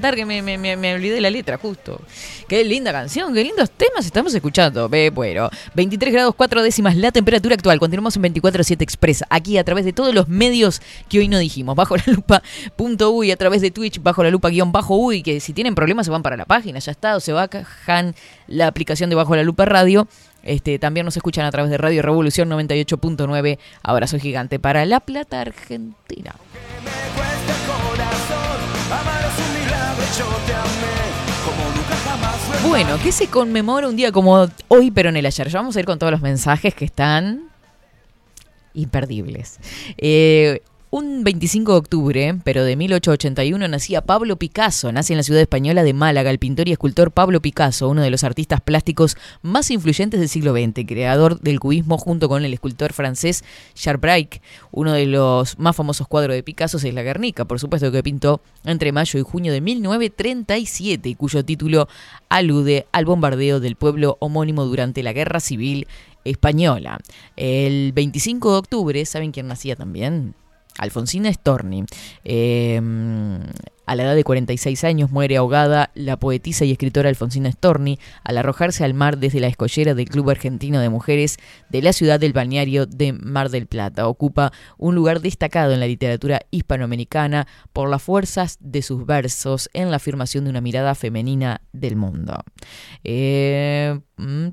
Que 0.00 0.24
me, 0.26 0.94
olvidé 0.94 1.20
la 1.20 1.30
letra, 1.30 1.58
justo. 1.58 2.00
Qué 2.48 2.64
linda 2.64 2.92
canción, 2.92 3.32
qué 3.32 3.42
lindos 3.44 3.70
temas 3.70 4.04
estamos 4.04 4.34
escuchando. 4.34 4.88
Bueno, 4.88 5.50
23 5.74 6.12
grados 6.12 6.34
4 6.34 6.62
décimas 6.62 6.96
la 6.96 7.12
temperatura 7.12 7.54
actual. 7.54 7.78
Continuamos 7.78 8.16
en 8.16 8.22
24-7 8.22 8.82
Express, 8.82 9.24
aquí 9.30 9.58
a 9.58 9.64
través 9.64 9.84
de 9.84 9.92
todos 9.92 10.14
los 10.14 10.28
medios 10.28 10.82
que 11.08 11.18
hoy 11.18 11.28
no 11.28 11.38
dijimos. 11.38 11.76
Bajo 11.76 11.96
la 11.96 12.04
lupa 12.06 12.42
punto 12.76 13.10
uy, 13.10 13.30
a 13.30 13.36
través 13.36 13.62
de 13.62 13.70
Twitch, 13.70 14.02
bajo 14.02 14.22
la 14.22 14.30
lupa 14.30 14.48
guion 14.48 14.72
bajo 14.72 14.96
uy, 14.96 15.22
que 15.22 15.40
si 15.40 15.52
tienen 15.52 15.74
problemas 15.74 16.06
se 16.06 16.12
van 16.12 16.22
para 16.22 16.36
la 16.36 16.44
página, 16.44 16.78
ya 16.78 16.92
está, 16.92 17.16
o 17.16 17.20
se 17.20 17.32
bajan 17.32 18.14
la 18.46 18.66
aplicación 18.66 19.10
de 19.10 19.16
Bajo 19.16 19.36
la 19.36 19.42
Lupa 19.42 19.64
Radio. 19.64 20.06
Este, 20.42 20.78
también 20.78 21.06
nos 21.06 21.16
escuchan 21.16 21.46
a 21.46 21.50
través 21.50 21.70
de 21.70 21.78
Radio 21.78 22.02
Revolución 22.02 22.50
98.9. 22.50 23.58
Abrazo 23.82 24.18
gigante 24.18 24.58
para 24.58 24.84
La 24.84 25.00
Plata, 25.00 25.40
Argentina. 25.40 26.34
Bueno, 32.68 32.98
¿qué 33.02 33.12
se 33.12 33.28
conmemora 33.28 33.88
un 33.88 33.96
día 33.96 34.12
como 34.12 34.46
hoy, 34.68 34.90
pero 34.90 35.08
en 35.08 35.16
el 35.16 35.26
ayer? 35.26 35.48
Ya 35.48 35.58
vamos 35.58 35.76
a 35.76 35.80
ir 35.80 35.86
con 35.86 35.98
todos 35.98 36.12
los 36.12 36.20
mensajes 36.20 36.74
que 36.74 36.84
están 36.84 37.50
imperdibles. 38.74 39.58
Eh, 39.96 40.62
un 40.96 41.24
25 41.24 41.72
de 41.72 41.78
octubre, 41.78 42.38
pero 42.44 42.62
de 42.62 42.76
1881, 42.76 43.66
nacía 43.66 44.02
Pablo 44.02 44.36
Picasso. 44.36 44.92
Nace 44.92 45.12
en 45.12 45.16
la 45.16 45.24
ciudad 45.24 45.42
española 45.42 45.82
de 45.82 45.92
Málaga 45.92 46.30
el 46.30 46.38
pintor 46.38 46.68
y 46.68 46.70
escultor 46.70 47.10
Pablo 47.10 47.42
Picasso, 47.42 47.88
uno 47.88 48.00
de 48.00 48.12
los 48.12 48.22
artistas 48.22 48.60
plásticos 48.60 49.16
más 49.42 49.72
influyentes 49.72 50.20
del 50.20 50.28
siglo 50.28 50.52
XX, 50.52 50.86
creador 50.86 51.40
del 51.40 51.58
cubismo 51.58 51.98
junto 51.98 52.28
con 52.28 52.44
el 52.44 52.54
escultor 52.54 52.92
francés 52.92 53.42
Charles 53.74 54.02
Braque. 54.02 54.40
Uno 54.70 54.92
de 54.92 55.06
los 55.06 55.58
más 55.58 55.74
famosos 55.74 56.06
cuadros 56.06 56.36
de 56.36 56.44
Picasso 56.44 56.76
es 56.76 56.94
La 56.94 57.02
Guernica, 57.02 57.44
por 57.44 57.58
supuesto 57.58 57.90
que 57.90 58.04
pintó 58.04 58.40
entre 58.64 58.92
mayo 58.92 59.18
y 59.18 59.22
junio 59.22 59.52
de 59.52 59.60
1937 59.60 61.08
y 61.08 61.14
cuyo 61.16 61.44
título 61.44 61.88
alude 62.28 62.86
al 62.92 63.04
bombardeo 63.04 63.58
del 63.58 63.74
pueblo 63.74 64.16
homónimo 64.20 64.64
durante 64.64 65.02
la 65.02 65.12
Guerra 65.12 65.40
Civil 65.40 65.88
Española. 66.22 67.00
El 67.34 67.90
25 67.94 68.52
de 68.52 68.58
octubre, 68.58 69.04
¿saben 69.06 69.32
quién 69.32 69.48
nacía 69.48 69.74
también? 69.74 70.36
Alfonsina 70.78 71.32
Storni. 71.32 71.84
Eh, 72.24 72.80
a 73.86 73.96
la 73.96 74.04
edad 74.04 74.14
de 74.14 74.24
46 74.24 74.82
años 74.84 75.10
muere 75.10 75.36
ahogada 75.36 75.90
la 75.94 76.18
poetisa 76.18 76.64
y 76.64 76.72
escritora 76.72 77.10
Alfonsina 77.10 77.52
Storni 77.52 77.98
al 78.22 78.38
arrojarse 78.38 78.82
al 78.82 78.94
mar 78.94 79.18
desde 79.18 79.40
la 79.40 79.46
escollera 79.46 79.94
del 79.94 80.08
Club 80.08 80.30
Argentino 80.30 80.80
de 80.80 80.88
Mujeres 80.88 81.36
de 81.68 81.82
la 81.82 81.92
ciudad 81.92 82.18
del 82.18 82.32
balneario 82.32 82.86
de 82.86 83.12
Mar 83.12 83.50
del 83.50 83.66
Plata. 83.66 84.08
Ocupa 84.08 84.52
un 84.78 84.94
lugar 84.94 85.20
destacado 85.20 85.74
en 85.74 85.80
la 85.80 85.86
literatura 85.86 86.40
hispanoamericana 86.50 87.46
por 87.72 87.90
las 87.90 88.02
fuerzas 88.02 88.56
de 88.60 88.80
sus 88.80 89.04
versos 89.04 89.68
en 89.74 89.90
la 89.90 89.96
afirmación 89.96 90.44
de 90.44 90.50
una 90.50 90.62
mirada 90.62 90.94
femenina 90.94 91.60
del 91.72 91.96
mundo. 91.96 92.42
Eh, 93.02 94.00
mm. 94.16 94.48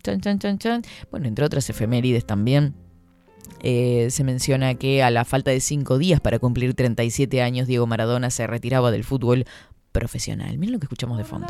Bueno, 1.09 1.27
entre 1.27 1.45
otras 1.45 1.69
efemérides 1.69 2.25
también. 2.25 2.90
Eh, 3.61 4.07
se 4.09 4.23
menciona 4.23 4.73
que 4.75 5.03
a 5.03 5.11
la 5.11 5.25
falta 5.25 5.51
de 5.51 5.59
cinco 5.59 5.97
días 5.97 6.19
para 6.19 6.39
cumplir 6.39 6.73
37 6.73 7.41
años, 7.41 7.67
Diego 7.67 7.85
Maradona 7.87 8.29
se 8.29 8.47
retiraba 8.47 8.91
del 8.91 9.03
fútbol 9.03 9.45
profesional. 9.91 10.57
Miren 10.57 10.73
lo 10.73 10.79
que 10.79 10.85
escuchamos 10.85 11.17
de 11.17 11.23
fondo. 11.23 11.47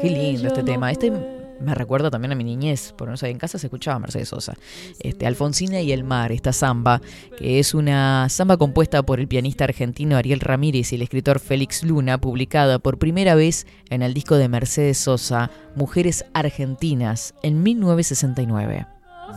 Qué 0.00 0.10
lindo 0.10 0.48
este 0.48 0.62
tema. 0.62 0.90
Este 0.90 1.37
me 1.60 1.74
recuerda 1.74 2.10
también 2.10 2.32
a 2.32 2.34
mi 2.34 2.44
niñez, 2.44 2.92
por 2.92 3.08
no 3.08 3.16
sé, 3.16 3.28
en 3.30 3.38
casa 3.38 3.58
se 3.58 3.66
escuchaba 3.66 3.98
Mercedes 3.98 4.28
Sosa. 4.28 4.54
Este, 5.00 5.26
Alfonsina 5.26 5.80
y 5.80 5.92
el 5.92 6.04
mar, 6.04 6.32
esta 6.32 6.52
samba, 6.52 7.00
que 7.36 7.58
es 7.58 7.74
una 7.74 8.28
samba 8.28 8.56
compuesta 8.56 9.02
por 9.02 9.20
el 9.20 9.28
pianista 9.28 9.64
argentino 9.64 10.16
Ariel 10.16 10.40
Ramírez 10.40 10.92
y 10.92 10.96
el 10.96 11.02
escritor 11.02 11.40
Félix 11.40 11.82
Luna, 11.82 12.18
publicada 12.18 12.78
por 12.78 12.98
primera 12.98 13.34
vez 13.34 13.66
en 13.90 14.02
el 14.02 14.14
disco 14.14 14.36
de 14.36 14.48
Mercedes 14.48 14.98
Sosa, 14.98 15.50
Mujeres 15.74 16.24
Argentinas, 16.34 17.34
en 17.42 17.62
1969. 17.62 18.86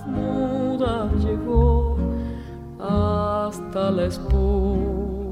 muda 0.07 1.11
llegó 1.19 1.97
hasta 2.79 3.91
la 3.91 4.05
espuma. 4.05 5.31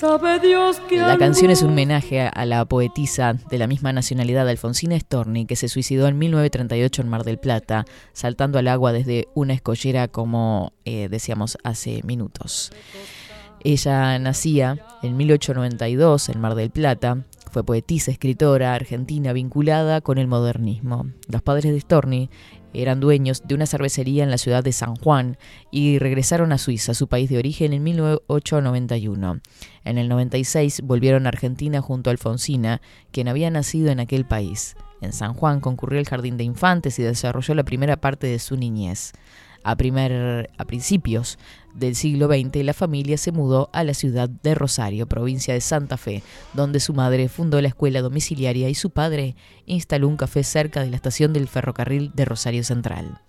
La 0.00 1.16
canción 1.18 1.50
es 1.50 1.62
un 1.62 1.70
homenaje 1.70 2.20
a 2.20 2.46
la 2.46 2.64
poetisa 2.66 3.32
de 3.32 3.58
la 3.58 3.66
misma 3.66 3.92
nacionalidad, 3.92 4.48
Alfonsina 4.48 4.96
Storni, 4.96 5.44
que 5.44 5.56
se 5.56 5.68
suicidó 5.68 6.06
en 6.06 6.18
1938 6.18 7.02
en 7.02 7.08
Mar 7.08 7.24
del 7.24 7.38
Plata, 7.38 7.84
saltando 8.12 8.60
al 8.60 8.68
agua 8.68 8.92
desde 8.92 9.26
una 9.34 9.54
escollera 9.54 10.06
como 10.06 10.72
eh, 10.84 11.08
decíamos 11.10 11.58
hace 11.64 12.02
minutos. 12.04 12.70
Ella 13.64 14.16
nacía 14.20 14.78
en 15.02 15.16
1892 15.16 16.28
en 16.28 16.40
Mar 16.40 16.54
del 16.54 16.70
Plata, 16.70 17.24
fue 17.50 17.64
poetisa, 17.64 18.12
escritora 18.12 18.74
argentina 18.74 19.32
vinculada 19.32 20.00
con 20.00 20.18
el 20.18 20.28
modernismo. 20.28 21.06
Los 21.28 21.42
padres 21.42 21.72
de 21.72 21.80
Storni 21.80 22.30
eran 22.74 23.00
dueños 23.00 23.42
de 23.46 23.54
una 23.54 23.66
cervecería 23.66 24.24
en 24.24 24.30
la 24.30 24.38
ciudad 24.38 24.62
de 24.62 24.72
San 24.72 24.96
Juan 24.96 25.38
y 25.70 25.98
regresaron 25.98 26.52
a 26.52 26.58
Suiza, 26.58 26.94
su 26.94 27.08
país 27.08 27.30
de 27.30 27.38
origen, 27.38 27.72
en 27.72 27.82
1891. 27.82 29.40
En 29.84 29.98
el 29.98 30.08
96 30.08 30.82
volvieron 30.82 31.26
a 31.26 31.30
Argentina 31.30 31.80
junto 31.80 32.10
a 32.10 32.12
Alfonsina, 32.12 32.80
quien 33.10 33.28
había 33.28 33.50
nacido 33.50 33.90
en 33.90 34.00
aquel 34.00 34.24
país. 34.24 34.76
En 35.00 35.12
San 35.12 35.34
Juan 35.34 35.60
concurrió 35.60 35.98
al 35.98 36.06
jardín 36.06 36.36
de 36.36 36.44
infantes 36.44 36.98
y 36.98 37.02
desarrolló 37.02 37.54
la 37.54 37.64
primera 37.64 37.96
parte 37.96 38.26
de 38.26 38.38
su 38.38 38.56
niñez. 38.56 39.12
A, 39.68 39.76
primer, 39.76 40.48
a 40.56 40.64
principios 40.64 41.38
del 41.74 41.94
siglo 41.94 42.26
XX, 42.26 42.64
la 42.64 42.72
familia 42.72 43.18
se 43.18 43.32
mudó 43.32 43.68
a 43.74 43.84
la 43.84 43.92
ciudad 43.92 44.26
de 44.26 44.54
Rosario, 44.54 45.06
provincia 45.06 45.52
de 45.52 45.60
Santa 45.60 45.98
Fe, 45.98 46.22
donde 46.54 46.80
su 46.80 46.94
madre 46.94 47.28
fundó 47.28 47.60
la 47.60 47.68
escuela 47.68 48.00
domiciliaria 48.00 48.70
y 48.70 48.74
su 48.74 48.88
padre 48.88 49.36
instaló 49.66 50.08
un 50.08 50.16
café 50.16 50.42
cerca 50.42 50.80
de 50.80 50.88
la 50.88 50.96
estación 50.96 51.34
del 51.34 51.48
ferrocarril 51.48 52.12
de 52.14 52.24
Rosario 52.24 52.64
Central. 52.64 53.20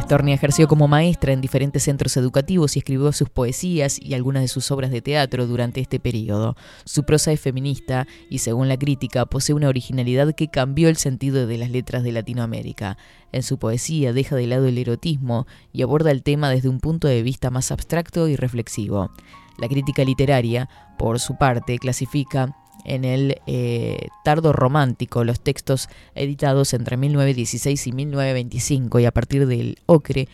Storni 0.00 0.32
ejerció 0.32 0.68
como 0.68 0.86
maestra 0.86 1.32
en 1.32 1.40
diferentes 1.40 1.82
centros 1.82 2.16
educativos 2.16 2.76
y 2.76 2.78
escribió 2.78 3.10
sus 3.12 3.28
poesías 3.30 4.00
y 4.00 4.14
algunas 4.14 4.42
de 4.42 4.48
sus 4.48 4.70
obras 4.70 4.90
de 4.90 5.02
teatro 5.02 5.46
durante 5.46 5.80
este 5.80 5.98
periodo. 5.98 6.56
Su 6.84 7.04
prosa 7.04 7.32
es 7.32 7.40
feminista 7.40 8.06
y, 8.30 8.38
según 8.38 8.68
la 8.68 8.78
crítica, 8.78 9.26
posee 9.26 9.54
una 9.54 9.68
originalidad 9.68 10.34
que 10.34 10.48
cambió 10.48 10.88
el 10.88 10.96
sentido 10.96 11.46
de 11.46 11.58
las 11.58 11.70
letras 11.70 12.02
de 12.02 12.12
Latinoamérica. 12.12 12.96
En 13.32 13.42
su 13.42 13.58
poesía 13.58 14.12
deja 14.12 14.36
de 14.36 14.46
lado 14.46 14.66
el 14.66 14.78
erotismo 14.78 15.46
y 15.72 15.82
aborda 15.82 16.10
el 16.10 16.22
tema 16.22 16.50
desde 16.50 16.68
un 16.68 16.80
punto 16.80 17.08
de 17.08 17.22
vista 17.22 17.50
más 17.50 17.70
abstracto 17.72 18.28
y 18.28 18.36
reflexivo. 18.36 19.10
La 19.58 19.68
crítica 19.68 20.04
literaria, 20.04 20.68
por 20.98 21.18
su 21.18 21.36
parte, 21.36 21.78
clasifica 21.78 22.54
en 22.88 23.04
el 23.04 23.40
eh, 23.46 24.08
tardo 24.24 24.52
romántico 24.52 25.24
los 25.24 25.40
textos 25.40 25.88
editados 26.14 26.74
entre 26.74 26.96
1916 26.96 27.86
y 27.86 27.92
1925 27.92 28.98
y 28.98 29.04
a 29.04 29.12
partir 29.12 29.46
del 29.46 29.78
ocre 29.86 30.28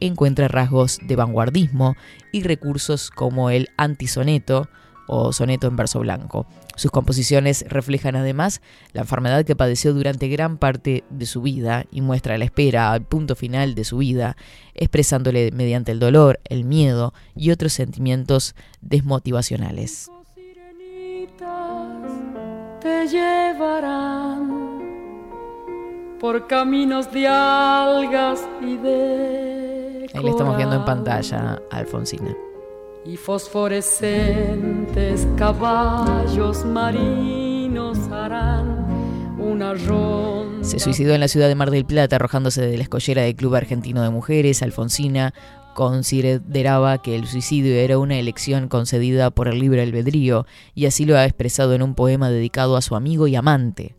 encuentra 0.00 0.48
rasgos 0.48 0.98
de 1.02 1.16
vanguardismo 1.16 1.94
y 2.32 2.42
recursos 2.42 3.10
como 3.10 3.50
el 3.50 3.68
antisoneto 3.76 4.68
o 5.06 5.32
soneto 5.32 5.68
en 5.68 5.76
verso 5.76 6.00
blanco. 6.00 6.46
Sus 6.74 6.90
composiciones 6.90 7.64
reflejan 7.68 8.16
además 8.16 8.60
la 8.92 9.02
enfermedad 9.02 9.44
que 9.44 9.56
padeció 9.56 9.94
durante 9.94 10.28
gran 10.28 10.58
parte 10.58 11.04
de 11.10 11.26
su 11.26 11.42
vida 11.42 11.84
y 11.92 12.00
muestra 12.00 12.36
la 12.38 12.44
espera 12.44 12.92
al 12.92 13.02
punto 13.02 13.36
final 13.36 13.74
de 13.74 13.84
su 13.84 13.98
vida, 13.98 14.36
expresándole 14.74 15.52
mediante 15.52 15.92
el 15.92 16.00
dolor, 16.00 16.40
el 16.44 16.64
miedo 16.64 17.14
y 17.34 17.50
otros 17.50 17.72
sentimientos 17.72 18.54
desmotivacionales. 18.80 20.10
Te 22.86 23.08
llevarán 23.08 24.48
por 26.20 26.46
caminos 26.46 27.10
de 27.10 27.26
algas 27.26 28.48
y 28.62 28.76
de 28.76 30.06
Ahí 30.14 30.22
le 30.22 30.30
estamos 30.30 30.56
viendo 30.56 30.76
en 30.76 30.84
pantalla 30.84 31.60
a 31.68 31.78
Alfonsina. 31.78 32.32
y 33.04 33.16
fosforescentes 33.16 35.26
caballos 35.36 36.64
marinos 36.64 37.98
harán 38.12 38.86
una 39.36 39.74
ronda. 39.74 40.62
Se 40.62 40.78
suicidó 40.78 41.12
en 41.12 41.18
la 41.18 41.26
ciudad 41.26 41.48
de 41.48 41.56
Mar 41.56 41.72
del 41.72 41.84
Plata 41.84 42.14
arrojándose 42.14 42.64
de 42.64 42.76
la 42.76 42.84
escollera 42.84 43.22
del 43.22 43.34
Club 43.34 43.56
Argentino 43.56 44.00
de 44.00 44.10
Mujeres. 44.10 44.62
Alfonsina 44.62 45.34
consideraba 45.76 47.02
que 47.02 47.14
el 47.14 47.26
suicidio 47.26 47.74
era 47.74 47.98
una 47.98 48.18
elección 48.18 48.68
concedida 48.68 49.30
por 49.30 49.46
el 49.46 49.58
libre 49.58 49.82
albedrío 49.82 50.46
y 50.74 50.86
así 50.86 51.04
lo 51.04 51.18
ha 51.18 51.26
expresado 51.26 51.74
en 51.74 51.82
un 51.82 51.94
poema 51.94 52.30
dedicado 52.30 52.78
a 52.78 52.82
su 52.82 52.96
amigo 52.96 53.28
y 53.28 53.36
amante, 53.36 53.94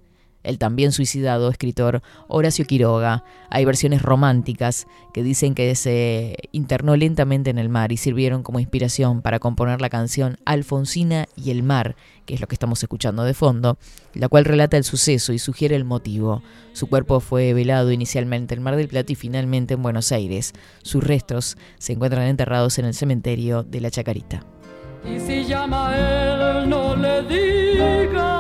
el 0.48 0.58
también 0.58 0.92
suicidado 0.92 1.50
escritor 1.50 2.02
Horacio 2.28 2.66
Quiroga. 2.66 3.24
Hay 3.50 3.66
versiones 3.66 4.02
románticas 4.02 4.88
que 5.14 5.24
dicen 5.24 5.54
que 5.54 5.76
se 5.76 6.38
internó 6.52 6.96
lentamente 6.96 7.50
en 7.50 7.58
el 7.58 7.70
mar 7.70 7.92
y 7.92 7.98
sirvieron 7.98 8.44
como 8.44 8.60
inspiración 8.60 9.22
para 9.22 9.40
componer 9.40 9.82
la 9.82 9.90
canción 9.90 10.38
Alfonsina 10.46 11.28
y 11.36 11.52
el 11.52 11.64
mar, 11.64 11.96
que 12.26 12.34
es 12.34 12.42
lo 12.42 12.48
que 12.48 12.56
estamos 12.56 12.82
escuchando 12.82 13.24
de 13.24 13.34
fondo, 13.34 13.78
la 14.14 14.30
cual 14.30 14.46
relata 14.46 14.78
el 14.78 14.84
suceso 14.84 15.34
y 15.34 15.40
sugiere 15.40 15.76
el 15.76 15.86
motivo. 15.86 16.42
Su 16.74 16.88
cuerpo 16.88 17.20
fue 17.20 17.54
velado 17.54 17.92
inicialmente 17.92 18.56
en 18.56 18.64
Mar 18.64 18.76
del 18.76 18.88
Plata 18.88 19.12
y 19.12 19.16
finalmente 19.16 19.74
en 19.74 19.84
Buenos 19.84 20.12
Aires. 20.12 20.54
Sus 20.82 21.04
restos 21.04 21.58
se 21.78 21.94
encuentran 21.94 22.28
enterrados 22.28 22.80
en 22.80 22.86
el 22.86 22.94
cementerio 22.94 23.64
de 23.64 23.82
la 23.82 23.92
Chacarita. 23.92 24.46
Y 25.06 25.20
si 25.20 25.46
llama 25.46 25.96
él, 25.96 26.70
no 26.70 26.96
le 26.96 27.24
digas 27.24 28.37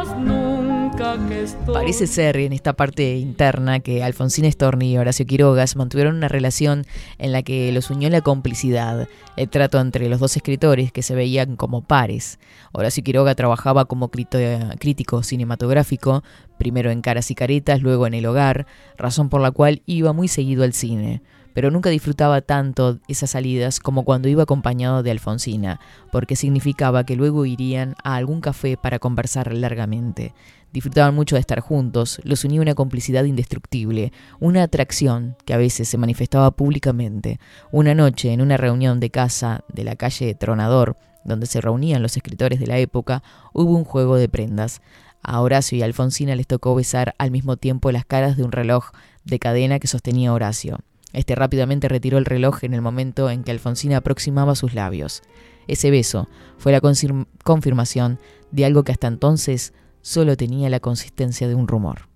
Parece 1.65 2.07
ser 2.07 2.37
en 2.37 2.53
esta 2.53 2.73
parte 2.73 3.17
interna 3.17 3.79
que 3.79 4.03
Alfonsín 4.03 4.51
Storni 4.51 4.93
y 4.93 4.97
Horacio 4.97 5.25
Quirogas 5.25 5.75
mantuvieron 5.75 6.15
una 6.15 6.27
relación 6.27 6.85
en 7.17 7.31
la 7.31 7.43
que 7.43 7.71
los 7.71 7.89
unió 7.89 8.09
la 8.09 8.21
complicidad, 8.21 9.07
el 9.35 9.49
trato 9.49 9.79
entre 9.79 10.09
los 10.09 10.19
dos 10.19 10.35
escritores 10.35 10.91
que 10.91 11.03
se 11.03 11.15
veían 11.15 11.55
como 11.55 11.81
pares. 11.81 12.39
Horacio 12.71 13.03
Quiroga 13.03 13.35
trabajaba 13.35 13.85
como 13.85 14.09
crítico 14.09 15.23
cinematográfico, 15.23 16.23
primero 16.57 16.91
en 16.91 17.01
Caras 17.01 17.31
y 17.31 17.35
Caretas, 17.35 17.81
luego 17.81 18.07
en 18.07 18.13
El 18.13 18.25
Hogar, 18.25 18.65
razón 18.97 19.29
por 19.29 19.41
la 19.41 19.51
cual 19.51 19.81
iba 19.85 20.13
muy 20.13 20.27
seguido 20.27 20.63
al 20.63 20.73
cine 20.73 21.21
pero 21.57 21.71
nunca 21.71 21.89
disfrutaba 21.89 22.41
tanto 22.41 22.99
esas 23.07 23.31
salidas 23.31 23.79
como 23.79 24.05
cuando 24.05 24.27
iba 24.27 24.43
acompañado 24.43 25.01
de 25.01 25.09
Alfonsina, 25.09 25.79
porque 26.11 26.35
significaba 26.35 27.03
que 27.03 27.15
luego 27.15 27.47
irían 27.47 27.95
a 28.03 28.15
algún 28.15 28.41
café 28.41 28.77
para 28.77 28.99
conversar 28.99 29.51
largamente. 29.51 30.35
Disfrutaban 30.74 31.15
mucho 31.15 31.36
de 31.36 31.39
estar 31.39 31.59
juntos, 31.59 32.20
los 32.24 32.43
unía 32.43 32.61
una 32.61 32.76
complicidad 32.76 33.24
indestructible, 33.24 34.11
una 34.39 34.63
atracción 34.63 35.36
que 35.45 35.53
a 35.53 35.57
veces 35.57 35.88
se 35.88 35.97
manifestaba 35.97 36.51
públicamente. 36.51 37.39
Una 37.72 37.95
noche, 37.95 38.32
en 38.34 38.41
una 38.41 38.57
reunión 38.57 38.99
de 38.99 39.09
casa 39.09 39.63
de 39.74 39.84
la 39.84 39.95
calle 39.95 40.36
Tronador, 40.36 40.97
donde 41.24 41.45
se 41.45 41.61
reunían 41.61 42.01
los 42.01 42.15
escritores 42.15 42.59
de 42.59 42.68
la 42.68 42.78
época, 42.78 43.24
hubo 43.53 43.76
un 43.76 43.86
juego 43.86 44.18
de 44.18 44.30
prendas. 44.30 44.82
A 45.24 45.41
Horacio 45.41 45.78
y 45.78 45.82
Alfonsina 45.82 46.36
les 46.36 46.47
tocó 46.47 46.76
besar 46.76 47.15
al 47.18 47.32
mismo 47.32 47.57
tiempo 47.57 47.91
las 47.91 48.05
caras 48.05 48.38
de 48.38 48.43
un 48.43 48.51
reloj 48.51 48.91
de 49.26 49.39
cadena 49.39 49.80
que 49.80 49.88
sostenía 49.88 50.34
Horacio. 50.34 50.80
Este 51.13 51.34
rápidamente 51.36 51.88
retiró 51.88 52.18
el 52.18 52.26
reloj 52.26 52.63
en 52.63 52.74
el 52.74 52.82
momento 52.82 53.30
en 53.30 53.43
que 53.43 53.51
Alfonsina 53.51 53.97
aproximaba 53.97 54.55
sus 54.55 54.74
labios. 54.74 55.24
Ese 55.68 55.91
beso 55.91 56.30
fue 56.57 56.72
la 56.72 56.82
confirm- 56.82 57.28
confirmación 57.43 58.20
de 58.51 58.65
algo 58.65 58.84
que 58.84 58.91
hasta 58.91 59.07
entonces 59.07 59.74
solo 60.07 60.37
tenía 60.37 60.69
la 60.69 60.79
consistencia 60.79 61.49
de 61.49 61.55
un 61.55 61.67
rumor. 61.67 62.07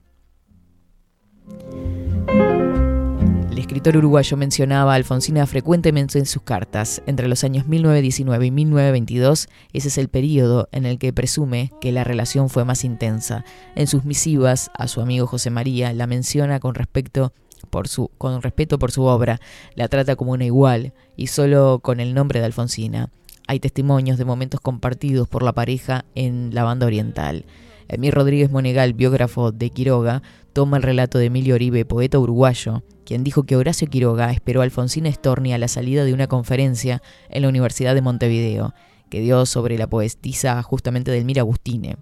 El 3.51 3.59
escritor 3.59 3.97
uruguayo 3.97 4.37
mencionaba 4.37 4.93
a 4.93 4.95
Alfonsina 4.95 5.45
frecuentemente 5.45 6.17
en 6.17 6.25
sus 6.25 6.41
cartas. 6.41 7.01
Entre 7.05 7.27
los 7.27 7.43
años 7.43 7.67
1919 7.67 8.45
y 8.45 8.51
1922, 8.51 9.49
ese 9.73 9.87
es 9.89 9.97
el 9.97 10.07
periodo 10.07 10.69
en 10.71 10.85
el 10.85 10.99
que 10.99 11.11
presume 11.11 11.73
que 11.81 11.91
la 11.91 12.05
relación 12.05 12.49
fue 12.49 12.63
más 12.63 12.85
intensa. 12.85 13.43
En 13.75 13.87
sus 13.87 14.05
misivas 14.05 14.71
a 14.73 14.87
su 14.87 15.01
amigo 15.01 15.27
José 15.27 15.49
María 15.49 15.91
la 15.91 16.07
menciona 16.07 16.61
con 16.61 16.75
respecto 16.75 17.33
por 17.69 17.89
su, 17.89 18.09
con 18.17 18.41
respeto 18.41 18.79
por 18.79 18.93
su 18.93 19.03
obra, 19.03 19.41
la 19.75 19.89
trata 19.89 20.15
como 20.15 20.31
una 20.31 20.45
igual 20.45 20.93
y 21.17 21.27
solo 21.27 21.79
con 21.83 21.99
el 21.99 22.13
nombre 22.13 22.39
de 22.39 22.45
Alfonsina. 22.45 23.09
Hay 23.47 23.59
testimonios 23.59 24.17
de 24.17 24.23
momentos 24.23 24.61
compartidos 24.61 25.27
por 25.27 25.43
la 25.43 25.51
pareja 25.51 26.05
en 26.15 26.55
la 26.55 26.63
banda 26.63 26.85
oriental. 26.85 27.43
Emir 27.91 28.13
Rodríguez 28.13 28.49
Monegal, 28.49 28.93
biógrafo 28.93 29.51
de 29.51 29.69
Quiroga, 29.69 30.23
toma 30.53 30.77
el 30.77 30.83
relato 30.83 31.17
de 31.17 31.25
Emilio 31.25 31.55
Oribe, 31.55 31.83
poeta 31.83 32.19
uruguayo, 32.19 32.83
quien 33.05 33.25
dijo 33.25 33.43
que 33.43 33.57
Horacio 33.57 33.89
Quiroga 33.89 34.31
esperó 34.31 34.61
a 34.61 34.63
Alfonsina 34.63 35.11
Storni 35.11 35.53
a 35.53 35.57
la 35.57 35.67
salida 35.67 36.05
de 36.05 36.13
una 36.13 36.27
conferencia 36.27 37.01
en 37.29 37.41
la 37.41 37.49
Universidad 37.49 37.93
de 37.93 38.01
Montevideo, 38.01 38.73
que 39.09 39.19
dio 39.19 39.45
sobre 39.45 39.77
la 39.77 39.87
poetisa 39.87 40.63
justamente 40.63 41.11
Delmira 41.11 41.41
Agustine. 41.41 41.97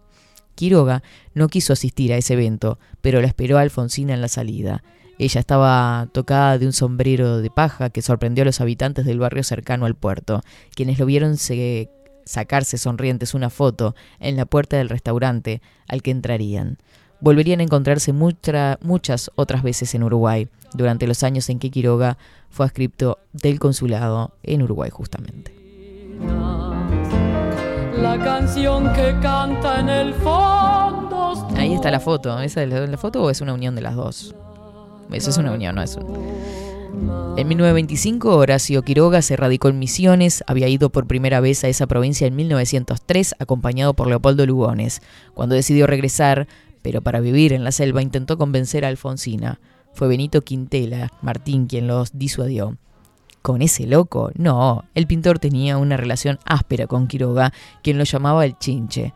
Quiroga 0.53 1.01
no 1.33 1.47
quiso 1.47 1.73
asistir 1.73 2.13
a 2.13 2.17
ese 2.17 2.33
evento, 2.33 2.77
pero 3.01 3.19
la 3.19 3.27
esperó 3.27 3.57
a 3.57 3.61
Alfonsina 3.61 4.13
en 4.13 4.21
la 4.21 4.27
salida. 4.27 4.83
Ella 5.17 5.39
estaba 5.39 6.07
tocada 6.11 6.59
de 6.59 6.67
un 6.67 6.73
sombrero 6.73 7.41
de 7.41 7.49
paja 7.49 7.89
que 7.89 8.03
sorprendió 8.03 8.43
a 8.43 8.45
los 8.45 8.61
habitantes 8.61 9.05
del 9.05 9.17
barrio 9.17 9.43
cercano 9.43 9.87
al 9.87 9.95
puerto, 9.95 10.41
quienes 10.75 10.99
lo 10.99 11.07
vieron 11.07 11.37
sacarse 12.29 12.77
sonrientes 12.77 13.33
una 13.33 13.49
foto 13.49 13.95
en 14.19 14.37
la 14.37 14.45
puerta 14.45 14.77
del 14.77 14.87
restaurante 14.87 15.63
al 15.87 16.03
que 16.03 16.11
entrarían. 16.11 16.77
Volverían 17.21 17.59
a 17.59 17.63
encontrarse 17.63 18.13
muchas 18.13 19.31
otras 19.35 19.63
veces 19.63 19.95
en 19.95 20.03
Uruguay, 20.03 20.47
durante 20.73 21.07
los 21.07 21.23
años 21.23 21.49
en 21.49 21.57
que 21.57 21.71
Quiroga 21.71 22.19
fue 22.51 22.67
adscripto 22.67 23.17
del 23.33 23.59
consulado 23.59 24.35
en 24.43 24.61
Uruguay 24.61 24.91
justamente. 24.91 25.55
La 27.97 28.17
canción 28.23 28.93
que 28.93 29.15
canta 29.21 29.79
en 29.79 29.89
el 29.89 30.13
fondo. 30.13 31.47
Ahí 31.57 31.73
está 31.73 31.89
la 31.89 31.99
foto. 31.99 32.39
¿Esa 32.39 32.61
es 32.61 32.69
la 32.69 32.97
foto 32.97 33.23
o 33.23 33.29
es 33.31 33.41
una 33.41 33.53
unión 33.53 33.73
de 33.73 33.81
las 33.81 33.95
dos? 33.95 34.35
Eso 35.11 35.31
es 35.31 35.37
una 35.37 35.51
unión, 35.51 35.73
no 35.73 35.81
es 35.81 35.95
un... 35.95 36.68
En 37.37 37.47
1925, 37.47 38.35
Horacio 38.35 38.81
Quiroga 38.83 39.21
se 39.21 39.37
radicó 39.37 39.69
en 39.69 39.79
Misiones, 39.79 40.43
había 40.45 40.67
ido 40.67 40.89
por 40.89 41.07
primera 41.07 41.39
vez 41.39 41.63
a 41.63 41.69
esa 41.69 41.87
provincia 41.87 42.27
en 42.27 42.35
1903, 42.35 43.35
acompañado 43.39 43.93
por 43.93 44.07
Leopoldo 44.07 44.45
Lugones. 44.45 45.01
Cuando 45.33 45.55
decidió 45.55 45.87
regresar, 45.87 46.47
pero 46.81 47.01
para 47.01 47.21
vivir 47.21 47.53
en 47.53 47.63
la 47.63 47.71
selva 47.71 48.01
intentó 48.01 48.37
convencer 48.37 48.83
a 48.83 48.89
Alfonsina. 48.89 49.59
Fue 49.93 50.07
Benito 50.07 50.41
Quintela 50.41 51.11
Martín 51.21 51.67
quien 51.67 51.87
los 51.87 52.17
disuadió. 52.17 52.77
¿Con 53.41 53.61
ese 53.61 53.87
loco? 53.87 54.31
No, 54.35 54.83
el 54.93 55.07
pintor 55.07 55.39
tenía 55.39 55.77
una 55.77 55.95
relación 55.95 56.39
áspera 56.45 56.87
con 56.87 57.07
Quiroga, 57.07 57.53
quien 57.81 57.97
lo 57.97 58.03
llamaba 58.03 58.43
el 58.45 58.57
Chinche, 58.57 59.13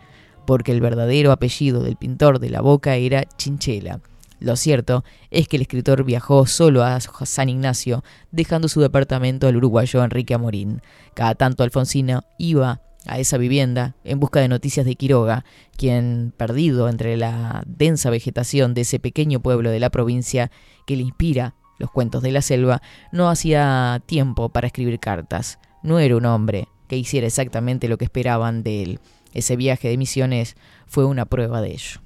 porque 0.47 0.71
el 0.71 0.79
verdadero 0.79 1.31
apellido 1.31 1.83
del 1.83 1.97
pintor 1.97 2.39
de 2.39 2.49
la 2.49 2.61
boca 2.61 2.95
era 2.95 3.25
Chinchela. 3.37 3.99
Lo 4.43 4.57
cierto 4.57 5.05
es 5.31 5.47
que 5.47 5.55
el 5.55 5.61
escritor 5.61 6.03
viajó 6.03 6.45
solo 6.47 6.83
a 6.83 6.99
San 6.99 7.47
Ignacio, 7.47 8.03
dejando 8.29 8.67
su 8.67 8.81
departamento 8.81 9.47
al 9.47 9.55
uruguayo 9.55 10.03
Enrique 10.03 10.33
Amorín. 10.33 10.81
Cada 11.13 11.33
tanto 11.33 11.63
Alfonsina 11.63 12.25
iba 12.37 12.81
a 13.05 13.19
esa 13.19 13.37
vivienda 13.37 13.95
en 14.03 14.19
busca 14.19 14.41
de 14.41 14.49
noticias 14.49 14.85
de 14.85 14.95
Quiroga, 14.95 15.45
quien, 15.77 16.33
perdido 16.35 16.89
entre 16.89 17.15
la 17.15 17.63
densa 17.65 18.09
vegetación 18.09 18.73
de 18.73 18.81
ese 18.81 18.99
pequeño 18.99 19.39
pueblo 19.39 19.69
de 19.69 19.79
la 19.79 19.89
provincia 19.89 20.51
que 20.85 20.97
le 20.97 21.03
inspira 21.03 21.55
los 21.79 21.89
cuentos 21.89 22.21
de 22.21 22.33
la 22.33 22.41
selva, 22.41 22.81
no 23.13 23.29
hacía 23.29 24.01
tiempo 24.05 24.49
para 24.49 24.67
escribir 24.67 24.99
cartas. 24.99 25.57
No 25.83 25.99
era 25.99 26.17
un 26.17 26.25
hombre 26.25 26.67
que 26.89 26.97
hiciera 26.97 27.27
exactamente 27.27 27.87
lo 27.87 27.97
que 27.97 28.05
esperaban 28.05 28.61
de 28.61 28.83
él. 28.83 28.99
Ese 29.33 29.55
viaje 29.55 29.87
de 29.87 29.97
misiones 29.97 30.57
fue 30.85 31.05
una 31.05 31.23
prueba 31.23 31.61
de 31.61 31.71
ello. 31.71 32.01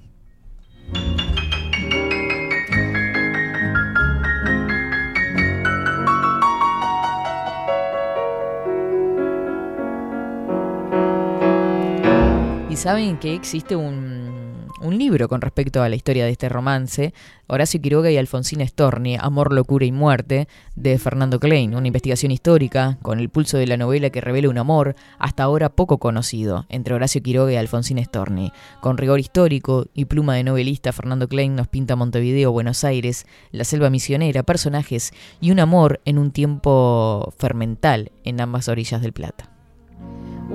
Saben 12.78 13.18
que 13.18 13.34
existe 13.34 13.74
un, 13.74 14.68
un, 14.80 14.98
libro 14.98 15.28
con 15.28 15.40
respecto 15.40 15.82
a 15.82 15.88
la 15.88 15.96
historia 15.96 16.24
de 16.24 16.30
este 16.30 16.48
romance, 16.48 17.12
Horacio 17.48 17.80
Quiroga 17.82 18.08
y 18.08 18.16
Alfonsina 18.16 18.64
Storni, 18.64 19.16
Amor, 19.16 19.52
Locura 19.52 19.84
y 19.84 19.90
Muerte, 19.90 20.46
de 20.76 20.96
Fernando 20.98 21.40
Klein, 21.40 21.74
una 21.74 21.88
investigación 21.88 22.30
histórica 22.30 22.96
con 23.02 23.18
el 23.18 23.30
pulso 23.30 23.58
de 23.58 23.66
la 23.66 23.76
novela 23.76 24.10
que 24.10 24.20
revela 24.20 24.48
un 24.48 24.58
amor 24.58 24.94
hasta 25.18 25.42
ahora 25.42 25.70
poco 25.70 25.98
conocido 25.98 26.66
entre 26.68 26.94
Horacio 26.94 27.20
Quiroga 27.20 27.52
y 27.52 27.56
Alfonsina 27.56 28.04
Storni. 28.04 28.52
Con 28.80 28.96
rigor 28.96 29.18
histórico 29.18 29.86
y 29.92 30.04
pluma 30.04 30.36
de 30.36 30.44
novelista, 30.44 30.92
Fernando 30.92 31.26
Klein 31.26 31.56
nos 31.56 31.66
pinta 31.66 31.96
Montevideo, 31.96 32.52
Buenos 32.52 32.84
Aires, 32.84 33.26
la 33.50 33.64
selva 33.64 33.90
misionera, 33.90 34.44
personajes 34.44 35.12
y 35.40 35.50
un 35.50 35.58
amor 35.58 36.00
en 36.04 36.16
un 36.16 36.30
tiempo 36.30 37.34
fermental 37.38 38.12
en 38.22 38.40
ambas 38.40 38.68
orillas 38.68 39.02
del 39.02 39.12
Plata 39.12 39.57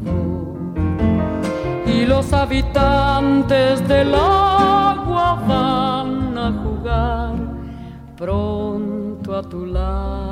y 1.87 2.05
los 2.05 2.31
habitantes 2.31 3.87
del 3.87 4.13
agua 4.13 5.41
van 5.47 6.37
a 6.37 6.51
jugar 6.63 7.33
pronto 8.15 9.35
a 9.35 9.41
tu 9.41 9.65
lado. 9.65 10.24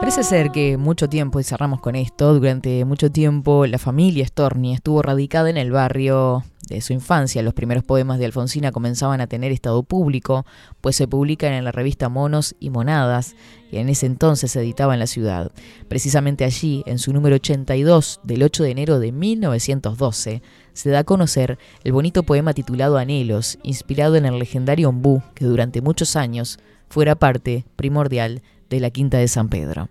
Parece 0.00 0.22
ser 0.22 0.50
que 0.50 0.76
mucho 0.76 1.08
tiempo, 1.08 1.40
y 1.40 1.44
cerramos 1.44 1.80
con 1.80 1.96
esto, 1.96 2.34
durante 2.34 2.84
mucho 2.84 3.10
tiempo 3.10 3.66
la 3.66 3.78
familia 3.78 4.26
Storni 4.26 4.74
estuvo 4.74 5.02
radicada 5.02 5.50
en 5.50 5.56
el 5.56 5.70
barrio 5.70 6.44
de 6.68 6.80
su 6.80 6.92
infancia. 6.92 7.42
Los 7.42 7.54
primeros 7.54 7.84
poemas 7.84 8.18
de 8.18 8.24
Alfonsina 8.24 8.72
comenzaban 8.72 9.20
a 9.20 9.26
tener 9.26 9.52
estado 9.52 9.82
público, 9.82 10.44
pues 10.80 10.96
se 10.96 11.08
publican 11.08 11.52
en 11.52 11.64
la 11.64 11.72
revista 11.72 12.08
Monos 12.08 12.56
y 12.58 12.70
Monadas, 12.70 13.36
que 13.70 13.80
en 13.80 13.88
ese 13.88 14.06
entonces 14.06 14.52
se 14.52 14.60
editaba 14.60 14.94
en 14.94 15.00
la 15.00 15.06
ciudad. 15.06 15.52
Precisamente 15.88 16.44
allí, 16.44 16.82
en 16.86 16.98
su 16.98 17.12
número 17.12 17.36
82 17.36 18.20
del 18.24 18.42
8 18.42 18.62
de 18.64 18.70
enero 18.70 18.98
de 18.98 19.12
1912, 19.12 20.42
se 20.72 20.90
da 20.90 21.00
a 21.00 21.04
conocer 21.04 21.58
el 21.84 21.92
bonito 21.92 22.22
poema 22.22 22.52
titulado 22.52 22.98
Anhelos, 22.98 23.58
inspirado 23.62 24.16
en 24.16 24.26
el 24.26 24.38
legendario 24.38 24.88
ombú 24.88 25.22
que 25.34 25.44
durante 25.44 25.80
muchos 25.80 26.16
años 26.16 26.58
fuera 26.88 27.14
parte 27.14 27.64
primordial 27.76 28.36
de 28.36 28.55
la 28.70 28.90
Quinta 28.90 29.18
de 29.18 29.28
San 29.28 29.48
Pedro. 29.48 29.88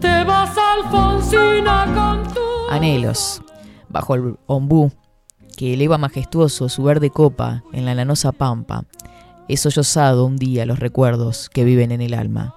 Te 0.00 0.24
vas, 0.24 0.56
Alfonsina, 0.56 1.84
con 1.94 2.34
tu... 2.34 2.40
Anhelos, 2.70 3.42
bajo 3.88 4.14
el 4.14 4.36
ombú, 4.46 4.90
que 5.56 5.74
eleva 5.74 5.98
majestuoso 5.98 6.68
su 6.68 6.82
verde 6.82 7.10
copa 7.10 7.62
en 7.72 7.84
la 7.84 7.94
lanosa 7.94 8.32
pampa, 8.32 8.84
he 9.48 9.56
sollozado 9.56 10.24
un 10.24 10.36
día 10.36 10.66
los 10.66 10.78
recuerdos 10.78 11.50
que 11.50 11.64
viven 11.64 11.92
en 11.92 12.00
el 12.00 12.14
alma. 12.14 12.54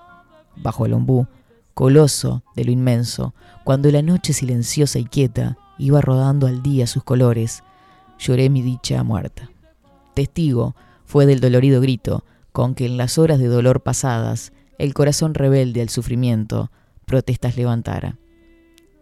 Bajo 0.56 0.86
el 0.86 0.94
ombú, 0.94 1.28
coloso 1.74 2.44
de 2.56 2.64
lo 2.64 2.72
inmenso, 2.72 3.34
cuando 3.64 3.92
la 3.92 4.02
noche 4.02 4.32
silenciosa 4.32 5.00
y 5.00 5.06
quieta 5.06 5.58
iba 5.78 6.00
rodando 6.00 6.48
al 6.48 6.64
día 6.64 6.88
sus 6.88 7.04
colores, 7.04 7.64
lloré 8.18 8.50
mi 8.50 8.62
dicha 8.62 9.04
muerta. 9.04 9.50
Testigo 10.14 10.76
fue 11.04 11.26
del 11.26 11.42
dolorido 11.42 11.82
grito 11.82 12.24
con 12.56 12.74
que 12.74 12.86
en 12.86 12.96
las 12.96 13.18
horas 13.18 13.38
de 13.38 13.48
dolor 13.48 13.84
pasadas 13.84 14.54
el 14.78 14.94
corazón 14.94 15.34
rebelde 15.34 15.82
al 15.82 15.90
sufrimiento 15.90 16.72
protestas 17.06 17.58
levantara. 17.58 18.18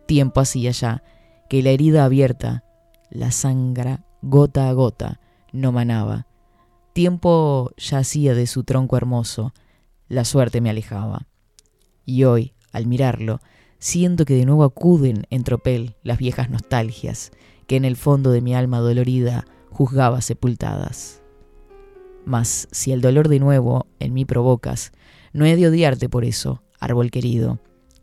Tiempo 0.07 0.41
hacía 0.41 0.71
ya 0.71 1.03
que 1.51 1.61
la 1.61 1.69
herida 1.69 2.03
abierta, 2.03 2.63
la 3.11 3.29
sangre 3.29 3.99
gota 4.23 4.69
a 4.69 4.73
gota, 4.73 5.19
no 5.51 5.71
manaba. 5.71 6.25
Tiempo 6.93 7.69
yacía 7.77 8.33
de 8.33 8.47
su 8.47 8.63
tronco 8.63 8.97
hermoso, 8.97 9.53
la 10.07 10.25
suerte 10.25 10.59
me 10.59 10.71
alejaba. 10.71 11.27
Y 12.07 12.23
hoy, 12.23 12.53
al 12.71 12.87
mirarlo, 12.87 13.39
siento 13.77 14.25
que 14.25 14.33
de 14.33 14.47
nuevo 14.47 14.63
acuden 14.63 15.27
en 15.29 15.43
tropel 15.43 15.95
las 16.01 16.17
viejas 16.17 16.49
nostalgias 16.49 17.31
que 17.67 17.75
en 17.75 17.85
el 17.85 17.97
fondo 17.97 18.31
de 18.31 18.41
mi 18.41 18.55
alma 18.55 18.79
dolorida 18.79 19.45
juzgaba 19.69 20.21
sepultadas. 20.21 21.22
Mas 22.25 22.67
si 22.71 22.91
el 22.91 23.01
dolor 23.01 23.27
de 23.27 23.39
nuevo 23.39 23.87
en 23.99 24.13
mí 24.13 24.25
provocas, 24.25 24.91
no 25.33 25.45
he 25.45 25.55
de 25.55 25.67
odiarte 25.67 26.09
por 26.09 26.25
eso, 26.25 26.63
árbol 26.79 27.11
querido, 27.11 27.59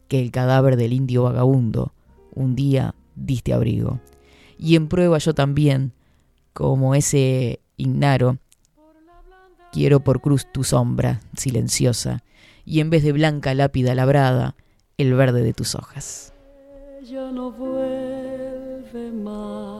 que 0.08 0.20
el 0.20 0.30
cadáver 0.30 0.76
del 0.76 0.92
indio 0.92 1.22
vagabundo 1.22 1.94
un 2.34 2.54
día 2.54 2.94
diste 3.14 3.52
abrigo. 3.52 4.00
Y 4.58 4.76
en 4.76 4.88
prueba 4.88 5.18
yo 5.18 5.34
también, 5.34 5.92
como 6.52 6.94
ese 6.94 7.60
ignaro, 7.76 8.38
quiero 9.72 10.00
por 10.00 10.20
cruz 10.20 10.46
tu 10.52 10.64
sombra 10.64 11.20
silenciosa, 11.36 12.22
y 12.64 12.80
en 12.80 12.90
vez 12.90 13.02
de 13.02 13.12
blanca 13.12 13.54
lápida 13.54 13.94
labrada, 13.94 14.54
el 14.98 15.14
verde 15.14 15.42
de 15.42 15.54
tus 15.54 15.74
hojas. 15.74 16.34
ya 17.02 17.30
no 17.30 17.50
vuelve 17.50 19.12
más. 19.12 19.79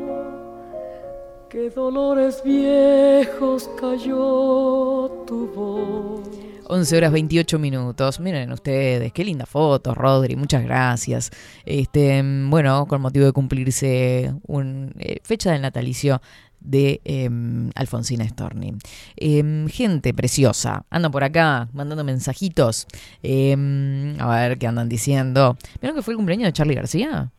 que 1.51 1.69
dolores 1.69 2.41
viejos 2.45 3.69
cayó 3.79 5.25
tu 5.27 5.47
voz. 5.53 6.21
11 6.67 6.97
horas 6.97 7.11
28 7.11 7.59
minutos. 7.59 8.21
Miren 8.21 8.53
ustedes, 8.53 9.11
qué 9.11 9.25
linda 9.25 9.45
foto, 9.45 9.93
Rodri, 9.93 10.37
muchas 10.37 10.63
gracias. 10.63 11.29
Este, 11.65 12.23
bueno, 12.23 12.87
con 12.87 13.01
motivo 13.01 13.25
de 13.25 13.33
cumplirse 13.33 14.33
un 14.47 14.93
eh, 14.97 15.19
fecha 15.23 15.51
del 15.51 15.61
natalicio 15.61 16.21
de 16.61 17.01
em, 17.03 17.69
Alfonsina 17.75 18.25
Storni. 18.29 18.75
Em, 19.17 19.67
gente 19.67 20.13
preciosa, 20.13 20.85
andan 20.89 21.11
por 21.11 21.25
acá 21.25 21.67
mandando 21.73 22.05
mensajitos. 22.05 22.87
Em, 23.23 24.15
a 24.21 24.29
ver 24.29 24.57
qué 24.57 24.67
andan 24.67 24.87
diciendo. 24.87 25.57
¿Vieron 25.81 25.97
que 25.97 26.01
fue 26.01 26.13
el 26.13 26.17
cumpleaños 26.17 26.45
de 26.45 26.53
Charlie 26.53 26.75
García? 26.75 27.29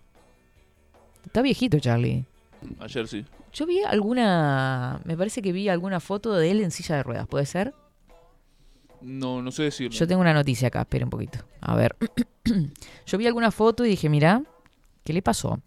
Está 1.25 1.41
viejito 1.41 1.79
Charlie. 1.79 2.27
Ayer 2.79 3.09
sí. 3.09 3.25
Yo 3.53 3.67
vi 3.67 3.83
alguna, 3.83 5.01
me 5.05 5.17
parece 5.17 5.43
que 5.43 5.53
vi 5.53 5.69
alguna 5.69 6.01
foto 6.01 6.35
de 6.35 6.51
él 6.51 6.61
en 6.61 6.71
silla 6.71 6.97
de 6.97 7.03
ruedas, 7.03 7.27
¿puede 7.27 7.45
ser? 7.45 7.75
No, 9.03 9.43
no 9.43 9.51
sé 9.51 9.65
decirlo. 9.65 9.97
Yo 9.99 10.07
tengo 10.07 10.21
una 10.21 10.33
noticia 10.33 10.69
acá, 10.69 10.81
espera 10.83 11.05
un 11.05 11.11
poquito. 11.11 11.41
A 11.61 11.75
ver. 11.75 11.97
Yo 13.07 13.19
vi 13.19 13.27
alguna 13.27 13.51
foto 13.51 13.85
y 13.85 13.89
dije, 13.91 14.09
mira, 14.09 14.43
¿qué 15.05 15.13
le 15.13 15.23
pasó? 15.23 15.61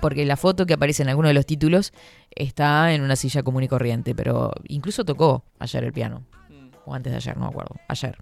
Porque 0.00 0.24
la 0.26 0.36
foto 0.36 0.66
que 0.66 0.74
aparece 0.74 1.02
en 1.02 1.08
alguno 1.08 1.28
de 1.28 1.34
los 1.34 1.46
títulos 1.46 1.92
está 2.30 2.92
en 2.92 3.02
una 3.02 3.16
silla 3.16 3.42
común 3.42 3.62
y 3.62 3.68
corriente, 3.68 4.14
pero 4.14 4.50
incluso 4.68 5.04
tocó 5.04 5.44
ayer 5.58 5.84
el 5.84 5.92
piano. 5.92 6.24
O 6.86 6.94
antes 6.94 7.12
de 7.12 7.16
ayer, 7.16 7.36
no 7.36 7.44
me 7.44 7.48
acuerdo. 7.50 7.76
Ayer. 7.88 8.16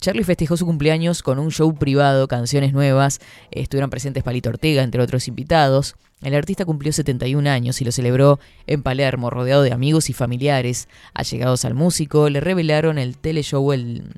Charlie 0.00 0.24
festejó 0.24 0.56
su 0.56 0.66
cumpleaños 0.66 1.22
con 1.22 1.38
un 1.38 1.52
show 1.52 1.72
privado, 1.74 2.26
canciones 2.26 2.72
nuevas. 2.72 3.20
Estuvieron 3.52 3.90
presentes 3.90 4.24
Palito 4.24 4.48
Ortega, 4.48 4.82
entre 4.82 5.00
otros 5.00 5.28
invitados. 5.28 5.94
El 6.22 6.34
artista 6.34 6.64
cumplió 6.64 6.92
71 6.92 7.48
años 7.48 7.80
y 7.80 7.84
lo 7.84 7.92
celebró 7.92 8.40
en 8.66 8.82
Palermo, 8.82 9.30
rodeado 9.30 9.62
de 9.62 9.72
amigos 9.72 10.10
y 10.10 10.12
familiares. 10.12 10.88
Allegados 11.14 11.64
al 11.64 11.74
músico, 11.74 12.28
le 12.30 12.40
revelaron 12.40 12.98
el 12.98 13.18
teleshow, 13.18 13.72
el, 13.72 14.14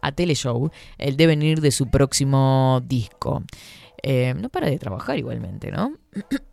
a 0.00 0.12
Teleshow 0.12 0.70
el 0.98 1.16
devenir 1.16 1.60
de 1.60 1.70
su 1.70 1.88
próximo 1.90 2.80
disco. 2.86 3.42
Eh, 4.08 4.34
no 4.34 4.50
para 4.50 4.68
de 4.70 4.78
trabajar 4.78 5.18
igualmente, 5.18 5.72
¿no? 5.72 5.98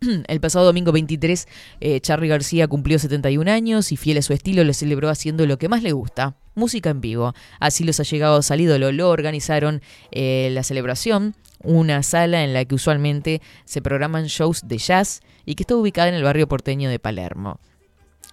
El 0.26 0.40
pasado 0.40 0.64
domingo 0.64 0.90
23, 0.90 1.46
eh, 1.80 2.00
Charlie 2.00 2.26
García 2.26 2.66
cumplió 2.66 2.98
71 2.98 3.48
años 3.48 3.92
y 3.92 3.96
fiel 3.96 4.18
a 4.18 4.22
su 4.22 4.32
estilo 4.32 4.64
lo 4.64 4.74
celebró 4.74 5.08
haciendo 5.08 5.46
lo 5.46 5.56
que 5.56 5.68
más 5.68 5.84
le 5.84 5.92
gusta, 5.92 6.36
música 6.56 6.90
en 6.90 7.00
vivo. 7.00 7.32
Así 7.60 7.84
los 7.84 8.00
allegados 8.00 8.50
al 8.50 8.60
ídolo 8.60 8.90
lo 8.90 9.08
organizaron 9.08 9.82
eh, 10.10 10.48
la 10.50 10.64
celebración, 10.64 11.36
una 11.62 12.02
sala 12.02 12.42
en 12.42 12.54
la 12.54 12.64
que 12.64 12.74
usualmente 12.74 13.40
se 13.64 13.80
programan 13.80 14.24
shows 14.24 14.66
de 14.66 14.78
jazz 14.78 15.20
y 15.46 15.54
que 15.54 15.62
está 15.62 15.76
ubicada 15.76 16.08
en 16.08 16.16
el 16.16 16.24
barrio 16.24 16.48
porteño 16.48 16.90
de 16.90 16.98
Palermo. 16.98 17.60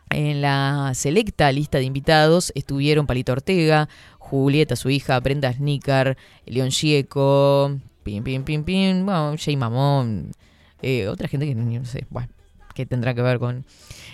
En 0.09 0.41
la 0.41 0.93
selecta 0.95 1.51
lista 1.51 1.77
de 1.77 1.83
invitados 1.83 2.51
estuvieron 2.55 3.05
Palito 3.05 3.33
Ortega, 3.33 3.87
Julieta, 4.17 4.75
su 4.75 4.89
hija, 4.89 5.19
Brenda 5.19 5.53
Snicker, 5.53 6.17
León 6.47 6.71
Gieco, 6.71 7.79
pim, 8.19 8.23
pim, 8.23 8.43
pim, 8.43 8.63
pim, 8.63 9.05
bueno, 9.05 9.35
Jay 9.37 9.55
Mamón, 9.55 10.31
eh, 10.81 11.07
otra 11.07 11.27
gente 11.27 11.45
que 11.45 11.55
no 11.55 11.85
sé, 11.85 12.05
bueno, 12.09 12.29
que 12.73 12.85
tendrá 12.85 13.13
que 13.13 13.21
ver 13.21 13.39
con... 13.39 13.65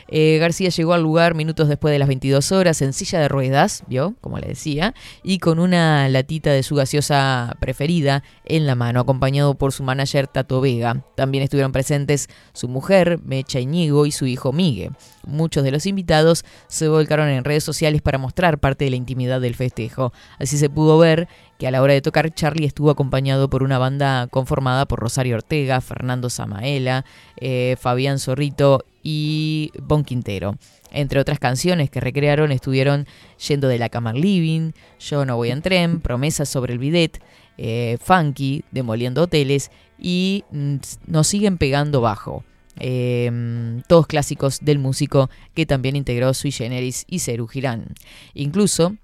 Eh, 0.09 0.37
García 0.39 0.69
llegó 0.69 0.93
al 0.93 1.01
lugar 1.01 1.35
minutos 1.35 1.67
después 1.67 1.91
de 1.91 1.99
las 1.99 2.07
22 2.07 2.51
horas 2.51 2.81
en 2.81 2.93
silla 2.93 3.19
de 3.19 3.27
ruedas, 3.27 3.83
¿vio? 3.87 4.15
Como 4.21 4.39
le 4.39 4.47
decía, 4.47 4.93
y 5.23 5.39
con 5.39 5.59
una 5.59 6.07
latita 6.09 6.51
de 6.51 6.63
su 6.63 6.75
gaseosa 6.75 7.55
preferida 7.59 8.23
en 8.45 8.65
la 8.65 8.75
mano, 8.75 8.99
acompañado 8.99 9.55
por 9.55 9.73
su 9.73 9.83
manager 9.83 10.27
Tato 10.27 10.61
Vega. 10.61 11.03
También 11.15 11.43
estuvieron 11.43 11.71
presentes 11.71 12.29
su 12.53 12.67
mujer, 12.67 13.19
Mecha 13.23 13.59
Iñigo, 13.59 14.05
y 14.05 14.11
su 14.11 14.25
hijo 14.25 14.53
Migue. 14.53 14.91
Muchos 15.25 15.63
de 15.63 15.71
los 15.71 15.85
invitados 15.85 16.45
se 16.67 16.87
volcaron 16.87 17.27
en 17.27 17.43
redes 17.43 17.63
sociales 17.63 18.01
para 18.01 18.17
mostrar 18.17 18.59
parte 18.59 18.85
de 18.85 18.91
la 18.91 18.97
intimidad 18.97 19.41
del 19.41 19.55
festejo. 19.55 20.13
Así 20.39 20.57
se 20.57 20.69
pudo 20.69 20.97
ver 20.97 21.27
que 21.57 21.67
a 21.67 21.71
la 21.71 21.81
hora 21.81 21.93
de 21.93 22.01
tocar 22.01 22.33
Charlie 22.33 22.65
estuvo 22.65 22.91
acompañado 22.91 23.49
por 23.49 23.63
una 23.63 23.77
banda 23.77 24.27
conformada 24.27 24.85
por 24.85 24.99
Rosario 24.99 25.35
Ortega, 25.35 25.81
Fernando 25.81 26.29
Samaela, 26.29 27.03
eh, 27.37 27.75
Fabián 27.79 28.19
Zorrito 28.19 28.85
y 29.09 29.71
Bon 29.81 30.03
Quintero. 30.03 30.57
Entre 30.91 31.21
otras 31.21 31.39
canciones 31.39 31.89
que 31.89 32.01
recrearon 32.01 32.51
estuvieron 32.51 33.07
Yendo 33.47 33.69
de 33.69 33.77
la 33.79 33.87
cama 33.87 34.11
living, 34.11 34.73
Yo 34.99 35.23
no 35.23 35.37
voy 35.37 35.51
en 35.51 35.61
tren, 35.61 36.01
Promesas 36.01 36.49
sobre 36.49 36.73
el 36.73 36.79
bidet, 36.79 37.23
eh, 37.57 37.97
Funky, 38.01 38.65
Demoliendo 38.71 39.23
hoteles 39.23 39.71
y 39.97 40.43
mm, 40.51 40.75
Nos 41.05 41.27
siguen 41.27 41.57
pegando 41.57 42.01
bajo. 42.01 42.43
Eh, 42.81 43.81
todos 43.87 44.07
clásicos 44.07 44.59
del 44.59 44.77
músico 44.77 45.29
que 45.53 45.65
también 45.65 45.95
integró 45.95 46.33
Sui 46.33 46.51
Generis 46.51 47.05
y 47.07 47.19
Ceru 47.19 47.47
Girán. 47.47 47.93
Incluso 48.33 48.97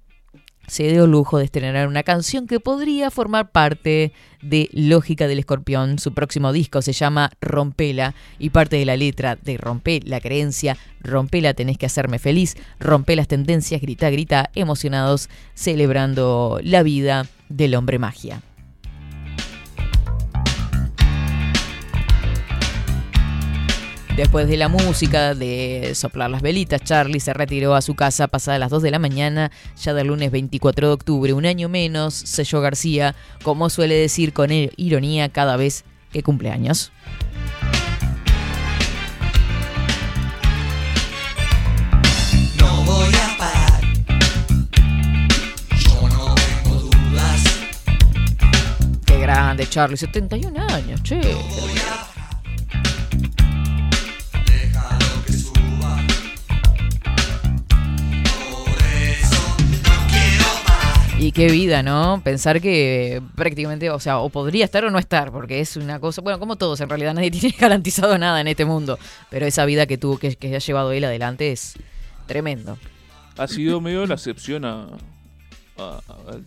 se 0.66 0.84
dio 0.84 1.06
lujo 1.06 1.38
de 1.38 1.44
estrenar 1.44 1.88
una 1.88 2.02
canción 2.02 2.46
que 2.46 2.60
podría 2.60 3.10
formar 3.10 3.50
parte 3.50 4.12
de 4.42 4.68
Lógica 4.72 5.26
del 5.26 5.38
Escorpión. 5.38 5.98
Su 5.98 6.12
próximo 6.14 6.52
disco 6.52 6.82
se 6.82 6.92
llama 6.92 7.30
Rompela 7.40 8.14
y 8.38 8.50
parte 8.50 8.76
de 8.76 8.84
la 8.84 8.96
letra 8.96 9.36
de 9.36 9.56
Rompe 9.56 10.00
la 10.04 10.20
creencia, 10.20 10.76
Rompela 11.00 11.54
tenés 11.54 11.78
que 11.78 11.86
hacerme 11.86 12.18
feliz, 12.18 12.56
Rompe 12.80 13.16
las 13.16 13.28
tendencias, 13.28 13.80
grita, 13.80 14.10
grita, 14.10 14.50
emocionados, 14.54 15.28
celebrando 15.54 16.60
la 16.62 16.82
vida 16.82 17.26
del 17.48 17.74
hombre 17.74 17.98
magia. 17.98 18.42
Después 24.16 24.46
de 24.46 24.56
la 24.56 24.68
música, 24.68 25.34
de 25.34 25.92
soplar 25.96 26.30
las 26.30 26.40
velitas, 26.40 26.80
Charlie 26.82 27.18
se 27.18 27.34
retiró 27.34 27.74
a 27.74 27.82
su 27.82 27.96
casa 27.96 28.28
pasadas 28.28 28.60
las 28.60 28.70
2 28.70 28.80
de 28.82 28.92
la 28.92 29.00
mañana, 29.00 29.50
ya 29.76 29.92
del 29.92 30.06
lunes 30.06 30.30
24 30.30 30.86
de 30.86 30.94
octubre, 30.94 31.32
un 31.32 31.46
año 31.46 31.68
menos, 31.68 32.14
selló 32.14 32.60
García, 32.60 33.16
como 33.42 33.70
suele 33.70 33.96
decir 33.96 34.32
con 34.32 34.50
ironía 34.52 35.30
cada 35.30 35.56
vez 35.56 35.84
que 36.12 36.22
cumple 36.22 36.50
años. 36.50 36.92
No 42.60 42.84
voy 42.84 43.14
a 43.14 43.36
parar. 43.36 43.80
Yo 45.76 46.08
no 46.08 46.34
tengo 46.36 46.76
dudas. 46.82 47.42
Qué 49.06 49.18
grande, 49.18 49.68
Charlie, 49.68 49.96
71 49.96 50.68
años, 50.68 51.02
che. 51.02 51.16
Déjalo 51.16 51.36
que 51.66 52.13
qué 61.34 61.48
vida, 61.50 61.82
¿no? 61.82 62.20
Pensar 62.24 62.60
que 62.60 63.20
prácticamente, 63.34 63.90
o 63.90 64.00
sea, 64.00 64.18
o 64.18 64.30
podría 64.30 64.64
estar 64.64 64.84
o 64.84 64.90
no 64.90 64.98
estar, 64.98 65.30
porque 65.32 65.60
es 65.60 65.76
una 65.76 65.98
cosa, 66.00 66.22
bueno, 66.22 66.38
como 66.38 66.56
todos, 66.56 66.80
en 66.80 66.88
realidad 66.88 67.12
nadie 67.14 67.30
tiene 67.32 67.54
garantizado 67.58 68.16
nada 68.18 68.40
en 68.40 68.48
este 68.48 68.64
mundo, 68.64 68.98
pero 69.30 69.44
esa 69.46 69.64
vida 69.64 69.86
que 69.86 69.98
tuvo, 69.98 70.18
que, 70.18 70.36
que 70.36 70.54
ha 70.54 70.58
llevado 70.58 70.92
él 70.92 71.04
adelante 71.04 71.52
es 71.52 71.74
tremendo. 72.26 72.78
Ha 73.36 73.48
sido 73.48 73.80
medio 73.80 74.06
la 74.06 74.14
excepción 74.14 74.64
a. 74.64 74.86
a- 75.76 76.00
a- 76.08 76.30
al- 76.32 76.44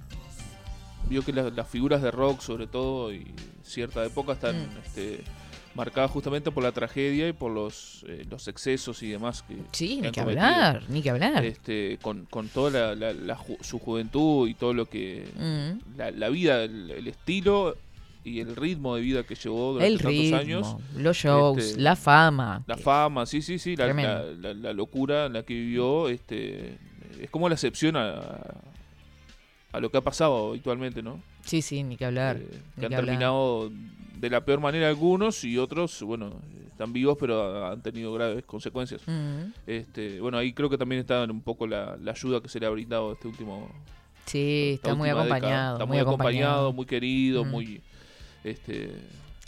vio 1.10 1.24
que 1.24 1.32
la- 1.34 1.50
las 1.50 1.68
figuras 1.70 2.02
de 2.02 2.12
rock, 2.12 2.42
sobre 2.42 2.68
todo, 2.68 3.14
y 3.14 3.34
cierta 3.64 4.04
época 4.06 4.34
están 4.34 4.56
Mm. 4.58 4.78
este, 4.86 5.24
marcadas 5.78 6.12
justamente 6.12 6.52
por 6.52 6.64
la 6.64 6.72
tragedia 6.74 7.30
y 7.30 7.34
por 7.34 7.52
los, 7.52 8.04
eh, 8.08 8.26
los 8.30 8.48
excesos 8.50 9.02
y 9.04 9.10
demás 9.10 9.44
que. 9.44 9.56
Sí, 9.72 10.00
ni 10.02 10.12
que 10.12 10.20
cometido. 10.22 10.44
hablar, 10.46 10.84
ni 10.90 11.02
que 11.02 11.10
hablar. 11.12 11.46
Este, 11.46 11.98
con, 12.02 12.26
con 12.26 12.50
toda 12.50 12.72
la, 12.72 12.96
la- 12.96 13.14
la 13.14 13.38
ju- 13.38 13.62
su 13.62 13.80
juventud 13.80 14.50
y 14.50 14.54
todo 14.56 14.74
lo 14.74 14.88
que. 14.88 15.26
Mm. 15.38 15.98
La, 15.98 16.12
la 16.12 16.30
vida, 16.30 16.64
el, 16.64 16.92
el 16.92 17.08
estilo 17.08 17.78
y 18.24 18.42
el 18.42 18.58
ritmo 18.58 18.96
de 18.98 19.02
vida 19.04 19.24
que 19.24 19.36
llevó 19.36 19.74
durante 19.74 19.88
El 19.88 19.98
tantos 20.00 20.12
ritmo, 20.12 20.38
años. 20.38 20.76
los 20.98 21.16
shows, 21.16 21.58
este, 21.64 21.80
la 21.82 21.96
fama. 21.96 22.62
La 22.68 22.76
fama, 22.76 23.26
sí, 23.26 23.42
sí, 23.42 23.58
sí, 23.58 23.78
la, 23.78 23.94
la- 23.94 24.74
locura 24.74 25.28
en 25.28 25.34
la 25.34 25.44
que 25.44 25.54
vivió, 25.54 26.10
este, 26.10 26.78
es 27.22 27.30
como 27.30 27.48
la 27.48 27.56
excepción 27.56 27.96
a, 27.96 28.20
a 29.72 29.80
lo 29.80 29.90
que 29.92 29.98
ha 29.98 30.02
pasado 30.02 30.50
habitualmente, 30.50 31.02
¿no? 31.02 31.22
Sí, 31.46 31.62
sí, 31.62 31.84
ni 31.84 31.96
que 31.96 32.04
hablar. 32.04 32.36
eh, 32.36 32.48
ni 32.76 32.82
que 32.82 32.86
han 32.88 32.94
hablar. 32.96 33.06
terminado 33.06 33.72
de 34.20 34.30
la 34.30 34.44
peor 34.46 34.60
manera 34.60 34.88
algunos 34.88 35.44
y 35.44 35.58
otros, 35.58 36.02
bueno, 36.04 36.40
están 36.68 36.94
vivos 36.94 37.18
pero 37.20 37.66
han 37.68 37.82
tenido 37.82 38.14
graves 38.14 38.44
consecuencias. 38.46 39.02
Mm. 39.06 39.52
Este, 39.66 40.20
bueno, 40.20 40.38
ahí 40.38 40.54
creo 40.54 40.70
que 40.70 40.78
también 40.78 41.02
está 41.02 41.24
un 41.24 41.42
poco 41.42 41.66
la, 41.68 41.98
la 42.02 42.12
ayuda 42.12 42.42
que 42.42 42.50
se 42.50 42.60
le 42.60 42.66
ha 42.66 42.70
brindado 42.70 43.14
este 43.14 43.28
último. 43.28 43.70
Sí, 44.26 44.74
está 44.76 44.94
muy 44.94 45.08
década. 45.08 45.24
acompañado. 45.26 45.74
Está 45.76 45.86
muy 45.86 45.98
acompañado. 46.00 46.74
muy 46.74 46.86
querido, 46.86 47.46
Mm. 47.46 47.50
muy. 47.50 47.82
Este, 48.44 48.92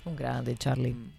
Un 0.05 0.15
grande, 0.15 0.55
Charlie. 0.55 0.93
mm. 0.93 1.18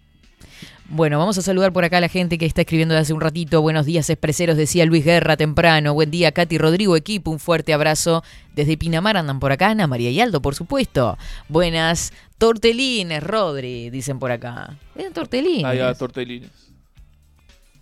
Bueno, 0.89 1.19
vamos 1.19 1.37
a 1.37 1.41
saludar 1.41 1.71
por 1.71 1.85
acá 1.85 1.97
a 1.97 2.01
la 2.01 2.09
gente 2.09 2.37
que 2.37 2.45
está 2.45 2.61
escribiendo 2.61 2.93
de 2.93 2.99
hace 2.99 3.13
un 3.13 3.21
ratito. 3.21 3.61
Buenos 3.61 3.85
días, 3.85 4.09
expreseros, 4.09 4.57
decía 4.57 4.85
Luis 4.85 5.05
Guerra 5.05 5.37
temprano. 5.37 5.93
Buen 5.93 6.11
día, 6.11 6.31
Katy 6.31 6.57
Rodrigo, 6.57 6.95
equipo. 6.95 7.31
Un 7.31 7.39
fuerte 7.39 7.73
abrazo. 7.73 8.23
Desde 8.55 8.75
Pinamar 8.77 9.15
andan 9.15 9.39
por 9.39 9.51
acá, 9.51 9.69
Ana 9.69 9.87
María 9.87 10.09
y 10.09 10.19
Aldo, 10.19 10.41
por 10.41 10.53
supuesto. 10.53 11.17
Buenas 11.47 12.11
tortelines, 12.37 13.23
Rodri, 13.23 13.89
dicen 13.89 14.19
por 14.19 14.31
acá. 14.31 14.77
¿Ven 14.95 15.13
tortelines? 15.13 15.63
Ah, 15.65 15.75
ya, 15.75 15.93
tortelines. 15.93 16.49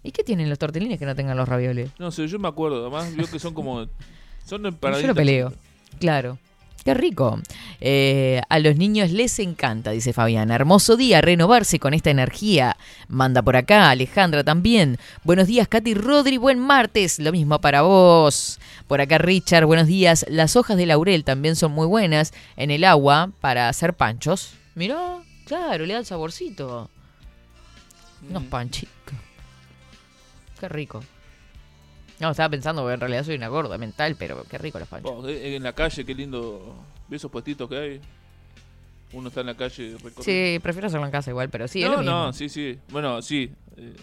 ¿Y 0.04 0.12
qué 0.12 0.24
tienen 0.24 0.50
los 0.50 0.60
tortelines 0.60 0.98
que 1.00 1.06
no 1.06 1.16
tengan 1.16 1.36
los 1.36 1.50
ravioles? 1.50 1.92
No 2.00 2.12
sé, 2.12 2.28
yo 2.28 2.40
me 2.40 2.48
acuerdo, 2.48 2.82
además 2.82 3.16
veo 3.16 3.28
que 3.28 3.40
son 3.40 3.54
como. 3.54 3.88
Son 4.46 4.64
Yo 4.82 5.08
lo 5.08 5.16
peleo. 5.16 5.54
Claro. 6.00 6.38
Qué 6.84 6.94
rico. 6.94 7.40
Eh, 7.82 8.42
a 8.50 8.60
los 8.60 8.76
niños 8.78 9.12
les 9.12 9.38
encanta, 9.40 9.92
dice 9.92 10.14
Fabián. 10.14 10.50
Hermoso 10.50 10.96
día, 10.96 11.22
renovarse 11.22 11.78
con 11.80 11.94
esta 11.94 12.10
energía. 12.10 12.78
Manda 13.08 13.42
por 13.42 13.56
acá, 13.58 13.90
Alejandra 13.90 14.44
también. 14.44 14.98
Buenos 15.24 15.48
días, 15.48 15.68
Katy 15.68 15.94
Rodri, 15.94 16.38
buen 16.38 16.58
martes. 16.60 17.20
Lo 17.20 17.32
mismo 17.32 17.60
para 17.60 17.82
vos. 17.82 18.60
Por 18.88 19.02
acá, 19.02 19.18
Richard, 19.18 19.66
buenos 19.66 19.88
días. 19.88 20.26
Las 20.30 20.56
hojas 20.56 20.78
de 20.78 20.86
laurel 20.86 21.24
también 21.24 21.56
son 21.56 21.74
muy 21.74 21.86
buenas 21.86 22.34
en 22.56 22.72
el 22.72 22.84
agua 22.86 23.32
para 23.42 23.68
hacer 23.70 23.94
panchos. 23.94 24.54
Mirá, 24.76 25.20
claro, 25.46 25.86
le 25.86 25.94
da 25.94 26.00
el 26.00 26.06
saborcito. 26.06 26.90
Unos 28.30 28.44
Mm. 28.44 28.48
panchitos. 28.48 28.94
Qué 30.60 30.70
rico. 30.70 31.04
No, 32.20 32.32
estaba 32.32 32.50
pensando 32.50 32.86
que 32.86 32.94
en 32.94 33.00
realidad 33.00 33.24
soy 33.24 33.36
una 33.36 33.48
gorda 33.48 33.78
mental, 33.78 34.16
pero 34.20 34.44
qué 34.50 34.58
rico 34.58 34.78
los 34.80 34.88
panchos. 34.88 35.26
Eh, 35.30 35.56
en 35.56 35.64
la 35.64 35.74
calle, 35.74 36.06
qué 36.06 36.14
lindo. 36.14 36.76
¿Ves 37.08 37.22
esos 37.22 37.32
puestitos 37.32 37.70
que 37.70 37.78
hay? 37.78 38.02
Uno 39.14 39.30
está 39.30 39.40
en 39.42 39.48
la 39.48 39.56
calle 39.56 39.94
recorriendo. 39.94 40.22
Sí, 40.24 40.60
prefiero 40.62 40.88
hacerlo 40.88 41.06
en 41.06 41.12
casa 41.12 41.32
igual, 41.32 41.50
pero 41.50 41.68
sí, 41.68 41.82
es 41.82 41.88
no, 41.90 41.96
lo 41.96 42.02
mismo. 42.02 42.12
no, 42.14 42.34
sí, 42.34 42.50
sí. 42.50 42.78
Bueno, 42.90 43.22
sí. 43.22 43.50
eh, 43.78 43.96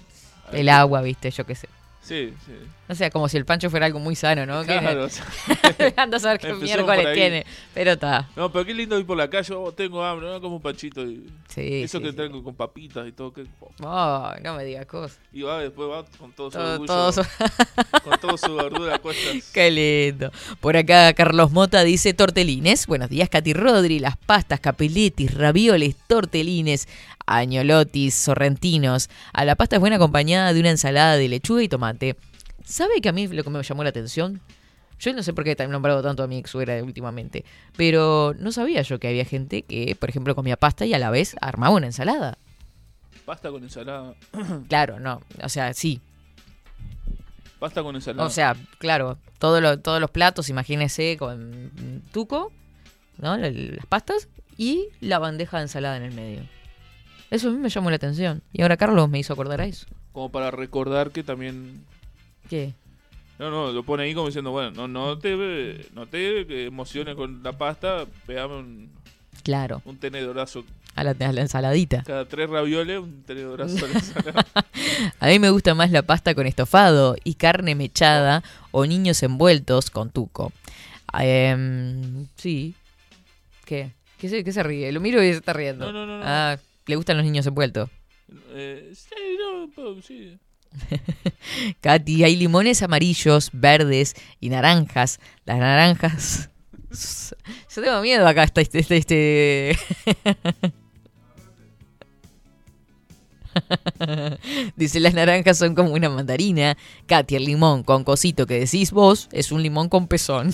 El 0.53 0.69
agua, 0.69 1.03
viste, 1.03 1.31
yo 1.31 1.45
qué 1.45 1.55
sé. 1.55 1.69
Sí, 2.07 2.33
sí. 2.47 2.53
O 2.89 2.95
sea, 2.95 3.11
como 3.11 3.29
si 3.29 3.37
el 3.37 3.45
pancho 3.45 3.69
fuera 3.69 3.87
algo 3.87 3.99
muy 3.99 4.15
sano, 4.15 4.47
¿no? 4.47 4.63
Claro, 4.65 5.07
a 5.97 6.19
saber 6.21 6.39
qué 6.39 6.53
miércoles 6.55 7.13
tiene. 7.15 7.45
Pero 7.75 7.93
está. 7.93 8.29
No, 8.37 8.53
pero 8.53 8.65
qué 8.65 8.75
lindo 8.75 8.97
ir 8.97 9.05
por 9.05 9.17
la 9.17 9.29
calle. 9.29 9.53
Oh, 9.55 9.73
tengo 9.73 10.05
hambre, 10.05 10.29
¿no? 10.29 10.41
Como 10.41 10.57
un 10.57 10.63
panchito. 10.63 11.03
Y... 11.03 11.27
Sí, 11.49 11.83
Eso 11.83 11.99
sí, 11.99 12.05
que 12.05 12.11
sí. 12.11 12.17
traigo 12.17 12.45
con 12.45 12.55
papitas 12.55 13.09
y 13.09 13.11
todo. 13.11 13.33
Que... 13.33 13.45
Oh, 13.83 14.31
no 14.41 14.55
me 14.55 14.65
digas 14.65 14.87
cosas. 14.87 15.19
Y 15.33 15.43
va, 15.43 15.59
después 15.59 15.91
va 15.91 16.05
con 16.17 16.31
todo 16.31 16.49
su 16.53 16.59
Todo, 16.59 16.73
orgullo. 16.75 16.87
todo 16.87 17.13
su- 17.13 17.23
Con 18.05 18.21
todo 18.21 18.37
su 18.39 18.55
verdura 18.55 18.99
cuestas. 19.01 19.51
Qué 19.53 19.69
lindo. 19.73 20.31
Por 20.61 20.77
acá 20.77 21.13
Carlos 21.15 21.51
Mota 21.51 21.83
dice 21.83 22.15
tortelines. 22.15 22.87
Buenos 22.87 23.11
días, 23.11 23.29
Katy 23.29 23.53
Rodri. 23.53 23.99
Las 23.99 24.17
pastas, 24.17 24.61
capeletis, 24.61 25.35
ravioles, 25.35 25.97
tortelines, 26.07 26.87
añolotis, 27.27 28.15
sorrentinos. 28.15 29.11
A 29.33 29.45
la 29.45 29.55
pasta 29.57 29.77
es 29.77 29.81
buena 29.81 29.97
acompañada 29.97 30.53
de 30.53 30.61
una 30.61 30.71
ensalada 30.71 31.17
de 31.17 31.29
lechuga 31.29 31.63
y 31.63 31.69
tomate. 31.69 32.17
¿Sabe 32.65 33.01
que 33.01 33.09
a 33.09 33.13
mí 33.13 33.27
lo 33.29 33.45
que 33.45 33.51
me 33.51 33.63
llamó 33.63 33.83
la 33.85 33.91
atención? 33.91 34.41
Yo 34.99 35.13
no 35.13 35.23
sé 35.23 35.35
por 35.35 35.45
qué 35.45 35.55
he 35.59 35.69
nombrado 35.69 36.03
tanto 36.03 36.23
a 36.23 36.27
mi 36.27 36.39
ex 36.39 36.51
suegra 36.51 36.83
últimamente, 36.83 37.45
pero 37.77 38.35
no 38.39 38.51
sabía 38.51 38.81
yo 38.83 38.99
que 38.99 39.09
había 39.09 39.27
gente 39.27 39.63
que, 39.63 39.95
por 40.01 40.09
ejemplo, 40.09 40.35
comía 40.35 40.57
pasta 40.57 40.87
y 40.87 40.95
a 40.95 40.99
la 40.99 41.11
vez 41.11 41.37
armaba 41.43 41.75
una 41.77 41.87
ensalada. 41.87 42.39
Pasta 43.27 43.51
con 43.51 43.63
ensalada. 43.63 44.15
Claro, 44.69 44.99
no, 44.99 45.21
o 45.43 45.49
sea, 45.51 45.75
sí. 45.75 46.01
Pasta 47.59 47.83
con 47.83 47.95
ensalada. 47.95 48.27
O 48.27 48.31
sea, 48.31 48.57
claro, 48.79 49.19
todo 49.39 49.61
lo- 49.61 49.79
todos 49.81 50.01
los 50.01 50.11
platos, 50.11 50.49
imagínese 50.49 51.17
con 51.19 52.03
tuco, 52.13 52.53
¿no? 53.19 53.37
La- 53.37 53.51
Las 53.51 53.87
pastas 53.87 54.29
y 54.57 54.89
la 55.01 55.19
bandeja 55.19 55.59
de 55.59 55.65
ensalada 55.65 55.97
en 55.97 56.03
el 56.05 56.13
medio. 56.13 56.41
Eso 57.31 57.49
a 57.49 57.53
mí 57.53 57.59
me 57.59 57.69
llamó 57.69 57.91
la 57.91 57.97
atención. 57.97 58.43
Y 58.53 58.63
ahora 58.63 58.77
Carlos 58.77 59.09
me 59.09 59.19
hizo 59.19 59.33
acordar 59.33 59.61
a 59.61 59.67
eso. 59.67 59.87
Como 60.13 60.31
para 60.31 60.51
recordar 60.51 61.11
que 61.11 61.23
también. 61.23 61.85
¿Qué? 62.49 62.73
No, 63.39 63.51
no, 63.51 63.71
lo 63.73 63.83
pone 63.83 64.05
ahí 64.05 64.15
como 64.15 64.27
diciendo, 64.29 64.51
bueno, 64.51 64.71
no, 64.71 64.89
no 64.89 65.19
te, 65.19 65.87
no 65.95 66.07
te 66.07 66.65
emociones 66.67 67.15
con 67.17 67.43
la 67.43 67.53
pasta, 67.53 68.07
pegame 68.27 68.57
un, 68.57 68.91
Claro, 69.43 69.83
un 69.85 69.99
tenedorazo. 69.99 70.65
a 70.95 71.05
la, 71.05 71.11
a 71.11 71.33
la 71.33 71.41
ensaladita. 71.43 72.03
Cada 72.05 72.25
tres 72.25 72.49
ravioles, 72.49 72.99
un 72.99 73.23
tenedorazo 73.25 73.85
a 73.85 73.89
la 73.89 73.95
ensalada. 73.99 74.47
A 75.21 75.27
mí 75.29 75.39
me 75.39 75.51
gusta 75.51 75.75
más 75.75 75.91
la 75.91 76.01
pasta 76.03 76.35
con 76.35 76.47
estofado 76.47 77.17
y 77.25 77.35
carne 77.35 77.75
mechada 77.75 78.43
o 78.71 78.87
niños 78.87 79.23
envueltos 79.23 79.91
con 79.91 80.09
tuco. 80.11 80.53
Em, 81.19 82.27
sí. 82.37 82.75
¿Qué? 83.67 83.93
¿Qué 84.19 84.29
se, 84.31 84.45
qué 84.45 84.53
se 84.53 84.63
ríe? 84.63 84.91
Lo 84.93 85.01
miro 85.01 85.23
y 85.23 85.31
se 85.33 85.39
está 85.39 85.53
riendo. 85.53 85.87
No, 85.87 85.93
no, 85.93 86.07
no, 86.07 86.19
no. 86.21 86.25
Ah, 86.27 86.57
le 86.87 86.97
gustan 86.97 87.17
los 87.17 87.25
niños 87.25 87.47
envueltos. 87.47 87.91
Eh, 88.51 88.93
sí, 88.95 89.15
no, 89.39 90.03
sí. 90.03 90.39
Katy, 91.81 92.25
hay 92.25 92.37
limones 92.37 92.83
amarillos, 92.83 93.51
verdes 93.53 94.15
y 94.41 94.51
naranjas. 94.51 95.21
Las 95.45 95.59
naranjas. 95.59 96.51
Yo 97.75 97.83
tengo 97.83 98.01
miedo 98.03 98.27
acá. 98.27 98.45
Este, 98.45 98.79
este, 98.79 98.97
este- 98.97 99.79
Dice, 104.77 105.01
las 105.01 105.15
naranjas 105.15 105.59
son 105.59 105.75
como 105.75 105.93
una 105.93 106.09
mandarina. 106.11 106.77
Katy, 107.07 107.37
el 107.37 107.45
limón 107.45 107.83
con 107.83 108.05
cosito 108.05 108.47
que 108.47 108.61
decís 108.61 108.93
vos 108.93 109.29
es 109.33 109.53
un 109.53 109.63
limón 109.63 109.89
con 109.89 110.09
pezón. 110.09 110.53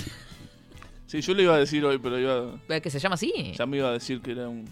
Sí, 1.07 1.20
yo 1.20 1.35
le 1.35 1.43
iba 1.43 1.55
a 1.55 1.59
decir 1.59 1.85
hoy, 1.85 1.99
pero 1.99 2.18
iba, 2.18 2.80
¿Que 2.80 2.91
se 2.91 2.99
llama 2.99 3.16
así? 3.16 3.53
ya 3.57 3.66
me 3.66 3.78
iba 3.78 3.89
a 3.89 3.93
decir 3.93 4.20
que 4.22 4.33
era 4.33 4.49
un... 4.49 4.64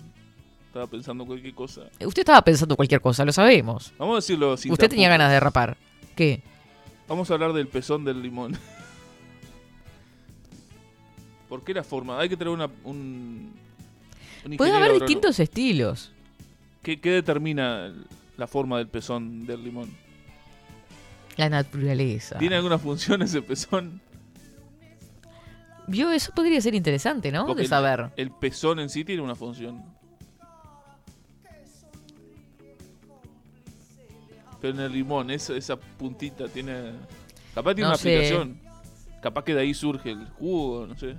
Estaba 0.70 0.86
pensando 0.86 1.26
cualquier 1.26 1.52
cosa. 1.52 1.80
Usted 2.06 2.20
estaba 2.20 2.42
pensando 2.42 2.76
cualquier 2.76 3.00
cosa, 3.00 3.24
lo 3.24 3.32
sabemos. 3.32 3.92
Vamos 3.98 4.12
a 4.12 4.16
decirlo 4.18 4.56
sin 4.56 4.70
Usted 4.70 4.88
tenía 4.88 5.08
ganas 5.08 5.28
de 5.28 5.40
rapar. 5.40 5.76
¿Qué? 6.14 6.42
Vamos 7.08 7.28
a 7.28 7.34
hablar 7.34 7.52
del 7.52 7.66
pezón 7.66 8.04
del 8.04 8.22
limón. 8.22 8.56
¿Por 11.48 11.64
qué 11.64 11.74
la 11.74 11.82
forma? 11.82 12.20
Hay 12.20 12.28
que 12.28 12.36
tener 12.36 12.54
una, 12.54 12.70
un... 12.84 13.52
un 14.44 14.56
Puede 14.56 14.70
haber 14.70 14.82
agrónomo. 14.84 15.06
distintos 15.06 15.40
estilos. 15.40 16.12
¿Qué, 16.84 17.00
qué 17.00 17.10
determina 17.10 17.92
la 18.36 18.46
forma 18.46 18.78
del 18.78 18.86
pezón 18.86 19.46
del 19.46 19.64
limón? 19.64 19.90
La 21.36 21.48
naturaleza. 21.48 22.38
¿Tiene 22.38 22.54
alguna 22.54 22.78
función 22.78 23.22
ese 23.22 23.42
pezón? 23.42 24.00
Vio, 25.88 26.12
eso 26.12 26.30
podría 26.32 26.60
ser 26.60 26.76
interesante, 26.76 27.32
¿no? 27.32 27.44
Porque 27.44 27.62
De 27.62 27.68
saber. 27.68 28.10
El 28.16 28.30
pezón 28.30 28.78
en 28.78 28.88
sí 28.88 29.04
tiene 29.04 29.20
una 29.20 29.34
función. 29.34 29.98
Pero 34.60 34.74
en 34.74 34.80
el 34.80 34.92
limón, 34.92 35.30
esa, 35.30 35.54
esa 35.56 35.76
puntita 35.76 36.46
tiene... 36.48 36.92
Capaz 37.54 37.74
tiene 37.74 37.82
No 37.82 37.88
una 37.94 37.96
sé. 37.98 38.14
aplicación. 38.16 38.58
Capaz 39.22 39.44
que 39.44 39.54
de 39.54 39.60
ahí 39.62 39.74
surge 39.74 40.10
el 40.12 40.26
jugo, 40.38 40.86
no 40.86 40.96
sé. 40.98 41.14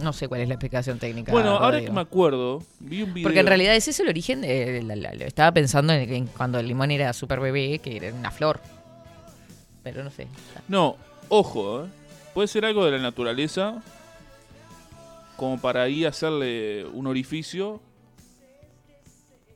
No 0.00 0.12
sé 0.12 0.28
cuál 0.28 0.40
es 0.42 0.48
la 0.48 0.54
explicación 0.54 0.98
técnica. 1.00 1.32
Bueno, 1.32 1.56
ahora 1.56 1.80
que 1.80 1.90
me 1.90 2.00
acuerdo, 2.00 2.62
vi 2.78 3.02
un 3.02 3.12
video... 3.12 3.24
Porque 3.26 3.40
en 3.40 3.46
realidad 3.46 3.74
ese 3.74 3.90
es 3.90 3.98
el 4.00 4.08
origen 4.08 4.40
de. 4.42 4.82
la- 4.84 4.94
la- 4.94 5.12
la- 5.14 5.24
estaba 5.24 5.50
pensando 5.52 5.92
en, 5.92 6.12
en 6.12 6.26
cuando 6.26 6.60
el 6.60 6.68
limón 6.68 6.92
era 6.92 7.12
súper 7.12 7.40
bebé, 7.40 7.80
que 7.80 7.96
era 7.96 8.14
una 8.14 8.30
flor. 8.30 8.60
Pero 9.82 10.04
no 10.04 10.10
sé. 10.10 10.28
No, 10.68 10.96
ojo, 11.28 11.84
¿eh? 11.84 11.88
puede 12.34 12.46
ser 12.46 12.64
algo 12.64 12.84
de 12.84 12.92
la 12.92 12.98
naturaleza, 12.98 13.82
como 15.36 15.60
para 15.60 15.82
ahí 15.82 16.04
hacerle 16.04 16.84
un 16.86 17.06
orificio 17.08 17.80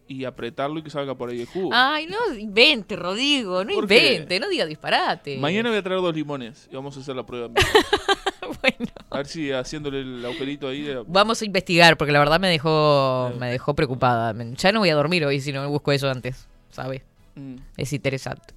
y 0.07 0.25
apretarlo 0.25 0.79
y 0.79 0.83
que 0.83 0.91
salga 0.91 1.15
por 1.15 1.31
ahí 1.31 1.41
el 1.41 1.47
jugo. 1.47 1.71
Ay, 1.73 2.07
no 2.07 2.35
invente, 2.39 2.95
Rodrigo, 2.97 3.65
no 3.65 3.73
invente, 3.73 4.39
no 4.39 4.49
diga 4.49 4.67
disparate. 4.67 5.39
Mañana 5.39 5.71
voy 5.71 5.79
a 5.79 5.83
traer 5.83 6.01
dos 6.01 6.15
limones 6.15 6.69
y 6.71 6.77
vamos 6.77 6.97
a 6.97 7.01
hacer 7.01 7.17
la 7.17 7.25
prueba. 7.25 7.49
bueno, 8.63 8.93
A 9.11 9.17
ver 9.19 9.27
si 9.27 9.51
haciéndole 9.53 10.01
el 10.01 10.25
agujerito 10.25 10.69
ahí. 10.69 10.83
de- 10.83 11.03
vamos 11.07 11.41
a 11.41 11.45
investigar, 11.45 11.97
porque 11.97 12.13
la 12.13 12.19
verdad 12.19 12.39
me 12.41 12.49
dejó, 12.49 13.33
me 13.39 13.51
dejó 13.51 13.75
preocupada. 13.75 14.35
Ya 14.57 14.73
no 14.73 14.81
voy 14.81 14.91
a 14.91 14.95
dormir 14.95 15.25
hoy 15.25 15.41
si 15.41 15.53
no 15.53 15.69
busco 15.69 15.93
eso 15.93 16.11
antes, 16.11 16.47
¿sabes? 16.71 17.03
Mm. 17.35 17.57
Es 17.77 17.93
interesante. 17.93 18.55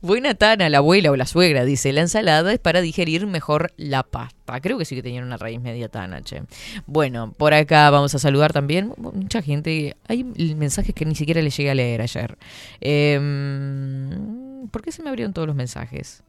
Buena 0.00 0.34
tana, 0.34 0.68
la 0.68 0.78
abuela 0.78 1.10
o 1.10 1.16
la 1.16 1.26
suegra, 1.26 1.64
dice, 1.64 1.92
la 1.92 2.02
ensalada 2.02 2.52
es 2.52 2.58
para 2.58 2.80
digerir 2.80 3.26
mejor 3.26 3.72
la 3.76 4.02
pasta. 4.02 4.60
Creo 4.60 4.78
que 4.78 4.84
sí 4.84 4.94
que 4.94 5.02
tenían 5.02 5.24
una 5.24 5.36
raíz 5.36 5.60
media 5.60 5.88
tana, 5.88 6.22
che. 6.22 6.42
Bueno, 6.86 7.32
por 7.32 7.54
acá 7.54 7.90
vamos 7.90 8.14
a 8.14 8.18
saludar 8.18 8.52
también 8.52 8.94
mucha 8.96 9.42
gente. 9.42 9.96
Hay 10.06 10.24
mensajes 10.24 10.94
que 10.94 11.04
ni 11.04 11.14
siquiera 11.14 11.42
le 11.42 11.50
llegué 11.50 11.70
a 11.70 11.74
leer 11.74 12.00
ayer. 12.00 12.38
Em, 12.80 14.68
¿Por 14.70 14.82
qué 14.82 14.92
se 14.92 15.02
me 15.02 15.10
abrieron 15.10 15.32
todos 15.32 15.46
los 15.46 15.56
mensajes? 15.56 16.22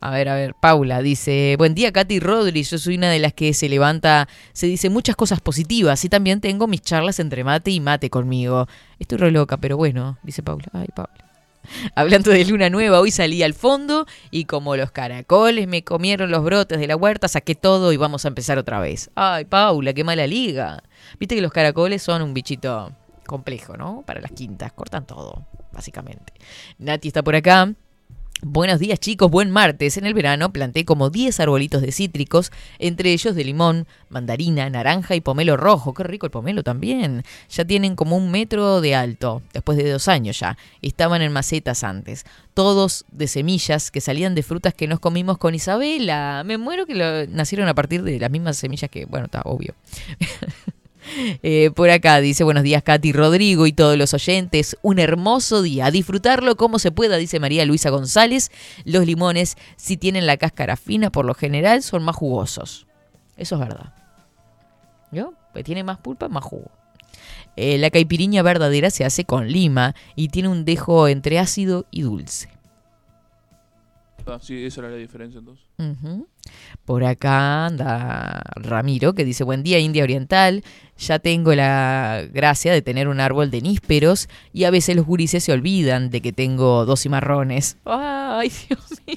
A 0.00 0.10
ver, 0.10 0.28
a 0.28 0.36
ver, 0.36 0.54
Paula 0.54 1.02
dice, 1.02 1.56
buen 1.58 1.74
día 1.74 1.90
Katy 1.90 2.20
Rodri, 2.20 2.62
yo 2.62 2.78
soy 2.78 2.96
una 2.96 3.10
de 3.10 3.18
las 3.18 3.32
que 3.32 3.52
se 3.52 3.68
levanta, 3.68 4.28
se 4.52 4.68
dice 4.68 4.90
muchas 4.90 5.16
cosas 5.16 5.40
positivas 5.40 6.04
y 6.04 6.08
también 6.08 6.40
tengo 6.40 6.68
mis 6.68 6.82
charlas 6.82 7.18
entre 7.18 7.42
mate 7.42 7.72
y 7.72 7.80
mate 7.80 8.08
conmigo. 8.08 8.68
Estoy 9.00 9.18
re 9.18 9.32
loca, 9.32 9.56
pero 9.56 9.76
bueno, 9.76 10.18
dice 10.22 10.42
Paula. 10.42 10.66
Ay, 10.72 10.86
Paula. 10.94 11.27
Hablando 11.94 12.30
de 12.30 12.44
luna 12.44 12.70
nueva, 12.70 13.00
hoy 13.00 13.10
salí 13.10 13.42
al 13.42 13.54
fondo 13.54 14.06
y 14.30 14.44
como 14.44 14.76
los 14.76 14.90
caracoles 14.90 15.68
me 15.68 15.84
comieron 15.84 16.30
los 16.30 16.44
brotes 16.44 16.78
de 16.78 16.86
la 16.86 16.96
huerta, 16.96 17.28
saqué 17.28 17.54
todo 17.54 17.92
y 17.92 17.96
vamos 17.96 18.24
a 18.24 18.28
empezar 18.28 18.58
otra 18.58 18.80
vez. 18.80 19.10
Ay, 19.14 19.44
Paula, 19.44 19.92
qué 19.92 20.04
mala 20.04 20.26
liga. 20.26 20.82
Viste 21.18 21.34
que 21.34 21.42
los 21.42 21.52
caracoles 21.52 22.02
son 22.02 22.22
un 22.22 22.34
bichito 22.34 22.92
complejo, 23.26 23.76
¿no? 23.76 24.02
Para 24.06 24.20
las 24.20 24.32
quintas, 24.32 24.72
cortan 24.72 25.06
todo, 25.06 25.46
básicamente. 25.72 26.32
Nati 26.78 27.08
está 27.08 27.22
por 27.22 27.36
acá. 27.36 27.72
Buenos 28.40 28.78
días 28.78 29.00
chicos, 29.00 29.28
buen 29.32 29.50
martes. 29.50 29.96
En 29.96 30.06
el 30.06 30.14
verano 30.14 30.52
planté 30.52 30.84
como 30.84 31.10
10 31.10 31.40
arbolitos 31.40 31.82
de 31.82 31.90
cítricos, 31.90 32.52
entre 32.78 33.12
ellos 33.12 33.34
de 33.34 33.42
limón, 33.42 33.88
mandarina, 34.10 34.70
naranja 34.70 35.16
y 35.16 35.20
pomelo 35.20 35.56
rojo. 35.56 35.92
Qué 35.92 36.04
rico 36.04 36.24
el 36.26 36.30
pomelo 36.30 36.62
también. 36.62 37.24
Ya 37.50 37.64
tienen 37.64 37.96
como 37.96 38.16
un 38.16 38.30
metro 38.30 38.80
de 38.80 38.94
alto, 38.94 39.42
después 39.52 39.76
de 39.76 39.90
dos 39.90 40.06
años 40.06 40.38
ya. 40.38 40.56
Estaban 40.82 41.20
en 41.22 41.32
macetas 41.32 41.82
antes. 41.82 42.24
Todos 42.54 43.04
de 43.10 43.26
semillas 43.26 43.90
que 43.90 44.00
salían 44.00 44.36
de 44.36 44.44
frutas 44.44 44.72
que 44.72 44.86
nos 44.86 45.00
comimos 45.00 45.36
con 45.38 45.56
Isabela. 45.56 46.44
Me 46.46 46.58
muero 46.58 46.86
que 46.86 46.94
lo- 46.94 47.26
nacieron 47.26 47.66
a 47.68 47.74
partir 47.74 48.04
de 48.04 48.20
las 48.20 48.30
mismas 48.30 48.56
semillas 48.56 48.88
que, 48.88 49.04
bueno, 49.06 49.26
está 49.26 49.42
obvio. 49.46 49.74
Eh, 51.42 51.70
por 51.74 51.90
acá 51.90 52.20
dice, 52.20 52.44
buenos 52.44 52.62
días 52.62 52.82
Katy 52.82 53.12
Rodrigo 53.12 53.66
y 53.66 53.72
todos 53.72 53.96
los 53.96 54.14
oyentes, 54.14 54.76
un 54.82 54.98
hermoso 54.98 55.62
día, 55.62 55.86
a 55.86 55.90
disfrutarlo 55.90 56.56
como 56.56 56.78
se 56.78 56.90
pueda, 56.92 57.16
dice 57.16 57.40
María 57.40 57.64
Luisa 57.64 57.90
González. 57.90 58.50
Los 58.84 59.06
limones, 59.06 59.56
si 59.76 59.96
tienen 59.96 60.26
la 60.26 60.36
cáscara 60.36 60.76
fina, 60.76 61.10
por 61.10 61.24
lo 61.24 61.34
general 61.34 61.82
son 61.82 62.02
más 62.02 62.16
jugosos. 62.16 62.86
Eso 63.36 63.54
es 63.54 63.60
verdad. 63.60 63.94
¿Yo? 65.12 65.32
Pues 65.52 65.64
tiene 65.64 65.84
más 65.84 65.98
pulpa, 65.98 66.28
más 66.28 66.44
jugo. 66.44 66.70
Eh, 67.56 67.78
la 67.78 67.90
caipiriña 67.90 68.42
verdadera 68.42 68.90
se 68.90 69.04
hace 69.04 69.24
con 69.24 69.48
lima 69.48 69.94
y 70.14 70.28
tiene 70.28 70.48
un 70.48 70.64
dejo 70.64 71.08
entre 71.08 71.38
ácido 71.38 71.86
y 71.90 72.02
dulce. 72.02 72.48
Sí, 74.40 74.64
esa 74.64 74.80
era 74.82 74.90
la 74.90 74.96
diferencia 74.96 75.38
entonces. 75.38 75.64
Ujú. 75.78 76.26
Por 76.84 77.04
acá 77.04 77.66
anda 77.66 78.42
Ramiro 78.56 79.14
que 79.14 79.24
dice, 79.24 79.44
buen 79.44 79.62
día 79.62 79.78
India 79.78 80.02
Oriental, 80.02 80.62
ya 80.96 81.18
tengo 81.18 81.54
la 81.54 82.24
gracia 82.32 82.72
de 82.72 82.82
tener 82.82 83.08
un 83.08 83.20
árbol 83.20 83.50
de 83.50 83.60
nísperos 83.60 84.28
y 84.52 84.64
a 84.64 84.70
veces 84.70 84.96
los 84.96 85.06
gurises 85.06 85.44
se 85.44 85.52
olvidan 85.52 86.10
de 86.10 86.20
que 86.20 86.32
tengo 86.32 86.84
dos 86.86 87.02
cimarrones. 87.02 87.76
Ay, 87.84 88.50
Dios 88.68 88.90
mío. 89.06 89.16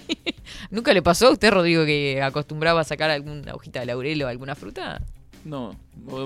¿Nunca 0.70 0.93
le 0.93 1.01
pasó 1.01 1.28
a 1.28 1.32
usted, 1.32 1.51
Rodrigo, 1.51 1.86
que 1.86 2.22
acostumbraba 2.22 2.82
a 2.82 2.84
sacar 2.84 3.09
alguna 3.09 3.53
hojita 3.53 3.80
de 3.82 3.86
laurel 3.88 4.24
o 4.24 4.28
alguna 4.28 4.55
fruta? 4.55 5.01
No, 5.43 5.76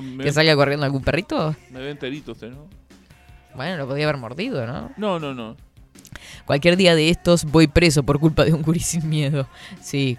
me, 0.01 0.23
¿Que 0.23 0.33
salga 0.33 0.55
corriendo 0.55 0.85
algún 0.85 1.01
perrito? 1.03 1.55
me 1.71 1.79
ve 1.79 1.91
enterito 1.91 2.33
usted, 2.33 2.51
¿no? 2.51 2.67
Bueno, 3.55 3.77
lo 3.77 3.87
podía 3.87 4.03
haber 4.03 4.17
mordido, 4.17 4.67
¿no? 4.67 4.91
No, 4.97 5.19
no, 5.19 5.33
no. 5.33 5.55
Cualquier 6.45 6.77
día 6.77 6.95
de 6.95 7.09
estos 7.09 7.45
voy 7.45 7.67
preso 7.67 8.03
por 8.03 8.19
culpa 8.19 8.43
de 8.45 8.53
un 8.53 8.61
gurí 8.61 8.79
sin 8.79 9.07
miedo. 9.09 9.47
Sí. 9.81 10.17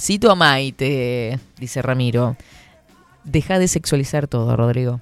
Cito 0.00 0.30
a 0.30 0.34
Maite, 0.34 1.38
dice 1.58 1.82
Ramiro. 1.82 2.36
Deja 3.24 3.58
de 3.58 3.68
sexualizar 3.68 4.28
todo, 4.28 4.56
Rodrigo. 4.56 5.00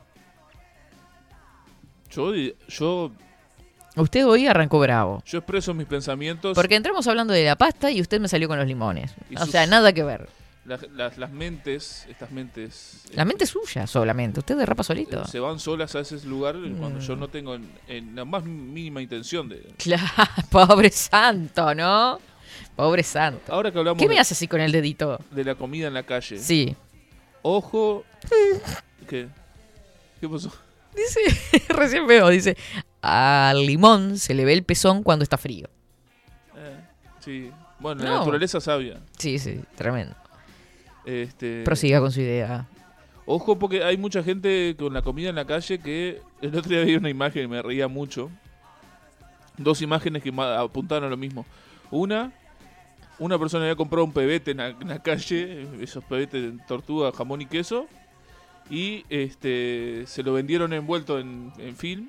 Yo, 2.10 2.32
yo, 2.68 3.12
Usted 3.96 4.26
hoy 4.26 4.46
arrancó 4.46 4.78
bravo. 4.78 5.22
yo 5.26 5.38
expreso 5.38 5.72
mis 5.74 5.86
pensamientos. 5.86 6.54
Porque 6.54 6.76
entramos 6.76 7.06
hablando 7.06 7.32
de 7.32 7.44
la 7.44 7.56
pasta 7.56 7.90
y 7.90 8.00
usted 8.00 8.20
me 8.20 8.28
salió 8.28 8.48
con 8.48 8.58
los 8.58 8.66
limones. 8.66 9.14
O 9.36 9.40
sus- 9.40 9.50
sea, 9.50 9.66
nada 9.66 9.92
que 9.92 10.02
ver. 10.02 10.28
Las, 10.66 10.82
las, 10.92 11.16
las 11.16 11.30
mentes, 11.30 12.06
estas 12.08 12.30
mentes. 12.32 13.02
La 13.12 13.24
mente 13.24 13.44
es 13.44 13.50
suya 13.50 13.86
solamente. 13.86 14.40
Usted 14.40 14.56
derrapa 14.56 14.82
solito. 14.82 15.24
se 15.26 15.38
van 15.38 15.60
solas 15.60 15.94
a 15.94 16.00
ese 16.00 16.20
lugar 16.26 16.56
cuando 16.78 16.98
Mm. 16.98 17.02
yo 17.02 17.16
no 17.16 17.28
tengo 17.28 17.54
en, 17.54 17.70
en 17.86 18.16
la 18.16 18.24
más 18.24 18.42
mínima 18.44 19.00
intención 19.00 19.48
de. 19.48 19.60
Claro, 19.78 20.02
pobre 20.50 20.90
santo, 20.90 21.74
¿no? 21.74 22.18
Pobre 22.74 23.02
santo. 23.02 23.52
Ahora 23.52 23.70
que 23.70 23.78
hablamos 23.78 24.02
¿Qué 24.02 24.08
me 24.08 24.18
hace 24.18 24.34
así 24.34 24.48
con 24.48 24.60
el 24.60 24.72
dedito? 24.72 25.20
de 25.30 25.44
la 25.44 25.54
comida 25.54 25.86
en 25.88 25.94
la 25.94 26.02
calle, 26.02 26.38
Sí. 26.38 26.74
ojo. 27.42 28.04
¿Qué? 29.08 29.28
¿Qué 30.20 30.28
pasó? 30.28 30.52
Dice, 30.96 31.20
recién 31.68 32.06
veo, 32.06 32.28
dice, 32.28 32.56
al 33.02 33.64
limón 33.66 34.18
se 34.18 34.34
le 34.34 34.44
ve 34.44 34.52
el 34.54 34.64
pezón 34.64 35.02
cuando 35.02 35.22
está 35.22 35.36
frío. 35.38 35.68
Eh, 36.56 36.80
sí. 37.20 37.50
Bueno, 37.78 38.02
la 38.02 38.10
naturaleza 38.18 38.60
sabia. 38.60 38.98
Sí, 39.18 39.38
sí, 39.38 39.60
tremendo. 39.76 40.14
Este, 41.06 41.62
Prosiga 41.64 42.00
con 42.00 42.10
su 42.10 42.20
idea. 42.20 42.66
Ojo 43.24 43.58
porque 43.58 43.82
hay 43.82 43.96
mucha 43.96 44.22
gente 44.22 44.76
con 44.78 44.92
la 44.92 45.02
comida 45.02 45.30
en 45.30 45.36
la 45.36 45.46
calle 45.46 45.78
que 45.78 46.20
el 46.42 46.54
otro 46.56 46.70
día 46.70 46.84
vi 46.84 46.96
una 46.96 47.08
imagen 47.08 47.44
y 47.44 47.48
me 47.48 47.62
reía 47.62 47.88
mucho. 47.88 48.30
Dos 49.56 49.82
imágenes 49.82 50.22
que 50.22 50.32
apuntaban 50.36 51.04
a 51.04 51.08
lo 51.08 51.16
mismo. 51.16 51.46
Una, 51.90 52.32
una 53.18 53.38
persona 53.38 53.64
había 53.64 53.76
comprado 53.76 54.04
un 54.04 54.12
pebete 54.12 54.50
en 54.50 54.58
la, 54.58 54.68
en 54.68 54.88
la 54.88 55.02
calle, 55.02 55.66
esos 55.80 56.04
pebetes 56.04 56.42
de 56.42 56.64
tortuga, 56.66 57.10
jamón 57.12 57.40
y 57.40 57.46
queso, 57.46 57.86
y 58.68 59.04
este 59.08 60.04
se 60.06 60.22
lo 60.22 60.32
vendieron 60.32 60.72
envuelto 60.72 61.18
en, 61.18 61.52
en 61.58 61.76
film. 61.76 62.08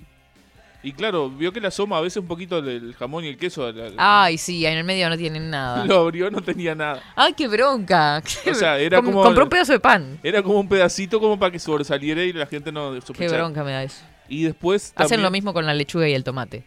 Y 0.87 0.93
claro, 0.93 1.29
vio 1.29 1.51
que 1.51 1.59
le 1.59 1.67
asoma 1.67 1.97
a 1.97 2.01
veces 2.01 2.15
un 2.15 2.27
poquito 2.27 2.61
del 2.61 2.93
jamón 2.95 3.25
y 3.25 3.27
el 3.27 3.37
queso. 3.37 3.69
Ay, 3.97 4.37
sí, 4.37 4.65
en 4.65 4.77
el 4.77 4.85
medio 4.85 5.09
no 5.09 5.17
tienen 5.17 5.49
nada. 5.49 5.83
Lo 5.85 5.97
abrió, 5.99 6.31
no 6.31 6.39
tenía 6.39 6.75
nada. 6.75 7.03
Ay, 7.13 7.33
qué 7.33 7.49
bronca. 7.49 8.23
O 8.49 8.53
sea, 8.53 8.79
era 8.79 8.97
Com- 9.01 9.07
como- 9.07 9.21
Compró 9.23 9.43
un 9.43 9.49
pedazo 9.49 9.73
de 9.73 9.81
pan. 9.81 10.17
Era 10.23 10.41
como 10.41 10.61
un 10.61 10.69
pedacito 10.69 11.19
como 11.19 11.37
para 11.37 11.51
que 11.51 11.59
sobresaliera 11.59 12.23
y 12.23 12.31
la 12.31 12.45
gente 12.45 12.71
no 12.71 12.93
Qué 12.93 13.01
sospechara. 13.01 13.37
bronca 13.43 13.65
me 13.65 13.71
da 13.73 13.83
eso. 13.83 14.01
Y 14.29 14.43
después 14.43 14.93
Hacen 14.95 15.21
lo 15.21 15.29
mismo 15.29 15.51
con 15.53 15.65
la 15.65 15.73
lechuga 15.73 16.07
y 16.07 16.13
el 16.13 16.23
tomate. 16.23 16.63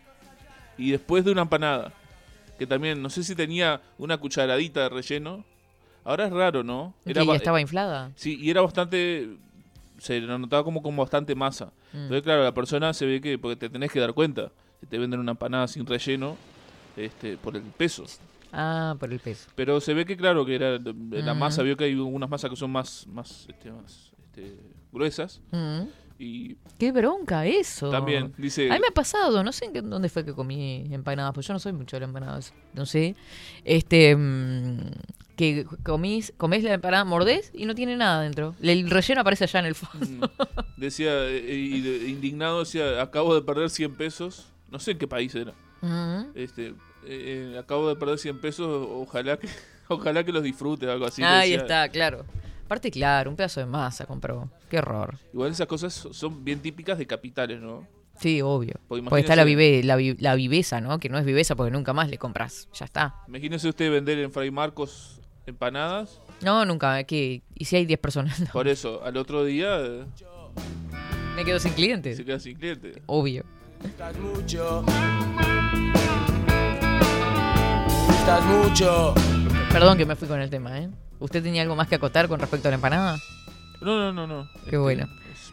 Y 0.76 0.90
después 0.90 1.24
de 1.24 1.32
una 1.32 1.40
empanada, 1.42 1.90
que 2.58 2.66
también, 2.66 3.00
no 3.00 3.08
sé 3.08 3.22
si 3.24 3.34
tenía 3.34 3.80
una 3.96 4.18
cucharadita 4.18 4.82
de 4.82 4.88
relleno. 4.90 5.46
Ahora 6.04 6.26
es 6.26 6.32
raro, 6.32 6.62
¿no? 6.62 6.92
¿Que 7.06 7.14
ba- 7.14 7.24
ya 7.24 7.36
estaba 7.36 7.58
inflada? 7.58 8.10
Sí, 8.16 8.38
y 8.38 8.50
era 8.50 8.60
bastante... 8.60 9.30
Se 10.00 10.18
lo 10.20 10.38
notaba 10.38 10.64
como, 10.64 10.82
como 10.82 11.02
bastante 11.02 11.34
masa. 11.34 11.66
Mm. 11.92 11.96
Entonces, 11.96 12.22
claro, 12.22 12.42
la 12.42 12.52
persona 12.54 12.92
se 12.92 13.06
ve 13.06 13.20
que... 13.20 13.38
Porque 13.38 13.56
te 13.56 13.68
tenés 13.70 13.92
que 13.92 14.00
dar 14.00 14.12
cuenta. 14.14 14.50
Que 14.80 14.86
te 14.86 14.98
venden 14.98 15.20
una 15.20 15.32
empanada 15.32 15.68
sin 15.68 15.86
relleno 15.86 16.36
este, 16.96 17.36
por 17.36 17.54
el 17.56 17.62
peso. 17.62 18.04
Ah, 18.52 18.96
por 18.98 19.12
el 19.12 19.20
peso. 19.20 19.48
Pero 19.54 19.80
se 19.80 19.94
ve 19.94 20.04
que, 20.06 20.16
claro, 20.16 20.44
que 20.44 20.54
era 20.56 20.78
la 20.78 21.34
Mm. 21.34 21.38
masa. 21.38 21.62
Vio 21.62 21.76
que 21.76 21.84
hay 21.84 21.92
algunas 21.92 22.28
masas 22.28 22.50
que 22.50 22.56
son 22.56 22.70
más, 22.72 23.06
más, 23.06 23.46
este, 23.48 23.70
más 23.70 24.10
este, 24.26 24.56
gruesas. 24.90 25.40
Mm. 25.52 25.82
Y 26.18 26.56
Qué 26.78 26.92
bronca 26.92 27.46
eso. 27.46 27.88
también 27.90 28.34
dice... 28.36 28.70
A 28.70 28.74
mí 28.74 28.80
me 28.80 28.88
ha 28.88 28.94
pasado, 28.94 29.42
no 29.42 29.52
sé 29.52 29.66
en 29.66 29.72
qué- 29.72 29.80
dónde 29.82 30.08
fue 30.10 30.22
que 30.24 30.34
comí 30.34 30.86
empanadas, 30.90 31.32
pues 31.32 31.46
yo 31.46 31.54
no 31.54 31.58
soy 31.58 31.72
mucho 31.72 31.96
de 31.96 32.00
las 32.00 32.08
empanadas, 32.08 32.52
no 32.74 32.84
sé. 32.84 33.14
Este, 33.64 34.14
que 35.40 35.64
comís, 35.82 36.32
comés 36.36 36.62
la 36.62 36.74
empanada, 36.74 37.04
mordés 37.04 37.50
y 37.54 37.64
no 37.64 37.74
tiene 37.74 37.96
nada 37.96 38.20
dentro. 38.20 38.54
El 38.62 38.90
relleno 38.90 39.22
aparece 39.22 39.44
allá 39.44 39.60
en 39.60 39.66
el 39.66 39.74
fondo. 39.74 40.06
Mm. 40.06 40.80
Decía, 40.80 41.12
eh, 41.28 41.54
y 41.54 41.80
de- 41.80 42.08
indignado, 42.10 42.60
decía, 42.60 43.00
acabo 43.00 43.34
de 43.34 43.40
perder 43.42 43.70
100 43.70 43.94
pesos. 43.96 44.46
No 44.70 44.78
sé 44.78 44.90
en 44.92 44.98
qué 44.98 45.08
país 45.08 45.34
era. 45.34 45.52
Este, 46.34 46.68
eh, 46.68 46.74
eh, 47.54 47.56
acabo 47.58 47.88
de 47.88 47.96
perder 47.96 48.18
100 48.18 48.38
pesos, 48.40 48.86
ojalá 48.90 49.38
que, 49.38 49.48
ojalá 49.88 50.22
que 50.24 50.32
los 50.32 50.42
disfrute 50.42 50.86
o 50.86 50.92
algo 50.92 51.06
así. 51.06 51.22
Ahí 51.22 51.54
está, 51.54 51.88
claro. 51.88 52.24
Aparte, 52.66 52.90
claro, 52.90 53.30
un 53.30 53.36
pedazo 53.36 53.60
de 53.60 53.66
masa 53.66 54.04
compró. 54.06 54.48
Qué 54.68 54.78
horror. 54.78 55.18
Igual 55.32 55.50
esas 55.52 55.66
cosas 55.66 55.92
son 56.12 56.44
bien 56.44 56.60
típicas 56.60 56.98
de 56.98 57.06
capitales, 57.06 57.60
¿no? 57.60 57.84
Sí, 58.20 58.42
obvio. 58.42 58.74
Porque 58.86 59.02
Porque 59.02 59.20
está 59.22 59.34
la, 59.34 59.44
vive, 59.44 59.82
la, 59.82 59.96
vi- 59.96 60.16
la 60.18 60.34
viveza, 60.34 60.80
¿no? 60.82 61.00
Que 61.00 61.08
no 61.08 61.16
es 61.18 61.24
viveza 61.24 61.56
porque 61.56 61.70
nunca 61.72 61.94
más 61.94 62.10
le 62.10 62.18
compras. 62.18 62.68
Ya 62.74 62.84
está. 62.84 63.14
Imagínese 63.26 63.68
usted 63.70 63.90
vender 63.90 64.18
en 64.18 64.30
Fray 64.30 64.50
Marcos 64.50 65.19
empanadas. 65.50 66.20
No, 66.42 66.64
nunca. 66.64 67.02
¿qué? 67.04 67.42
¿Y 67.54 67.64
si 67.66 67.76
hay 67.76 67.84
10 67.86 68.00
personas? 68.00 68.40
No, 68.40 68.46
Por 68.52 68.66
eso, 68.68 69.02
al 69.04 69.16
otro 69.18 69.44
día 69.44 69.78
eh, 69.80 70.04
me 71.36 71.44
quedo 71.44 71.58
sin 71.60 71.72
clientes. 71.74 72.16
se 72.16 72.24
queda 72.24 72.38
sin 72.40 72.56
cliente. 72.56 73.02
Obvio. 73.06 73.44
Gustas 73.82 74.16
mucho. 74.18 74.84
Gustas 78.06 78.44
mucho. 78.46 79.14
Perdón 79.72 79.98
que 79.98 80.06
me 80.06 80.16
fui 80.16 80.26
con 80.28 80.40
el 80.40 80.50
tema, 80.50 80.78
¿eh? 80.78 80.88
¿Usted 81.18 81.42
tenía 81.42 81.62
algo 81.62 81.76
más 81.76 81.86
que 81.88 81.94
acotar 81.96 82.28
con 82.28 82.40
respecto 82.40 82.68
a 82.68 82.70
la 82.70 82.74
empanada? 82.76 83.18
No, 83.80 83.98
no, 83.98 84.12
no, 84.12 84.26
no. 84.26 84.48
Qué 84.68 84.76
bueno. 84.76 85.06
es- 85.32 85.52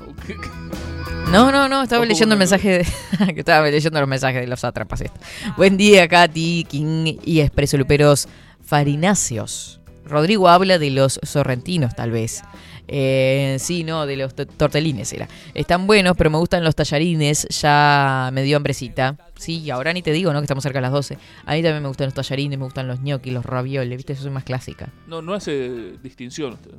Ok. 0.00 0.36
No, 1.34 1.52
no, 1.52 1.68
no, 1.68 1.82
estaba 1.82 2.04
leyendo 2.06 2.34
el 2.34 2.38
mensaje 2.38 2.84
de, 3.18 3.32
que 3.34 3.40
estaba 3.40 3.68
leyendo 3.68 4.00
los 4.00 4.08
mensajes 4.08 4.40
de 4.40 4.46
los 4.46 4.60
sátrapas. 4.60 5.00
esto. 5.00 5.18
Buen 5.56 5.76
día, 5.76 6.06
Katy, 6.08 6.64
King 6.68 7.16
y 7.24 7.40
Expreso 7.40 7.76
Luperos 7.76 8.28
Farináceos. 8.64 9.80
Rodrigo 10.04 10.48
habla 10.48 10.78
de 10.78 10.90
los 10.90 11.18
sorrentinos, 11.22 11.94
tal 11.96 12.10
vez. 12.10 12.42
Eh, 12.86 13.56
sí, 13.60 13.82
no, 13.82 14.04
de 14.04 14.16
los 14.16 14.34
to- 14.34 14.44
tortelines 14.46 15.10
era. 15.14 15.26
Están 15.54 15.86
buenos, 15.86 16.14
pero 16.18 16.28
me 16.28 16.36
gustan 16.36 16.62
los 16.62 16.74
tallarines. 16.76 17.46
Ya 17.62 18.28
me 18.32 18.42
dio 18.42 18.58
hambrecita. 18.58 19.16
Sí, 19.36 19.70
ahora 19.70 19.94
ni 19.94 20.02
te 20.02 20.12
digo, 20.12 20.32
¿no? 20.34 20.40
Que 20.40 20.44
estamos 20.44 20.62
cerca 20.62 20.78
de 20.78 20.82
las 20.82 20.92
12. 20.92 21.16
A 21.46 21.54
mí 21.54 21.62
también 21.62 21.80
me 21.82 21.88
gustan 21.88 22.06
los 22.08 22.14
tallarines, 22.14 22.58
me 22.58 22.64
gustan 22.66 22.86
los 22.86 23.00
gnocchi, 23.00 23.30
los 23.30 23.46
ravioles, 23.46 23.96
¿viste? 23.96 24.14
Yo 24.14 24.20
soy 24.20 24.30
más 24.30 24.44
clásica. 24.44 24.90
No, 25.06 25.22
no 25.22 25.32
hace 25.32 25.92
distinción 26.02 26.52
usted. 26.52 26.72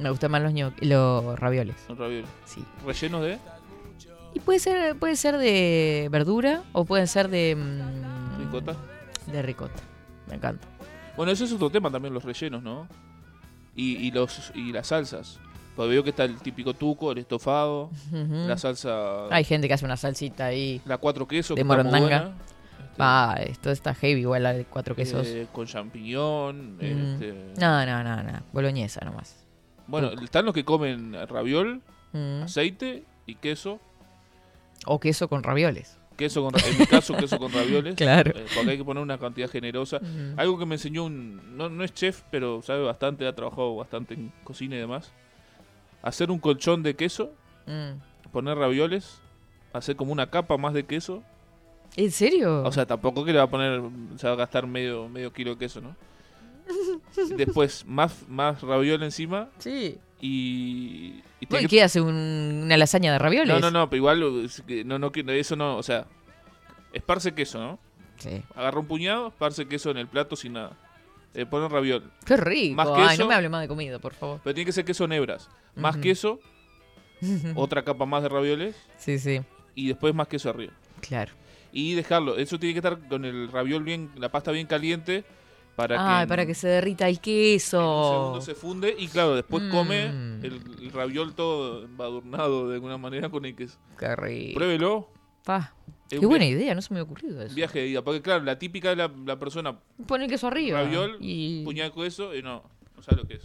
Me 0.00 0.10
gustan 0.10 0.30
más 0.30 0.42
los, 0.42 0.52
los 0.80 1.38
ravioles. 1.38 1.76
Son 1.86 1.96
ravioles. 1.96 2.28
Sí. 2.46 2.64
Rellenos 2.86 3.22
de 3.22 3.38
Y 4.34 4.40
puede 4.40 4.58
ser, 4.58 4.96
puede 4.98 5.16
ser 5.16 5.36
de 5.38 6.08
verdura 6.10 6.62
o 6.72 6.84
pueden 6.84 7.06
ser 7.06 7.28
de. 7.28 7.54
mm, 7.56 8.38
ricota. 8.44 8.76
De 9.26 9.42
ricota. 9.42 9.82
Me 10.28 10.36
encanta. 10.36 10.66
Bueno, 11.16 11.32
ese 11.32 11.44
es 11.44 11.52
otro 11.52 11.70
tema 11.70 11.90
también, 11.90 12.14
los 12.14 12.24
rellenos, 12.24 12.62
¿no? 12.62 12.88
Y, 13.76 13.96
y 13.96 14.10
los 14.10 14.52
y 14.54 14.72
las 14.72 14.88
salsas. 14.88 15.38
Porque 15.76 15.90
veo 15.90 16.02
que 16.04 16.10
está 16.10 16.24
el 16.24 16.36
típico 16.38 16.74
tuco, 16.74 17.12
el 17.12 17.18
estofado, 17.18 17.90
la 18.10 18.58
salsa, 18.58 19.26
Hay 19.30 19.44
gente 19.44 19.68
que 19.68 19.74
hace 19.74 19.84
una 19.84 19.96
salsita 19.96 20.46
ahí. 20.46 20.80
la 20.84 20.98
cuatro 20.98 21.26
quesos, 21.28 21.56
de 21.56 21.64
morondanga. 21.64 22.16
este, 22.16 22.94
Ah, 22.98 23.36
esto 23.40 23.70
está 23.70 23.94
heavy, 23.94 24.20
igual 24.22 24.42
la 24.42 24.52
de 24.52 24.64
cuatro 24.64 24.94
quesos. 24.96 25.26
eh, 25.26 25.46
con 25.52 25.66
champiñón. 25.66 26.76
Mm. 26.76 26.80
este, 27.14 27.34
No, 27.58 27.86
no, 27.86 28.02
no, 28.04 28.22
no. 28.22 28.40
Boloñesa 28.52 29.04
nomás. 29.04 29.36
Bueno, 29.90 30.10
están 30.22 30.44
los 30.44 30.54
que 30.54 30.64
comen 30.64 31.14
raviol, 31.28 31.82
Mm. 32.12 32.42
aceite 32.42 33.04
y 33.26 33.34
queso. 33.36 33.78
O 34.86 34.98
queso 34.98 35.28
con 35.28 35.42
ravioles. 35.42 35.96
Queso 36.16 36.42
con, 36.42 36.52
en 36.58 36.78
mi 36.78 36.86
caso, 36.86 37.16
queso 37.16 37.38
con 37.38 37.52
ravioles. 37.52 37.94
Claro. 37.96 38.32
eh, 38.36 38.44
porque 38.54 38.70
hay 38.72 38.76
que 38.78 38.84
poner 38.84 39.02
una 39.02 39.18
cantidad 39.18 39.48
generosa. 39.48 40.00
Mm. 40.00 40.38
Algo 40.38 40.58
que 40.58 40.66
me 40.66 40.74
enseñó 40.74 41.04
un. 41.04 41.56
No, 41.56 41.68
no 41.68 41.84
es 41.84 41.94
chef, 41.94 42.22
pero 42.30 42.62
sabe 42.62 42.82
bastante, 42.84 43.26
ha 43.26 43.34
trabajado 43.34 43.76
bastante 43.76 44.14
en 44.14 44.32
cocina 44.44 44.76
y 44.76 44.78
demás. 44.80 45.12
Hacer 46.02 46.30
un 46.30 46.38
colchón 46.38 46.82
de 46.82 46.94
queso, 46.96 47.32
Mm. 47.66 48.30
poner 48.32 48.56
ravioles, 48.58 49.20
hacer 49.72 49.96
como 49.96 50.12
una 50.12 50.30
capa 50.30 50.56
más 50.56 50.74
de 50.74 50.84
queso. 50.84 51.22
¿En 51.96 52.10
serio? 52.10 52.62
O 52.64 52.72
sea, 52.72 52.86
tampoco 52.86 53.24
que 53.24 53.32
le 53.32 53.38
va 53.38 53.44
a 53.44 53.50
poner. 53.50 53.80
Se 54.16 54.26
va 54.26 54.32
a 54.34 54.36
gastar 54.36 54.66
medio, 54.66 55.08
medio 55.08 55.32
kilo 55.32 55.52
de 55.52 55.58
queso, 55.58 55.80
¿no? 55.80 55.94
Después, 57.36 57.84
más, 57.86 58.28
más 58.28 58.62
raviol 58.62 59.02
encima 59.02 59.48
sí. 59.58 59.98
y. 60.20 61.22
y 61.40 61.46
tiene 61.46 61.48
Bueno, 61.48 61.64
¿y 61.66 61.68
que- 61.68 61.76
qué 61.76 61.82
hace? 61.82 62.00
¿Un- 62.00 62.62
¿Una 62.64 62.76
lasaña 62.76 63.12
de 63.12 63.18
ravioles? 63.18 63.48
No, 63.54 63.60
no, 63.60 63.70
no, 63.70 63.90
pero 63.90 63.98
igual. 63.98 64.20
No, 64.84 64.98
no, 64.98 65.10
eso 65.28 65.56
no. 65.56 65.76
O 65.76 65.82
sea, 65.82 66.06
esparce 66.92 67.32
queso, 67.34 67.58
¿no? 67.58 67.78
Sí. 68.18 68.42
Agarra 68.54 68.80
un 68.80 68.86
puñado, 68.86 69.28
esparce 69.28 69.66
queso 69.66 69.90
en 69.90 69.96
el 69.96 70.06
plato 70.06 70.36
sin 70.36 70.52
nada. 70.54 70.76
Eh, 71.32 71.46
pone 71.46 71.68
raviol. 71.68 72.10
Qué 72.26 72.36
rico. 72.36 72.74
Más 72.74 72.88
Ay, 72.94 73.16
no 73.18 73.26
me 73.28 73.34
hable 73.34 73.48
más 73.48 73.60
de 73.62 73.68
comida, 73.68 73.98
por 73.98 74.14
favor. 74.14 74.40
Pero 74.42 74.52
tiene 74.54 74.66
que 74.66 74.72
ser 74.72 74.84
queso 74.84 75.06
nebras. 75.06 75.48
Más 75.76 75.94
Ujú. 75.94 76.02
queso, 76.02 76.40
otra 77.54 77.82
capa 77.84 78.04
más 78.06 78.22
de 78.22 78.28
ravioles 78.28 78.76
Sí, 78.98 79.18
sí. 79.18 79.40
y 79.74 79.88
después 79.88 80.14
más 80.14 80.26
queso 80.28 80.50
arriba. 80.50 80.72
Claro. 81.00 81.32
Y 81.72 81.94
dejarlo. 81.94 82.36
Eso 82.36 82.58
tiene 82.58 82.74
que 82.74 82.78
estar 82.80 82.98
con 83.08 83.24
el 83.24 83.50
raviol 83.50 83.84
bien, 83.84 84.10
la 84.16 84.28
pasta 84.30 84.50
bien 84.50 84.66
caliente 84.66 85.24
para 85.76 86.20
que 86.22 86.26
para 86.28 86.46
que 86.46 86.54
se 86.54 86.68
derrita 86.68 87.08
el 87.08 87.14
en 87.14 87.18
un 87.18 87.22
queso. 87.22 88.10
segundo 88.12 88.40
se 88.40 88.54
funde 88.54 88.94
y 88.98 89.08
claro, 89.08 89.34
después 89.36 89.62
Mm. 89.64 89.70
come 89.70 90.04
el, 90.06 90.60
el 90.82 90.90
raviol 90.92 91.34
todo 91.34 91.84
embadurnado 91.84 92.68
de 92.68 92.74
alguna 92.74 92.98
manera 92.98 93.28
con 93.30 93.44
el 93.44 93.54
queso. 93.56 93.78
Qué 93.98 94.14
rico. 94.16 94.54
Pruébelo. 94.58 95.08
Pa. 95.44 95.74
Qué 96.08 96.18
un 96.18 96.26
buena 96.28 96.44
idea, 96.44 96.74
no 96.74 96.82
se 96.82 96.92
me 96.92 96.98
había 97.00 97.04
ocurrido 97.10 97.40
eso. 97.40 97.54
Viaje 97.54 97.78
de 97.78 97.86
ida. 97.86 98.02
Porque 98.02 98.20
claro, 98.20 98.42
la 98.44 98.58
típica 98.58 98.90
de 98.90 98.96
la, 98.96 99.10
la 99.24 99.38
persona, 99.38 99.78
Pon 100.06 100.20
el 100.22 100.28
queso 100.28 100.48
arriba. 100.48 100.82
raviol, 100.82 101.16
y... 101.20 101.62
puñal 101.64 101.92
con 101.92 102.04
eso 102.04 102.34
y 102.34 102.42
no, 102.42 102.64
no 102.96 103.02
sabe 103.02 103.18
lo 103.22 103.28
que 103.28 103.34
es. 103.34 103.42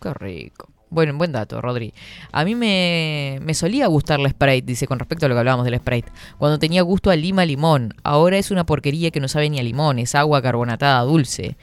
Qué 0.00 0.12
rico. 0.14 0.68
Bueno, 0.90 1.16
buen 1.16 1.32
dato, 1.32 1.60
Rodri. 1.60 1.92
A 2.32 2.44
mí 2.44 2.54
me, 2.54 3.38
me 3.42 3.54
solía 3.54 3.86
gustar 3.88 4.20
la 4.20 4.30
Sprite, 4.30 4.66
dice, 4.66 4.86
con 4.86 4.98
respecto 4.98 5.26
a 5.26 5.28
lo 5.28 5.34
que 5.34 5.40
hablábamos 5.40 5.66
del 5.66 5.76
Sprite. 5.76 6.10
Cuando 6.38 6.58
tenía 6.58 6.82
gusto 6.82 7.10
a 7.10 7.16
lima 7.16 7.44
limón. 7.44 7.94
Ahora 8.04 8.38
es 8.38 8.50
una 8.50 8.64
porquería 8.64 9.10
que 9.10 9.20
no 9.20 9.28
sabe 9.28 9.50
ni 9.50 9.58
a 9.58 9.62
limón. 9.62 9.98
Es 9.98 10.14
agua 10.14 10.40
carbonatada 10.40 11.00
dulce. 11.02 11.56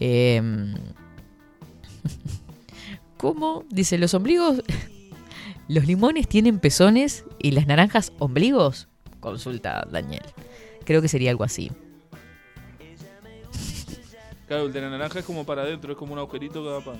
Em, 0.00 0.74
¿Cómo? 3.16 3.64
Dice, 3.70 3.98
los 3.98 4.14
ombligos... 4.14 4.62
¿Los 5.68 5.86
limones 5.86 6.28
tienen 6.28 6.58
pezones 6.58 7.24
y 7.38 7.52
las 7.52 7.66
naranjas 7.66 8.12
ombligos? 8.18 8.88
Consulta 9.20 9.86
Daniel. 9.90 10.24
Creo 10.84 11.00
que 11.00 11.08
sería 11.08 11.30
algo 11.30 11.44
así. 11.44 11.70
Claro, 14.48 14.66
el 14.66 14.72
de 14.72 14.80
la 14.82 14.90
naranja 14.90 15.20
es 15.20 15.24
como 15.24 15.46
para 15.46 15.62
adentro, 15.62 15.92
es 15.92 15.98
como 15.98 16.12
un 16.12 16.18
agujerito 16.18 16.62
va 16.64 16.80
para... 16.80 16.98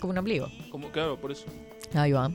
Como 0.00 0.12
un 0.12 0.18
ombligo. 0.18 0.48
Como, 0.70 0.90
claro, 0.90 1.18
por 1.18 1.32
eso. 1.32 1.44
Ahí 1.94 2.12
va. 2.12 2.30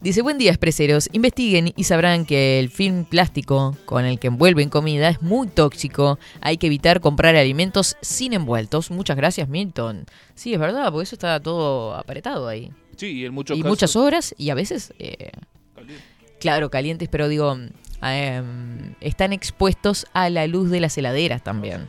Dice, 0.00 0.22
buen 0.22 0.38
día, 0.38 0.52
expreseros. 0.52 1.08
Investiguen 1.12 1.72
y 1.74 1.84
sabrán 1.84 2.24
que 2.24 2.60
el 2.60 2.70
film 2.70 3.04
plástico 3.04 3.76
con 3.84 4.04
el 4.04 4.20
que 4.20 4.28
envuelven 4.28 4.70
comida 4.70 5.08
es 5.08 5.22
muy 5.22 5.48
tóxico. 5.48 6.20
Hay 6.40 6.56
que 6.56 6.68
evitar 6.68 7.00
comprar 7.00 7.34
alimentos 7.34 7.96
sin 8.00 8.32
envueltos. 8.32 8.92
Muchas 8.92 9.16
gracias, 9.16 9.48
Milton. 9.48 10.06
Sí, 10.36 10.54
es 10.54 10.60
verdad, 10.60 10.92
porque 10.92 11.02
eso 11.02 11.16
está 11.16 11.40
todo 11.40 11.96
apretado 11.96 12.46
ahí. 12.46 12.70
Sí, 12.96 13.06
y 13.08 13.24
en 13.24 13.34
muchos 13.34 13.58
y 13.58 13.62
casos... 13.62 13.70
muchas 13.70 13.96
horas 13.96 14.34
y 14.38 14.50
a 14.50 14.54
veces, 14.54 14.94
eh, 15.00 15.32
caliente. 15.74 16.04
claro, 16.38 16.70
calientes, 16.70 17.08
pero 17.08 17.26
digo, 17.26 17.56
em, 18.02 18.94
están 19.00 19.32
expuestos 19.32 20.06
a 20.12 20.30
la 20.30 20.46
luz 20.46 20.70
de 20.70 20.78
las 20.78 20.96
heladeras 20.96 21.42
también. 21.42 21.88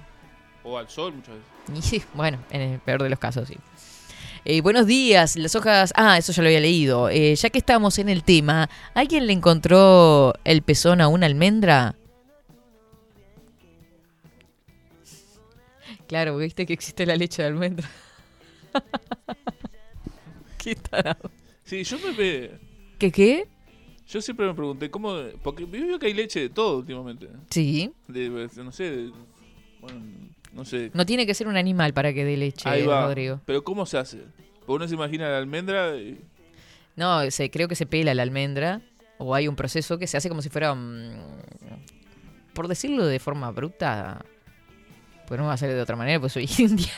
O 0.64 0.80
al 0.80 0.90
sol 0.90 1.14
muchas 1.14 1.36
veces. 1.36 1.50
Y 1.78 1.82
sí, 1.84 2.04
bueno, 2.16 2.40
en 2.50 2.62
el 2.62 2.80
peor 2.80 3.04
de 3.04 3.12
los 3.12 3.20
casos, 3.20 3.48
sí. 3.48 3.56
Eh, 4.46 4.62
buenos 4.62 4.88
días, 4.88 5.36
las 5.36 5.56
hojas... 5.56 5.94
Ah, 5.96 6.18
eso 6.18 6.32
ya 6.32 6.42
lo 6.42 6.48
había 6.48 6.60
leído. 6.62 7.10
Eh, 7.10 7.36
ya 7.36 7.50
que 7.50 7.60
estamos 7.60 8.00
en 8.00 8.10
el 8.10 8.24
tema, 8.24 8.70
¿alguien 8.94 9.28
le 9.28 9.34
encontró 9.34 10.34
el 10.44 10.62
pezón 10.62 11.02
a 11.02 11.08
una 11.08 11.26
almendra? 11.26 11.96
Claro, 16.08 16.38
viste 16.38 16.66
que 16.66 16.74
existe 16.74 17.06
la 17.06 17.16
leche 17.16 17.42
de 17.44 17.48
almendra. 17.50 17.88
¿Qué 20.58 20.76
tarado? 20.76 21.30
Sí, 21.64 21.84
yo 21.84 21.98
me... 22.00 22.52
¿Qué 22.98 23.12
qué? 23.12 23.48
Yo 24.08 24.22
siempre 24.22 24.48
me 24.48 24.54
pregunté 24.56 24.90
cómo... 24.90 25.16
Porque 25.44 25.66
veo 25.66 26.00
que 26.00 26.08
hay 26.08 26.14
leche 26.14 26.40
de 26.40 26.50
todo 26.50 26.80
últimamente. 26.80 27.28
Sí. 27.52 27.92
De, 28.08 28.50
no 28.58 28.72
sé, 28.72 28.84
de- 28.90 29.12
bueno, 29.82 30.02
no 30.54 30.66
sé. 30.66 30.92
No 30.94 31.06
tiene 31.06 31.26
que 31.26 31.34
ser 31.34 31.48
un 31.48 31.58
animal 31.58 31.94
para 31.94 32.14
que 32.14 32.26
dé 32.26 32.38
leche, 32.38 32.68
Ahí 32.70 32.86
va. 32.86 33.06
Rodrigo. 33.06 33.42
Pero 33.46 33.64
¿cómo 33.64 33.86
se 33.86 33.98
hace? 33.98 34.24
Porque 34.60 34.72
uno 34.72 34.88
se 34.88 34.96
imagina 34.96 35.30
la 35.30 35.38
almendra 35.38 35.96
y... 35.96 36.20
No, 36.96 37.30
se, 37.32 37.50
creo 37.50 37.68
que 37.68 37.76
se 37.76 37.86
pela 37.86 38.14
la 38.14 38.24
almendra 38.24 38.82
o 39.18 39.36
hay 39.36 39.48
un 39.48 39.56
proceso 39.56 39.98
que 39.98 40.08
se 40.08 40.18
hace 40.18 40.30
como 40.30 40.42
si 40.42 40.50
fuera, 40.50 40.74
mm, 40.74 41.14
por 42.54 42.68
decirlo 42.68 43.06
de 43.06 43.20
forma 43.20 43.52
bruta, 43.52 44.26
pues 45.28 45.40
no 45.40 45.46
va 45.46 45.54
a 45.54 45.58
ser 45.58 45.74
de 45.74 45.82
otra 45.82 45.96
manera, 45.96 46.20
pues 46.20 46.34
soy 46.34 46.50
india. 46.58 46.92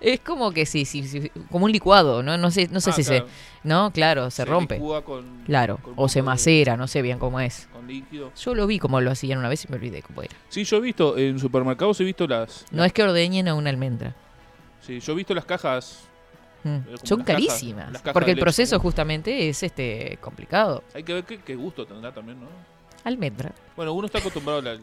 Es 0.00 0.20
como 0.20 0.52
que 0.52 0.66
sí, 0.66 0.84
sí, 0.84 1.06
sí, 1.06 1.30
como 1.50 1.64
un 1.66 1.72
licuado, 1.72 2.22
¿no? 2.22 2.36
No 2.38 2.50
sé, 2.50 2.68
no 2.70 2.80
sé 2.80 2.90
Ah, 2.90 2.92
si 2.92 3.04
claro. 3.04 3.26
se, 3.26 3.68
no, 3.68 3.90
claro, 3.92 4.30
se, 4.30 4.44
rompe, 4.44 4.74
licúa 4.76 5.04
con, 5.04 5.42
claro, 5.44 5.78
con 5.78 5.94
o 5.96 6.08
se 6.08 6.18
de- 6.18 6.22
macera, 6.24 6.76
no 6.76 6.86
sé 6.86 7.02
bien 7.02 7.18
cómo 7.18 7.40
es. 7.40 7.68
con 7.72 7.86
líquido. 7.86 8.32
Yo 8.34 8.54
lo 8.54 8.66
vi 8.66 8.78
como 8.78 9.00
lo 9.00 9.10
hacían 9.10 9.38
una 9.38 9.48
vez 9.48 9.64
y 9.64 9.68
me 9.68 9.76
olvidé 9.76 10.02
cómo 10.02 10.22
era. 10.22 10.34
Sí, 10.48 10.64
yo 10.64 10.76
he 10.76 10.80
visto, 10.80 11.16
en 11.18 11.38
supermercados 11.38 12.00
he 12.00 12.04
visto 12.04 12.26
las... 12.26 12.66
No 12.70 12.84
es 12.84 12.92
que 12.92 13.02
ordeñen 13.02 13.48
a 13.48 13.54
una 13.54 13.70
almendra. 13.70 14.14
Sí, 14.80 15.00
yo 15.00 15.12
he 15.12 15.16
visto 15.16 15.34
las 15.34 15.44
cajas... 15.44 16.00
Mm. 16.64 16.68
Eh, 16.68 16.82
Son 17.04 17.18
las 17.20 17.26
carísimas, 17.28 17.92
cajas 17.92 18.12
porque 18.12 18.30
el 18.32 18.36
leche, 18.36 18.42
proceso 18.44 18.76
¿no? 18.76 18.82
justamente 18.82 19.48
es 19.48 19.62
este 19.62 20.18
complicado. 20.20 20.82
Hay 20.94 21.04
que 21.04 21.14
ver 21.14 21.24
qué, 21.24 21.38
qué 21.38 21.54
gusto 21.54 21.86
tendrá 21.86 22.12
también, 22.12 22.40
¿no? 22.40 22.48
Almendra. 23.04 23.52
Bueno, 23.76 23.92
uno 23.92 24.06
está 24.06 24.18
acostumbrado 24.18 24.58
al 24.58 24.80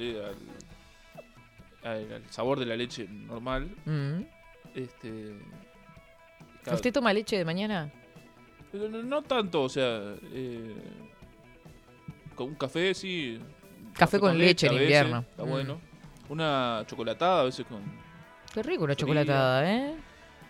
sabor 2.30 2.60
de 2.60 2.66
la 2.66 2.76
leche 2.76 3.08
normal. 3.10 3.70
Mm. 3.86 4.22
Este... 4.76 5.38
claro, 6.64 6.76
¿Usted 6.76 6.94
toma 6.94 7.14
leche 7.14 7.38
de 7.38 7.46
mañana? 7.46 7.92
no, 8.74 8.88
no 9.04 9.22
tanto, 9.22 9.64
o 9.64 9.70
sea... 9.70 10.16
eh, 10.32 10.74
con 12.36 12.48
un 12.48 12.56
café, 12.56 12.94
sí. 12.94 13.40
Café 13.94 14.20
con 14.20 14.36
leche 14.38 14.66
en 14.68 14.74
veces, 14.74 14.84
invierno. 14.88 15.20
Está 15.30 15.44
Mm. 15.44 15.50
bueno. 15.50 15.82
Una 16.30 16.84
chocolatada 16.88 17.42
a 17.42 17.44
veces 17.44 17.66
con... 17.68 17.82
Qué 18.54 18.64
rico 18.64 18.84
una 18.86 18.96
chocolatada, 18.96 19.70
¿eh? 19.72 19.96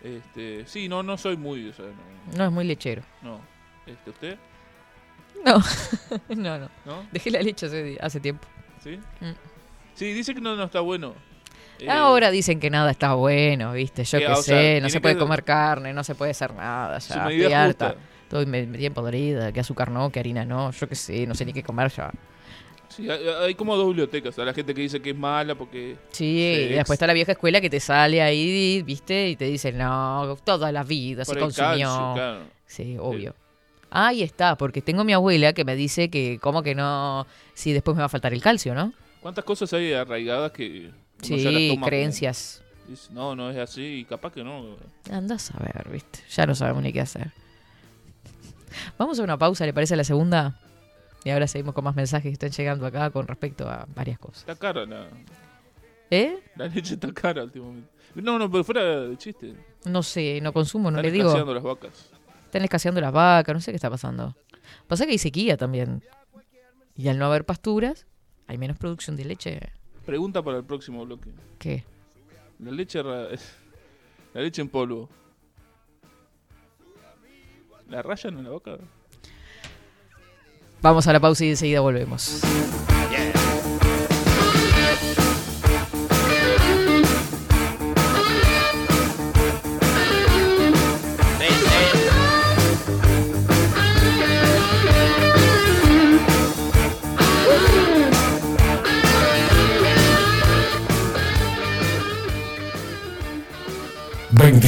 Este, 0.02 0.66
sí, 0.66 0.88
no, 0.88 1.02
no 1.02 1.16
soy 1.18 1.36
muy... 1.36 1.68
O 1.68 1.72
sea, 1.74 1.84
no, 1.86 2.36
No 2.38 2.44
es 2.46 2.50
muy 2.52 2.64
lechero. 2.64 3.02
no. 3.22 3.40
Este, 3.86 4.10
¿Usted? 4.10 4.38
No, 5.44 5.58
no, 6.36 6.58
no. 6.58 6.70
¿No? 6.86 7.06
Dejé 7.12 7.30
la 7.30 7.42
leche 7.42 7.66
hace, 7.66 7.98
hace 8.00 8.20
tiempo. 8.20 8.46
¿Sí? 8.82 8.96
Mm. 9.20 9.32
Sí, 9.94 10.12
dice 10.14 10.34
que 10.34 10.40
no, 10.40 10.56
no 10.56 10.64
está 10.64 10.80
bueno. 10.80 11.14
Eh, 11.80 11.90
Ahora 11.90 12.30
dicen 12.30 12.60
que 12.60 12.70
nada 12.70 12.90
está 12.90 13.14
bueno, 13.14 13.72
¿viste? 13.72 14.04
Yo 14.04 14.18
qué 14.18 14.36
sé, 14.36 14.42
sea, 14.42 14.80
no 14.80 14.88
se 14.88 15.00
puede 15.00 15.14
que- 15.14 15.20
comer 15.20 15.42
carne, 15.44 15.92
no 15.92 16.04
se 16.04 16.14
puede 16.14 16.30
hacer 16.30 16.54
nada, 16.54 16.98
ya. 16.98 17.14
Estoy 17.16 17.44
harta. 17.52 17.86
justa. 17.90 18.00
Estoy 18.22 18.46
tienen 18.46 18.94
podrida, 18.94 19.52
que 19.52 19.60
azúcar 19.60 19.90
no, 19.90 20.10
que 20.10 20.18
harina 20.20 20.44
no, 20.44 20.70
yo 20.70 20.88
qué 20.88 20.94
sé, 20.94 21.26
no 21.26 21.34
sé 21.34 21.44
ni 21.44 21.52
qué 21.52 21.62
comer 21.62 21.90
ya. 21.90 22.10
Sí, 22.88 23.08
hay, 23.10 23.54
como 23.56 23.76
dos 23.76 23.88
bibliotecas. 23.88 24.38
A 24.38 24.44
la 24.44 24.54
gente 24.54 24.72
que 24.72 24.80
dice 24.82 25.00
que 25.02 25.10
es 25.10 25.16
mala 25.16 25.54
porque. 25.56 25.96
Sí, 26.12 26.38
y 26.70 26.74
después 26.74 26.96
está 26.96 27.06
la 27.08 27.12
vieja 27.12 27.32
escuela 27.32 27.60
que 27.60 27.68
te 27.68 27.80
sale 27.80 28.22
ahí, 28.22 28.82
¿viste? 28.82 29.28
Y 29.30 29.36
te 29.36 29.46
dice, 29.46 29.72
no, 29.72 30.36
toda 30.44 30.70
la 30.70 30.84
vida 30.84 31.24
por 31.24 31.34
se 31.34 31.40
consumió. 31.40 31.88
calcio, 31.88 32.12
claro. 32.14 32.40
Sí, 32.66 32.96
obvio. 33.00 33.34
Ahí 33.90 34.22
está, 34.22 34.56
porque 34.56 34.80
tengo 34.80 35.02
mi 35.04 35.12
abuela 35.12 35.52
que 35.52 35.64
me 35.64 35.74
dice 35.76 36.08
que, 36.08 36.38
¿cómo 36.40 36.62
que 36.62 36.74
no? 36.74 37.26
Si 37.52 37.72
después 37.72 37.96
me 37.96 38.00
va 38.00 38.06
a 38.06 38.08
faltar 38.08 38.32
el 38.32 38.40
calcio, 38.42 38.74
¿no? 38.74 38.92
¿Cuántas 39.20 39.44
cosas 39.44 39.72
hay 39.72 39.92
arraigadas 39.92 40.52
que. 40.52 40.90
Sí, 41.22 41.70
como- 41.70 41.86
creencias. 41.86 42.62
no, 43.10 43.34
no 43.34 43.50
es 43.50 43.56
así 43.56 44.06
capaz 44.08 44.32
que 44.32 44.44
no. 44.44 44.76
Andás 45.10 45.50
a 45.52 45.58
ver, 45.62 45.88
¿viste? 45.90 46.20
Ya 46.30 46.46
no 46.46 46.54
sabemos 46.54 46.82
ni 46.82 46.92
qué 46.92 47.00
hacer. 47.00 47.32
Vamos 48.98 49.18
a 49.18 49.22
una 49.22 49.38
pausa, 49.38 49.64
¿le 49.66 49.72
parece 49.72 49.94
a 49.94 49.96
la 49.96 50.04
segunda? 50.04 50.60
Y 51.24 51.30
ahora 51.30 51.46
seguimos 51.46 51.74
con 51.74 51.84
más 51.84 51.94
mensajes 51.94 52.24
que 52.28 52.32
están 52.32 52.50
llegando 52.50 52.86
acá 52.86 53.10
con 53.10 53.26
respecto 53.26 53.68
a 53.68 53.86
varias 53.94 54.18
cosas. 54.18 54.38
Está 54.40 54.56
cara 54.56 54.84
la, 54.84 55.06
¿Eh? 56.10 56.38
la 56.56 56.66
leche, 56.66 56.94
está 56.94 57.10
cara 57.12 57.44
últimamente. 57.44 57.88
No, 58.16 58.38
no, 58.38 58.50
pero 58.50 58.62
fuera 58.64 58.82
de 59.00 59.16
chiste. 59.16 59.54
No 59.86 60.02
sé, 60.02 60.40
no 60.42 60.52
consumo, 60.52 60.90
no 60.90 60.98
Están 60.98 61.04
le 61.06 61.12
digo. 61.12 61.28
escaseando 61.28 61.54
las 61.54 61.62
vacas. 61.62 62.10
Están 62.44 62.62
escaseando 62.64 63.00
las 63.00 63.12
vacas, 63.12 63.54
no 63.54 63.60
sé 63.60 63.72
qué 63.72 63.76
está 63.76 63.90
pasando. 63.90 64.36
Pasa 64.86 65.06
que 65.06 65.12
hay 65.12 65.18
sequía 65.18 65.56
también. 65.56 66.02
Y 66.96 67.08
al 67.08 67.18
no 67.18 67.26
haber 67.26 67.44
pasturas, 67.44 68.06
hay 68.46 68.58
menos 68.58 68.76
producción 68.76 69.16
de 69.16 69.24
leche. 69.24 69.60
Pregunta 70.06 70.42
para 70.42 70.58
el 70.58 70.64
próximo 70.64 71.04
bloque. 71.04 71.30
¿Qué? 71.58 71.84
La 72.58 72.70
leche, 72.70 73.02
ra- 73.02 73.28
la 74.34 74.40
leche 74.40 74.60
en 74.62 74.68
polvo. 74.68 75.08
¿La 77.88 78.02
rayan 78.02 78.38
en 78.38 78.44
la 78.44 78.50
vaca? 78.50 78.78
Vamos 80.82 81.06
a 81.06 81.12
la 81.12 81.20
pausa 81.20 81.44
y 81.44 81.50
enseguida 81.50 81.80
volvemos. 81.80 82.42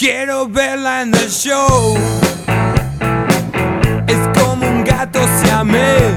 Quiero 0.00 0.48
verla 0.48 1.02
en 1.02 1.14
el 1.14 1.28
show. 1.28 1.94
Es 4.06 4.40
como 4.40 4.66
un 4.66 4.82
gato 4.82 5.20
siamés. 5.42 6.14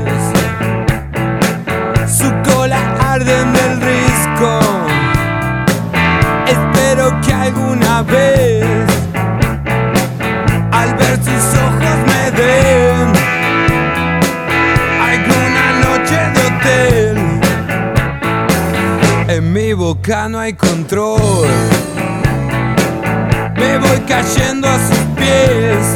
Su 2.07 2.31
cola 2.49 2.79
arde 3.11 3.41
en 3.41 3.53
el 3.53 3.81
risco. 3.81 4.59
Espero 6.47 7.19
que 7.25 7.33
alguna 7.33 8.03
vez, 8.03 8.65
al 10.71 10.95
ver 10.95 11.17
sus 11.17 11.43
ojos, 11.67 11.97
me 12.07 12.31
den 12.39 13.11
alguna 15.11 15.65
noche 15.83 16.17
de 16.35 16.41
hotel. 16.47 17.17
En 19.27 19.51
mi 19.51 19.73
boca 19.73 20.29
no 20.29 20.39
hay 20.39 20.53
control. 20.53 21.49
Voy 23.79 23.99
cayendo 24.07 24.67
a 24.67 24.77
sus 24.77 24.97
pies. 25.17 25.95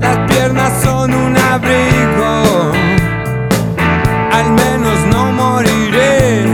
Las 0.00 0.30
piernas 0.30 0.82
son 0.82 1.12
un 1.12 1.36
abrigo. 1.36 2.72
Al 4.32 4.50
menos 4.52 4.98
no 5.10 5.32
moriré. 5.32 6.44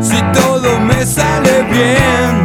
Si 0.00 0.20
todo 0.32 0.80
me 0.80 1.04
sale 1.04 1.62
bien. 1.70 2.44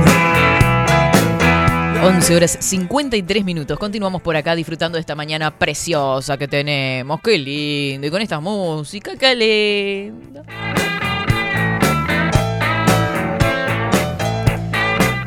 11 2.04 2.36
horas 2.36 2.58
53 2.60 3.46
minutos. 3.46 3.80
Continuamos 3.80 4.22
por 4.22 4.36
acá 4.36 4.56
disfrutando 4.56 4.98
de 4.98 5.02
esta 5.02 5.16
mañana 5.16 5.52
preciosa 5.52 6.38
que 6.38 6.48
tenemos. 6.48 7.22
Qué 7.22 7.38
lindo. 7.38 8.08
Y 8.08 8.10
con 8.10 8.22
esta 8.22 8.40
música, 8.40 9.12
qué 9.18 9.36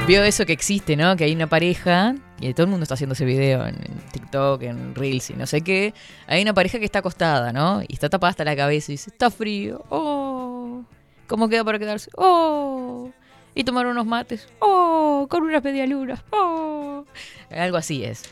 Vio 0.06 0.24
eso 0.24 0.44
que 0.44 0.52
existe, 0.52 0.96
¿no? 0.96 1.14
Que 1.16 1.24
hay 1.24 1.32
una 1.32 1.46
pareja, 1.46 2.16
y 2.40 2.52
todo 2.54 2.64
el 2.64 2.70
mundo 2.70 2.82
está 2.82 2.94
haciendo 2.94 3.12
ese 3.12 3.24
video 3.24 3.64
en, 3.64 3.76
TikTok, 4.12 4.62
en 4.62 4.96
Reels 4.96 5.30
y 5.30 5.34
no 5.34 5.46
sé 5.46 5.60
qué. 5.60 5.94
Hay 6.26 6.42
una 6.42 6.52
pareja 6.52 6.80
que 6.80 6.84
está 6.84 6.98
acostada, 6.98 7.52
¿no? 7.52 7.82
Y 7.86 7.94
está 7.94 8.08
tapada 8.08 8.30
hasta 8.30 8.44
la 8.44 8.56
cabeza 8.56 8.90
y 8.90 8.94
dice, 8.94 9.10
está 9.10 9.30
frío. 9.30 9.84
Oh. 9.90 10.82
¿Cómo 11.28 11.48
queda 11.48 11.62
para 11.62 11.78
quedarse? 11.78 12.10
Oh. 12.16 13.10
Y 13.54 13.62
tomar 13.62 13.86
unos 13.86 14.04
mates. 14.04 14.48
Oh. 14.58 15.28
Con 15.30 15.44
unas 15.44 15.62
medialunas. 15.62 16.20
Oh. 16.30 17.04
Algo 17.50 17.76
así 17.76 18.02
es. 18.02 18.24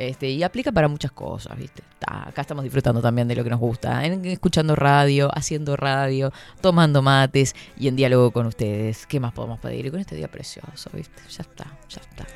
Este, 0.00 0.30
y 0.30 0.44
aplica 0.44 0.70
para 0.70 0.86
muchas 0.86 1.10
cosas, 1.10 1.58
¿viste? 1.58 1.82
Ta, 1.98 2.28
acá 2.28 2.42
estamos 2.42 2.62
disfrutando 2.62 3.02
también 3.02 3.26
de 3.26 3.34
lo 3.34 3.42
que 3.42 3.50
nos 3.50 3.58
gusta, 3.58 4.04
en- 4.04 4.24
escuchando 4.26 4.76
radio, 4.76 5.28
haciendo 5.36 5.74
radio, 5.76 6.32
tomando 6.60 7.02
mates 7.02 7.56
y 7.76 7.88
en 7.88 7.96
diálogo 7.96 8.30
con 8.30 8.46
ustedes. 8.46 9.06
¿Qué 9.06 9.18
más 9.18 9.32
podemos 9.32 9.58
pedir? 9.58 9.86
Y 9.86 9.90
con 9.90 9.98
este 9.98 10.14
día 10.14 10.28
precioso, 10.28 10.88
¿viste? 10.92 11.20
Ya 11.28 11.42
está, 11.42 11.64
ya 11.88 12.00
está. 12.00 12.26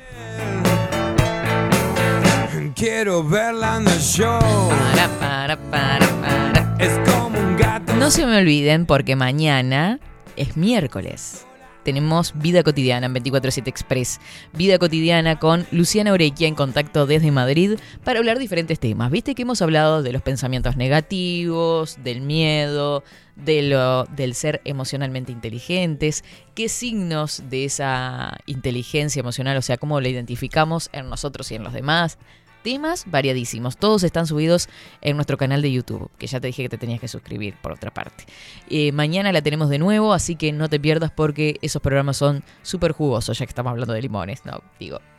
Quiero 2.75 3.23
verla 3.23 3.77
en 3.77 3.87
el 3.87 3.99
show. 3.99 4.39
Para, 4.69 5.07
para, 5.19 5.57
para, 5.71 6.07
para. 6.21 6.75
Es 6.79 6.99
como 7.09 7.39
un 7.39 7.55
gato. 7.55 7.93
No 7.95 8.11
se 8.11 8.25
me 8.25 8.37
olviden 8.37 8.85
porque 8.85 9.15
mañana 9.15 9.99
es 10.35 10.57
miércoles. 10.57 11.45
Tenemos 11.83 12.33
Vida 12.35 12.63
Cotidiana 12.63 13.07
en 13.07 13.13
24-7 13.13 13.67
Express. 13.67 14.19
Vida 14.53 14.79
Cotidiana 14.79 15.39
con 15.39 15.65
Luciana 15.71 16.13
Orequia 16.13 16.47
en 16.47 16.55
contacto 16.55 17.05
desde 17.05 17.31
Madrid 17.31 17.77
para 18.03 18.19
hablar 18.19 18.39
diferentes 18.39 18.79
temas. 18.79 19.11
Viste 19.11 19.35
que 19.35 19.43
hemos 19.43 19.61
hablado 19.61 20.03
de 20.03 20.13
los 20.13 20.21
pensamientos 20.21 20.77
negativos, 20.77 21.97
del 22.03 22.21
miedo, 22.21 23.03
de 23.35 23.63
lo, 23.63 24.05
del 24.05 24.35
ser 24.35 24.61
emocionalmente 24.63 25.31
inteligentes, 25.31 26.23
qué 26.55 26.69
signos 26.69 27.43
de 27.49 27.65
esa 27.65 28.37
inteligencia 28.45 29.19
emocional, 29.19 29.57
o 29.57 29.61
sea, 29.61 29.77
cómo 29.77 29.99
la 29.99 30.09
identificamos 30.09 30.89
en 30.93 31.09
nosotros 31.09 31.51
y 31.51 31.55
en 31.55 31.63
los 31.63 31.73
demás. 31.73 32.17
Temas 32.63 33.03
variadísimos, 33.07 33.75
todos 33.75 34.03
están 34.03 34.25
subidos 34.25 34.69
en 35.01 35.17
nuestro 35.17 35.37
canal 35.37 35.61
de 35.61 35.71
YouTube, 35.71 36.09
que 36.17 36.27
ya 36.27 36.39
te 36.39 36.47
dije 36.47 36.63
que 36.63 36.69
te 36.69 36.77
tenías 36.77 37.01
que 37.01 37.09
suscribir 37.09 37.55
por 37.61 37.73
otra 37.73 37.93
parte. 37.93 38.23
Eh, 38.69 38.93
mañana 38.93 39.33
la 39.33 39.41
tenemos 39.41 39.69
de 39.69 39.79
nuevo, 39.79 40.13
así 40.13 40.37
que 40.37 40.53
no 40.53 40.69
te 40.69 40.79
pierdas 40.79 41.11
porque 41.11 41.57
esos 41.61 41.81
programas 41.81 42.15
son 42.15 42.41
súper 42.61 42.93
jugosos, 42.93 43.37
ya 43.37 43.45
que 43.45 43.49
estamos 43.49 43.71
hablando 43.71 43.93
de 43.93 44.01
limones, 44.01 44.45
no, 44.45 44.61
digo. 44.79 45.01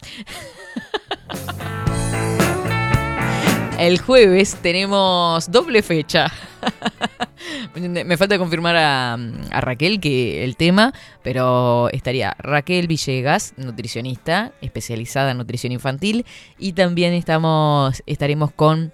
El 3.79 4.01
jueves 4.01 4.57
tenemos 4.63 5.51
doble 5.51 5.83
fecha. 5.83 6.33
Me 7.75 8.17
falta 8.17 8.39
confirmar 8.39 8.77
a, 8.77 9.17
Raquel 9.61 10.01
que 10.01 10.45
el 10.45 10.57
tema, 10.57 10.93
pero 11.23 11.89
estaría 11.91 12.35
Raquel 12.39 12.87
Villegas, 12.87 13.55
nutricionista, 13.57 14.53
especializada 14.61 15.33
en 15.33 15.39
nutrición 15.39 15.73
infantil, 15.73 16.25
y 16.59 16.73
también 16.73 17.13
estamos, 17.13 18.03
estaremos 18.07 18.53
con 18.53 18.93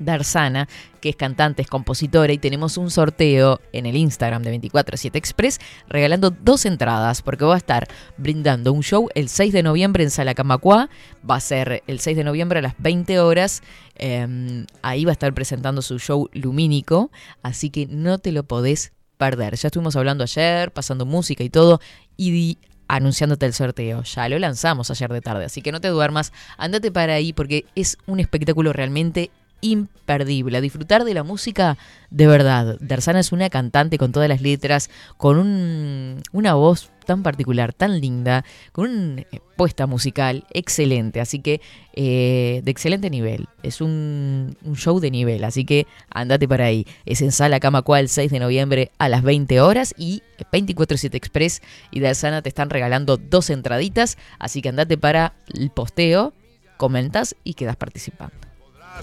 Darsana, 0.00 0.68
que 1.00 1.10
es 1.10 1.16
cantante, 1.16 1.62
es 1.62 1.68
compositora, 1.68 2.32
y 2.32 2.38
tenemos 2.38 2.76
un 2.76 2.90
sorteo 2.90 3.60
en 3.72 3.86
el 3.86 3.96
Instagram 3.96 4.42
de 4.42 4.50
247 4.50 5.16
Express 5.16 5.60
regalando 5.88 6.30
dos 6.30 6.66
entradas, 6.66 7.22
porque 7.22 7.44
va 7.44 7.54
a 7.54 7.58
estar 7.58 7.86
brindando 8.16 8.72
un 8.72 8.82
show 8.82 9.08
el 9.14 9.28
6 9.28 9.52
de 9.52 9.62
noviembre 9.62 10.02
en 10.02 10.10
Sala 10.10 10.34
Camacuá, 10.34 10.90
va 11.28 11.36
a 11.36 11.40
ser 11.40 11.82
el 11.86 12.00
6 12.00 12.16
de 12.16 12.24
noviembre 12.24 12.58
a 12.58 12.62
las 12.62 12.74
20 12.78 13.20
horas, 13.20 13.62
eh, 13.96 14.64
ahí 14.82 15.04
va 15.04 15.12
a 15.12 15.12
estar 15.12 15.32
presentando 15.34 15.82
su 15.82 15.98
show 15.98 16.28
lumínico, 16.32 17.10
así 17.42 17.70
que 17.70 17.86
no 17.86 18.18
te 18.18 18.32
lo 18.32 18.42
podés 18.42 18.92
perder. 19.16 19.54
Ya 19.56 19.68
estuvimos 19.68 19.96
hablando 19.96 20.24
ayer, 20.24 20.72
pasando 20.72 21.04
música 21.04 21.44
y 21.44 21.50
todo, 21.50 21.80
y 22.16 22.58
anunciándote 22.88 23.46
el 23.46 23.52
sorteo. 23.52 24.02
Ya 24.02 24.28
lo 24.28 24.38
lanzamos 24.38 24.90
ayer 24.90 25.12
de 25.12 25.20
tarde, 25.20 25.44
así 25.44 25.62
que 25.62 25.72
no 25.72 25.80
te 25.80 25.88
duermas, 25.88 26.32
andate 26.56 26.90
para 26.90 27.14
ahí 27.14 27.32
porque 27.32 27.66
es 27.76 27.98
un 28.06 28.18
espectáculo 28.18 28.72
realmente 28.72 29.30
imperdible. 29.60 30.58
A 30.58 30.60
disfrutar 30.60 31.04
de 31.04 31.14
la 31.14 31.22
música 31.22 31.76
de 32.10 32.26
verdad. 32.26 32.76
Darsana 32.80 33.20
es 33.20 33.32
una 33.32 33.50
cantante 33.50 33.98
con 33.98 34.12
todas 34.12 34.28
las 34.28 34.40
letras, 34.40 34.90
con 35.16 35.38
un- 35.38 36.22
una 36.32 36.54
voz 36.54 36.90
tan 37.06 37.22
particular, 37.22 37.72
tan 37.72 38.00
linda, 38.00 38.44
con 38.72 38.88
una 38.90 39.22
puesta 39.56 39.86
musical 39.86 40.44
excelente. 40.52 41.20
Así 41.20 41.40
que 41.40 41.60
eh, 41.94 42.60
de 42.64 42.70
excelente 42.70 43.10
nivel. 43.10 43.48
Es 43.62 43.80
un, 43.80 44.56
show 44.74 45.00
de 45.00 45.10
nivel. 45.10 45.42
Así 45.44 45.64
que 45.64 45.86
andate 46.10 46.46
para 46.46 46.66
ahí. 46.66 46.86
Es 47.04 47.20
en 47.20 47.32
Sala 47.32 47.58
Camacua 47.60 47.98
el 48.00 48.08
6 48.08 48.30
de 48.30 48.38
noviembre 48.38 48.90
a 48.98 49.08
las 49.08 49.22
20 49.22 49.60
horas 49.60 49.94
y 49.98 50.22
24-7 50.52 51.14
Express 51.16 51.62
y 51.90 52.00
Darsana 52.00 52.42
te 52.42 52.48
están 52.48 52.70
regalando 52.70 53.16
dos 53.16 53.50
entraditas. 53.50 54.18
Así 54.38 54.62
que 54.62 54.68
andate 54.68 54.96
para 54.96 55.34
el 55.52 55.70
posteo, 55.70 56.32
comentas 56.76 57.34
y 57.44 57.54
quedas 57.54 57.76
participando. 57.76 58.39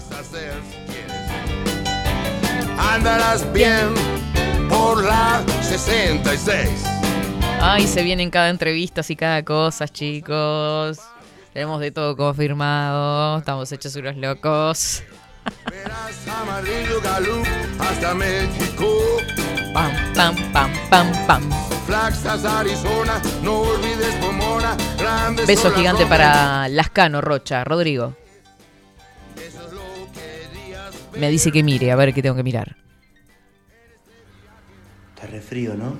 Hacer 0.06 0.52
si 0.70 0.92
quieres. 0.92 1.12
Andarás 2.78 3.52
bien 3.52 3.94
por 4.68 5.02
la 5.04 5.42
66. 5.62 6.68
Ay, 7.60 7.86
se 7.86 8.02
vienen 8.02 8.30
cada 8.30 8.50
entrevista 8.50 9.02
y 9.08 9.16
cada 9.16 9.44
cosa, 9.44 9.88
chicos. 9.88 10.98
Tenemos 11.52 11.80
de 11.80 11.90
todo 11.90 12.16
confirmado. 12.16 13.38
Estamos 13.38 13.72
hechos 13.72 13.96
unos 13.96 14.16
locos. 14.16 15.02
Verás 15.70 16.28
amarillo 16.28 17.00
galú 17.02 17.42
hasta 17.78 18.14
México. 18.14 18.86
Pam, 19.72 19.92
pam, 20.14 20.36
pam, 20.52 20.72
pam, 20.88 21.26
pam. 21.26 21.50
Flaxas, 21.86 22.44
Arizona, 22.44 23.20
no 23.42 23.60
olvides 23.60 24.14
Pomona. 24.16 24.76
Beso 25.46 25.70
gigante 25.72 26.06
para 26.06 26.68
Lascano, 26.68 27.20
Rocha. 27.20 27.64
Rodrigo. 27.64 28.14
Me 31.18 31.30
dice 31.30 31.50
que 31.50 31.62
mire, 31.62 31.90
a 31.90 31.96
ver 31.96 32.14
qué 32.14 32.22
tengo 32.22 32.36
que 32.36 32.42
mirar. 32.42 32.76
Está 35.14 35.26
re 35.26 35.40
frío, 35.40 35.74
¿no? 35.74 35.96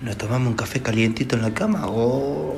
¿Nos 0.00 0.16
tomamos 0.18 0.48
un 0.48 0.54
café 0.54 0.82
calientito 0.82 1.36
en 1.36 1.42
la 1.42 1.54
cama? 1.54 1.84
Oh. 1.86 2.54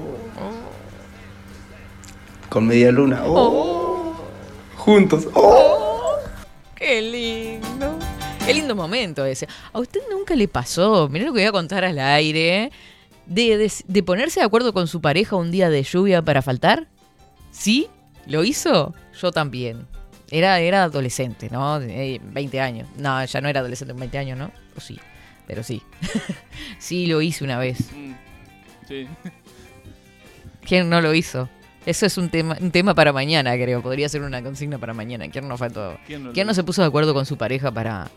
Con 2.48 2.66
media 2.66 2.90
luna. 2.90 3.22
Oh. 3.26 4.16
Juntos. 4.76 5.28
Oh. 5.34 6.16
Qué 6.74 7.02
lindo. 7.02 7.98
Qué 8.46 8.54
lindo 8.54 8.74
momento 8.74 9.24
ese. 9.26 9.46
¿A 9.72 9.78
usted 9.78 10.00
nunca 10.10 10.34
le 10.34 10.48
pasó? 10.48 11.08
Mirá 11.10 11.26
lo 11.26 11.32
que 11.32 11.40
voy 11.40 11.46
a 11.48 11.52
contar 11.52 11.84
al 11.84 11.98
aire. 11.98 12.72
de, 13.26 13.58
de- 13.58 13.72
de 13.86 14.02
ponerse 14.02 14.40
de 14.40 14.46
acuerdo 14.46 14.72
con 14.72 14.88
su 14.88 15.02
pareja 15.02 15.36
un 15.36 15.50
día 15.50 15.68
de 15.68 15.82
lluvia 15.82 16.22
para 16.22 16.40
faltar? 16.40 16.88
¿Sí? 17.50 17.88
¿Lo 18.28 18.44
hizo? 18.44 18.94
Yo 19.20 19.32
también. 19.32 19.86
Era, 20.30 20.60
era 20.60 20.84
adolescente, 20.84 21.48
¿no? 21.50 21.80
Eh, 21.80 22.20
20 22.22 22.60
años. 22.60 22.88
No, 22.96 23.24
ya 23.24 23.40
no 23.40 23.48
era 23.48 23.60
adolescente 23.60 23.92
con 23.94 24.00
20 24.00 24.18
años, 24.18 24.38
¿no? 24.38 24.52
O 24.76 24.80
sí, 24.80 24.98
pero 25.46 25.62
sí. 25.62 25.82
sí, 26.78 27.06
lo 27.06 27.20
hice 27.22 27.44
una 27.44 27.58
vez. 27.58 27.90
Mm, 27.92 28.12
Sí. 28.86 29.06
¿Quién 30.66 30.88
no 30.88 31.00
lo 31.02 31.12
hizo? 31.14 31.48
Eso 31.84 32.06
es 32.06 32.16
un 32.18 32.28
tema, 32.30 32.56
un 32.60 32.70
tema 32.70 32.94
para 32.94 33.12
mañana, 33.12 33.52
creo. 33.54 33.82
Podría 33.82 34.08
ser 34.08 34.22
una 34.22 34.42
consigna 34.42 34.78
para 34.78 34.94
mañana. 34.94 35.28
¿Quién 35.28 35.46
no 35.48 35.56
fue 35.58 35.70
todo? 35.70 35.98
¿Quién 36.06 36.24
no 36.24 36.32
¿Quién 36.32 36.46
no 36.46 36.54
se 36.54 36.62
puso 36.64 36.82
de 36.82 36.88
acuerdo 36.88 37.12
con 37.14 37.24
su 37.26 37.36
pareja 37.36 37.70
para... 37.70 38.08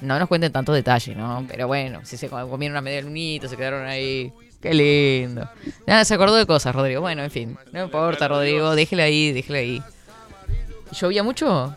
No 0.00 0.18
nos 0.18 0.28
cuenten 0.28 0.52
tanto 0.52 0.72
detalle, 0.72 1.14
¿no? 1.14 1.44
Pero 1.48 1.66
bueno, 1.66 2.00
si 2.04 2.16
se 2.16 2.28
comieron 2.28 2.72
una 2.72 2.80
media 2.80 3.02
lunita, 3.02 3.48
se 3.48 3.56
quedaron 3.56 3.86
ahí. 3.86 4.32
Qué 4.60 4.74
lindo. 4.74 5.48
Nada, 5.86 6.04
se 6.04 6.14
acordó 6.14 6.36
de 6.36 6.46
cosas, 6.46 6.74
Rodrigo. 6.74 7.00
Bueno, 7.00 7.22
en 7.22 7.30
fin. 7.30 7.56
No 7.72 7.84
importa, 7.84 8.28
Rodrigo. 8.28 8.74
Déjela 8.74 9.04
ahí, 9.04 9.32
déjela 9.32 9.58
ahí. 9.58 9.82
¿Llovía 10.92 11.22
mucho? 11.22 11.74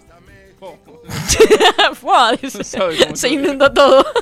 Se 3.13 3.29
inundó 3.29 3.71
todo. 3.71 4.05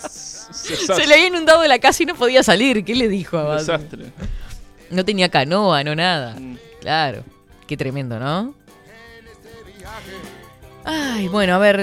Se 0.00 1.06
le 1.06 1.14
había 1.14 1.26
inundado 1.26 1.66
la 1.66 1.78
casa 1.78 2.02
y 2.02 2.06
no 2.06 2.14
podía 2.14 2.42
salir. 2.42 2.84
¿Qué 2.84 2.94
le 2.94 3.08
dijo 3.08 3.38
a 3.38 3.56
desastre. 3.56 4.06
No 4.90 5.04
tenía 5.04 5.28
canoa, 5.28 5.84
no 5.84 5.94
nada. 5.94 6.36
Mm. 6.38 6.58
Claro. 6.80 7.24
Qué 7.66 7.76
tremendo, 7.76 8.18
¿no? 8.18 8.54
Ay, 10.84 11.28
bueno, 11.28 11.54
a 11.54 11.58
ver, 11.58 11.80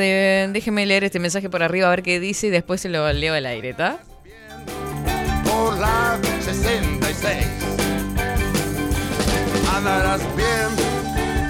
déjeme 0.52 0.86
leer 0.86 1.06
este 1.06 1.20
mensaje 1.20 1.50
por 1.50 1.64
arriba 1.64 1.88
a 1.88 1.92
ver 1.92 2.04
qué 2.04 2.20
dice 2.20 2.48
y 2.48 2.50
después 2.50 2.82
se 2.82 2.90
lo 2.90 3.12
leo 3.14 3.36
al 3.36 3.46
aire, 3.46 3.70
¿está? 3.70 4.00
Por 5.68 5.78
la 5.80 6.18
66. 6.40 7.46
Andarás 9.76 10.22
bien 10.38 10.70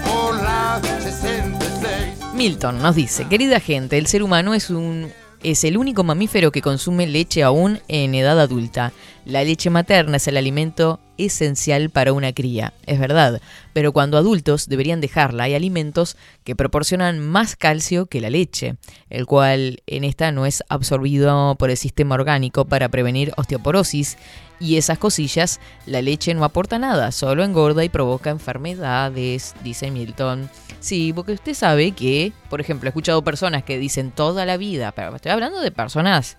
por 0.05 0.35
la 0.41 0.81
66. 0.99 2.33
Milton 2.33 2.81
nos 2.81 2.95
dice, 2.95 3.27
querida 3.27 3.59
gente, 3.59 3.99
el 3.99 4.07
ser 4.07 4.23
humano 4.23 4.55
es 4.55 4.71
un 4.71 5.11
es 5.43 5.63
el 5.63 5.77
único 5.77 6.03
mamífero 6.03 6.51
que 6.51 6.63
consume 6.63 7.05
leche 7.05 7.43
aún 7.43 7.79
en 7.87 8.15
edad 8.15 8.39
adulta. 8.39 8.91
La 9.23 9.43
leche 9.43 9.69
materna 9.69 10.17
es 10.17 10.27
el 10.27 10.37
alimento 10.37 10.99
esencial 11.17 11.89
para 11.89 12.13
una 12.13 12.33
cría, 12.33 12.73
es 12.85 12.99
verdad, 12.99 13.41
pero 13.73 13.93
cuando 13.93 14.17
adultos 14.17 14.67
deberían 14.67 15.01
dejarla 15.01 15.43
hay 15.43 15.55
alimentos 15.55 16.17
que 16.43 16.55
proporcionan 16.55 17.19
más 17.19 17.55
calcio 17.55 18.05
que 18.07 18.21
la 18.21 18.29
leche, 18.29 18.75
el 19.09 19.25
cual 19.25 19.81
en 19.87 20.03
esta 20.03 20.31
no 20.31 20.45
es 20.45 20.63
absorbido 20.69 21.55
por 21.55 21.69
el 21.69 21.77
sistema 21.77 22.15
orgánico 22.15 22.65
para 22.65 22.89
prevenir 22.89 23.33
osteoporosis 23.37 24.17
y 24.59 24.77
esas 24.77 24.97
cosillas, 24.97 25.59
la 25.85 26.01
leche 26.01 26.33
no 26.33 26.43
aporta 26.43 26.79
nada, 26.79 27.11
solo 27.11 27.43
engorda 27.43 27.83
y 27.83 27.89
provoca 27.89 28.29
enfermedades, 28.29 29.55
dice 29.63 29.91
Milton. 29.91 30.49
Sí, 30.79 31.13
porque 31.13 31.33
usted 31.33 31.53
sabe 31.53 31.91
que, 31.91 32.33
por 32.49 32.61
ejemplo, 32.61 32.87
he 32.87 32.89
escuchado 32.89 33.23
personas 33.23 33.63
que 33.63 33.77
dicen 33.77 34.11
toda 34.11 34.45
la 34.45 34.57
vida, 34.57 34.91
pero 34.93 35.15
estoy 35.15 35.31
hablando 35.31 35.59
de 35.59 35.71
personas 35.71 36.37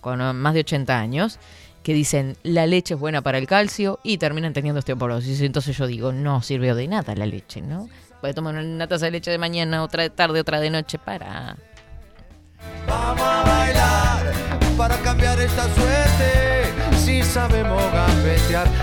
con 0.00 0.18
más 0.36 0.54
de 0.54 0.60
80 0.60 0.98
años, 0.98 1.38
que 1.82 1.94
dicen 1.94 2.36
la 2.42 2.66
leche 2.66 2.94
es 2.94 3.00
buena 3.00 3.22
para 3.22 3.38
el 3.38 3.46
calcio 3.46 4.00
y 4.02 4.18
terminan 4.18 4.52
teniendo 4.52 4.78
osteoporosis. 4.80 5.40
Entonces 5.40 5.76
yo 5.76 5.86
digo, 5.86 6.12
no 6.12 6.42
sirve 6.42 6.74
de 6.74 6.88
nada 6.88 7.14
la 7.14 7.26
leche, 7.26 7.60
¿no? 7.60 7.88
Voy 8.20 8.30
a 8.30 8.34
tomar 8.34 8.54
una 8.56 8.86
taza 8.86 9.06
de 9.06 9.12
leche 9.12 9.30
de 9.30 9.38
mañana, 9.38 9.82
otra 9.82 10.02
de 10.02 10.10
tarde, 10.10 10.40
otra 10.40 10.60
de 10.60 10.70
noche, 10.70 10.98
para... 10.98 11.56
Vamos 12.86 13.22
a 13.22 13.42
bailar 13.44 14.32
para 14.76 14.96
cambiar 14.98 15.40
esta 15.40 15.62
suerte. 15.74 16.49
Si 17.10 17.24
sabemos 17.24 17.82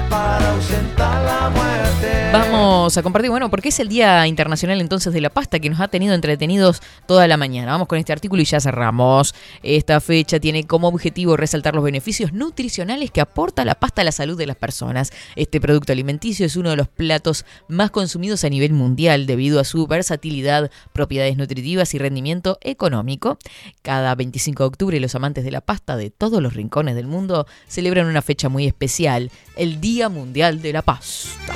para 0.10 0.52
ausentar 0.52 1.24
la 1.24 1.50
muerte. 1.50 2.30
Vamos 2.34 2.98
a 2.98 3.04
compartir, 3.04 3.30
bueno, 3.30 3.50
porque 3.50 3.70
es 3.70 3.80
el 3.80 3.88
Día 3.88 4.28
Internacional 4.28 4.82
entonces 4.82 5.14
de 5.14 5.22
la 5.22 5.30
Pasta 5.30 5.60
que 5.60 5.70
nos 5.70 5.80
ha 5.80 5.88
tenido 5.88 6.14
entretenidos 6.14 6.82
toda 7.06 7.28
la 7.28 7.38
mañana. 7.38 7.72
Vamos 7.72 7.88
con 7.88 7.98
este 8.00 8.12
artículo 8.12 8.42
y 8.42 8.46
ya 8.46 8.60
cerramos. 8.60 9.34
Esta 9.64 10.02
fecha 10.02 10.40
tiene 10.40 10.66
como 10.66 10.88
objetivo 10.88 11.38
resaltar 11.38 11.76
los 11.76 11.84
beneficios 11.84 12.34
nutricionales 12.34 13.12
que 13.12 13.22
aporta 13.22 13.64
la 13.64 13.76
pasta 13.76 14.02
a 14.02 14.06
la 14.06 14.12
salud 14.12 14.38
de 14.38 14.46
las 14.46 14.58
personas. 14.58 15.12
Este 15.36 15.62
producto 15.62 15.94
alimenticio 15.94 16.46
es 16.46 16.56
uno 16.56 16.70
de 16.70 16.76
los 16.76 16.90
platos 16.90 17.46
más 17.68 17.92
consumidos 17.92 18.44
a 18.44 18.50
nivel 18.50 18.74
mundial 18.74 19.26
debido 19.26 19.60
a 19.60 19.64
su 19.64 19.88
versatilidad, 19.88 20.70
propiedades 20.92 21.38
nutritivas 21.38 21.94
y 21.94 21.98
rendimiento 21.98 22.58
económico. 22.62 23.38
Cada 23.82 24.16
25 24.16 24.64
de 24.64 24.68
octubre 24.68 25.00
los 25.00 25.16
amantes 25.16 25.46
de 25.46 25.52
la 25.52 25.62
pasta 25.62 25.96
de 25.96 26.10
todos 26.10 26.42
los 26.42 26.54
rincones 26.54 26.96
del 26.96 27.08
mundo 27.08 27.48
celebran 27.68 28.08
una 28.08 28.17
fecha 28.22 28.50
muy 28.50 28.66
especial, 28.66 29.32
el 29.56 29.82
Día 29.82 30.10
Mundial 30.10 30.62
de 30.62 30.74
la 30.74 30.82
Pasta. 30.82 31.54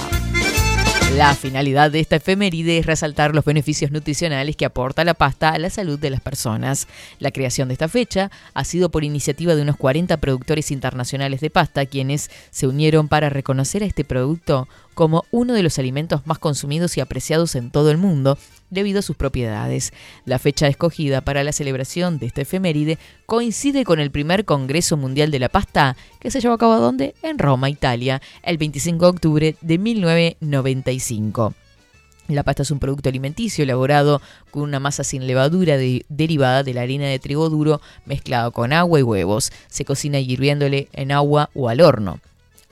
La 1.15 1.35
finalidad 1.35 1.91
de 1.91 1.99
esta 1.99 2.15
efeméride 2.15 2.77
es 2.77 2.85
resaltar 2.85 3.35
los 3.35 3.43
beneficios 3.43 3.91
nutricionales 3.91 4.55
que 4.55 4.63
aporta 4.63 5.03
la 5.03 5.13
pasta 5.13 5.49
a 5.49 5.59
la 5.59 5.69
salud 5.69 5.99
de 5.99 6.09
las 6.09 6.21
personas. 6.21 6.87
La 7.19 7.31
creación 7.31 7.67
de 7.67 7.73
esta 7.73 7.89
fecha 7.89 8.31
ha 8.53 8.63
sido 8.63 8.89
por 8.89 9.03
iniciativa 9.03 9.53
de 9.53 9.61
unos 9.61 9.75
40 9.75 10.15
productores 10.17 10.71
internacionales 10.71 11.41
de 11.41 11.49
pasta 11.49 11.85
quienes 11.85 12.31
se 12.49 12.65
unieron 12.65 13.09
para 13.09 13.29
reconocer 13.29 13.83
a 13.83 13.87
este 13.87 14.05
producto 14.05 14.69
como 14.93 15.25
uno 15.31 15.53
de 15.53 15.63
los 15.63 15.79
alimentos 15.79 16.25
más 16.25 16.39
consumidos 16.39 16.97
y 16.97 17.01
apreciados 17.01 17.55
en 17.55 17.71
todo 17.71 17.91
el 17.91 17.97
mundo 17.97 18.37
debido 18.69 18.99
a 18.99 19.01
sus 19.01 19.15
propiedades. 19.17 19.91
La 20.25 20.39
fecha 20.39 20.67
escogida 20.67 21.21
para 21.21 21.43
la 21.43 21.51
celebración 21.51 22.19
de 22.19 22.25
esta 22.27 22.41
efeméride 22.41 22.97
coincide 23.25 23.83
con 23.83 23.99
el 23.99 24.11
primer 24.11 24.45
Congreso 24.45 24.97
Mundial 24.97 25.31
de 25.31 25.39
la 25.39 25.49
Pasta, 25.49 25.95
que 26.19 26.31
se 26.31 26.39
llevó 26.41 26.53
a 26.53 26.57
cabo 26.57 26.77
¿dónde? 26.79 27.15
En 27.23 27.37
Roma, 27.39 27.69
Italia, 27.69 28.21
el 28.43 28.57
25 28.57 29.05
de 29.05 29.09
octubre 29.09 29.55
de 29.61 29.77
1995. 29.77 31.53
La 32.27 32.43
pasta 32.43 32.63
es 32.63 32.71
un 32.71 32.79
producto 32.79 33.09
alimenticio 33.09 33.63
elaborado 33.63 34.21
con 34.51 34.63
una 34.63 34.79
masa 34.79 35.03
sin 35.03 35.27
levadura 35.27 35.75
de- 35.75 36.05
derivada 36.07 36.63
de 36.63 36.73
la 36.73 36.81
harina 36.81 37.07
de 37.07 37.19
trigo 37.19 37.49
duro 37.49 37.81
mezclado 38.05 38.51
con 38.51 38.71
agua 38.71 38.99
y 38.99 39.03
huevos. 39.03 39.51
Se 39.67 39.83
cocina 39.83 40.17
hirviéndole 40.19 40.87
en 40.93 41.11
agua 41.11 41.49
o 41.53 41.67
al 41.67 41.81
horno. 41.81 42.19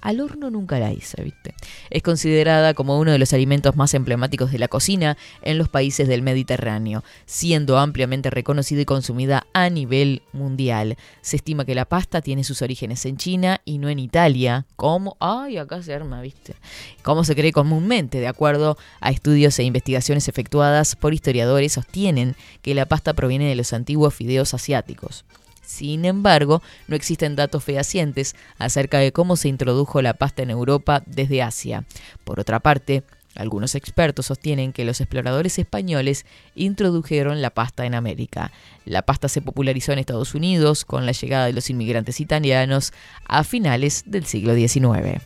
Al 0.02 0.22
horno 0.22 0.50
nunca 0.50 0.80
la 0.80 0.92
hice, 0.92 1.22
¿viste? 1.24 1.54
Es 1.90 2.04
considerada 2.04 2.74
como 2.74 3.00
uno 3.00 3.12
de 3.12 3.20
los 3.20 3.34
alimentos 3.34 3.76
más 3.76 3.94
emblemáticos 3.94 4.52
de 4.52 4.60
la 4.60 4.68
cocina 4.68 5.18
en 5.42 5.58
los 5.58 5.70
países 5.70 6.08
del 6.08 6.22
Mediterráneo, 6.22 7.04
siendo 7.26 7.78
ampliamente 7.78 8.30
reconocida 8.30 8.82
y 8.82 8.86
consumida 8.86 9.46
a 9.54 9.70
nivel 9.70 10.22
mundial. 10.32 10.98
Se 11.22 11.36
estima 11.36 11.66
que 11.66 11.76
la 11.76 11.86
pasta 11.86 12.22
tiene 12.22 12.44
sus 12.44 12.62
orígenes 12.62 13.06
en 13.06 13.18
China 13.18 13.62
y 13.66 13.78
no 13.78 13.90
en 13.90 14.00
Italia, 14.00 14.66
como, 14.76 15.18
acá 15.20 15.82
se 15.84 15.94
arma, 15.94 16.22
¿viste? 16.22 16.56
Como 17.04 17.24
se 17.24 17.36
cree 17.36 17.52
comúnmente, 17.52 18.20
de 18.20 18.28
acuerdo 18.28 18.78
a 19.02 19.12
estudios 19.12 19.58
e 19.60 19.64
investigaciones 19.64 20.28
efectuadas 20.28 20.96
por 20.96 21.14
historiadores, 21.14 21.74
sostienen 21.74 22.36
que 22.62 22.74
la 22.74 22.86
pasta 22.86 23.14
proviene 23.14 23.48
de 23.48 23.56
los 23.56 23.74
antiguos 23.74 24.14
fideos 24.14 24.54
asiáticos. 24.54 25.26
Sin 25.70 26.04
embargo, 26.06 26.64
no 26.88 26.96
existen 26.96 27.36
datos 27.36 27.64
fehacientes 27.64 28.36
acerca 28.58 28.98
de 28.98 29.12
cómo 29.12 29.36
se 29.36 29.50
introdujo 29.50 30.02
la 30.02 30.16
pasta 30.16 30.42
en 30.42 30.50
Europa 30.50 31.04
desde 31.06 31.44
Asia. 31.44 31.86
Por 32.24 32.40
otra 32.40 32.60
parte, 32.60 33.04
algunos 33.36 33.76
expertos 33.76 34.26
sostienen 34.26 34.74
que 34.74 34.84
los 34.84 35.00
exploradores 35.00 35.60
españoles 35.60 36.26
introdujeron 36.56 37.44
la 37.44 37.52
pasta 37.52 37.86
en 37.86 37.94
América. 37.94 38.52
La 38.84 39.04
pasta 39.04 39.28
se 39.28 39.44
popularizó 39.44 39.92
en 39.92 40.00
Estados 40.00 40.34
Unidos 40.34 40.86
con 40.86 41.06
la 41.06 41.12
llegada 41.12 41.46
de 41.46 41.54
los 41.54 41.70
inmigrantes 41.70 42.20
italianos 42.20 42.92
a 43.26 43.44
finales 43.44 44.06
del 44.08 44.26
siglo 44.26 44.56
XIX. 44.56 45.22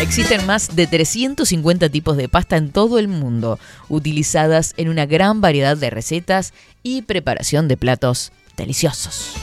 Existen 0.00 0.46
más 0.46 0.76
de 0.76 0.86
350 0.86 1.88
tipos 1.88 2.16
de 2.16 2.28
pasta 2.28 2.56
en 2.56 2.70
todo 2.70 3.00
el 3.00 3.08
mundo, 3.08 3.58
utilizadas 3.88 4.74
en 4.76 4.88
una 4.88 5.06
gran 5.06 5.40
variedad 5.40 5.76
de 5.76 5.90
recetas 5.90 6.54
y 6.84 7.02
preparación 7.02 7.66
de 7.66 7.76
platos 7.76 8.30
deliciosos. 8.56 9.34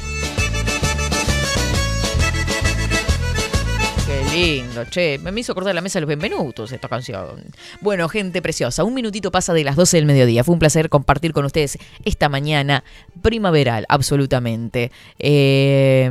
Lindo, 4.35 4.85
che. 4.89 5.19
Me 5.21 5.39
hizo 5.39 5.53
cortar 5.53 5.73
la 5.73 5.81
mesa 5.81 5.99
los 5.99 6.07
Benvenutos 6.07 6.71
esta 6.71 6.87
canción. 6.89 7.43
Bueno, 7.81 8.09
gente 8.09 8.41
preciosa, 8.41 8.83
un 8.83 8.93
minutito 8.93 9.31
pasa 9.31 9.53
de 9.53 9.63
las 9.63 9.75
12 9.75 9.97
del 9.97 10.05
mediodía. 10.05 10.43
Fue 10.43 10.53
un 10.53 10.59
placer 10.59 10.89
compartir 10.89 11.33
con 11.33 11.45
ustedes 11.45 11.77
esta 12.03 12.29
mañana 12.29 12.83
primaveral, 13.21 13.85
absolutamente. 13.89 14.91
Eh, 15.19 16.09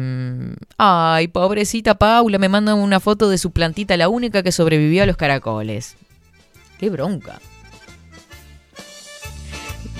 ay, 0.79 1.29
pobrecita 1.29 1.97
Paula, 1.97 2.39
me 2.39 2.49
manda 2.49 2.75
una 2.75 3.01
foto 3.01 3.29
de 3.29 3.39
su 3.39 3.51
plantita, 3.51 3.97
la 3.97 4.09
única 4.09 4.43
que 4.43 4.53
sobrevivió 4.53 5.03
a 5.03 5.07
los 5.07 5.17
caracoles. 5.17 5.97
Qué 6.79 6.91
bronca. 6.91 7.41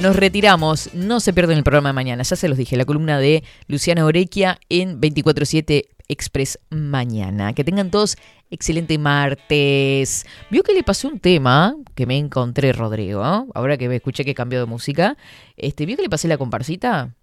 Nos 0.01 0.17
retiramos. 0.17 0.93
No 0.93 1.21
se 1.21 1.33
pierdan 1.33 1.57
el 1.57 1.65
programa 1.65 1.91
de 1.91 1.95
mañana. 1.95 2.23
Ya 2.25 2.37
se 2.37 2.49
los 2.49 2.59
dije, 2.59 2.77
la 2.77 2.85
columna 2.85 3.19
de 3.19 3.45
Luciana 3.69 4.05
Orequia 4.05 4.59
en 4.69 5.01
24-7 5.01 5.85
Express 6.09 6.59
mañana. 6.69 7.53
Que 7.53 7.65
tengan 7.65 7.91
todos 7.91 8.17
excelente 8.51 8.99
martes. 8.99 10.27
Vio 10.51 10.63
que 10.63 10.75
le 10.75 10.83
pasó 10.83 11.09
un 11.09 11.21
tema 11.21 11.77
que 11.95 12.07
me 12.07 12.19
encontré, 12.19 12.73
Rodrigo. 12.73 13.23
Ahora 13.55 13.77
que 13.79 13.89
me 13.89 13.97
escuché 13.97 14.25
que 14.25 14.35
cambió 14.35 14.59
de 14.61 14.67
música. 14.67 15.17
Este, 15.57 15.87
¿Vio 15.87 15.97
que 15.97 16.03
le 16.03 16.11
pasé 16.11 16.29
la 16.29 16.39
comparsita? 16.39 17.15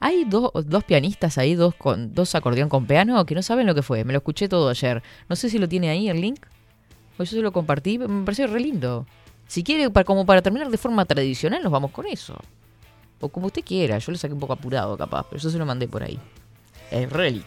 Hay 0.00 0.24
dos, 0.24 0.52
pianistas 0.86 1.38
ahí, 1.38 1.56
dos, 1.56 1.74
con, 1.74 2.14
dos 2.14 2.36
acordeón 2.36 2.68
con 2.68 2.86
piano, 2.86 3.26
que 3.26 3.34
no 3.34 3.42
saben 3.42 3.66
lo 3.66 3.74
que 3.74 3.82
fue. 3.82 4.04
Me 4.04 4.12
lo 4.12 4.18
escuché 4.18 4.48
todo 4.48 4.68
ayer. 4.68 5.02
No 5.28 5.34
sé 5.34 5.50
si 5.50 5.58
lo 5.58 5.68
tiene 5.68 5.90
ahí 5.90 6.08
el 6.08 6.20
link. 6.20 6.46
O 7.18 7.24
yo 7.24 7.30
se 7.30 7.42
lo 7.42 7.52
compartí. 7.52 7.98
Me 7.98 8.24
pareció 8.24 8.46
re 8.46 8.60
lindo. 8.60 9.06
Si 9.48 9.64
quiere, 9.64 9.90
para, 9.90 10.04
como 10.04 10.24
para 10.24 10.42
terminar 10.42 10.70
de 10.70 10.78
forma 10.78 11.04
tradicional, 11.04 11.62
nos 11.62 11.72
vamos 11.72 11.90
con 11.90 12.06
eso. 12.06 12.38
O 13.20 13.28
como 13.28 13.46
usted 13.48 13.64
quiera. 13.64 13.98
Yo 13.98 14.12
lo 14.12 14.18
saqué 14.18 14.34
un 14.34 14.40
poco 14.40 14.52
apurado, 14.52 14.96
capaz. 14.96 15.26
Pero 15.28 15.42
yo 15.42 15.50
se 15.50 15.58
lo 15.58 15.66
mandé 15.66 15.88
por 15.88 16.04
ahí. 16.04 16.18
Es 16.90 17.10
re. 17.10 17.42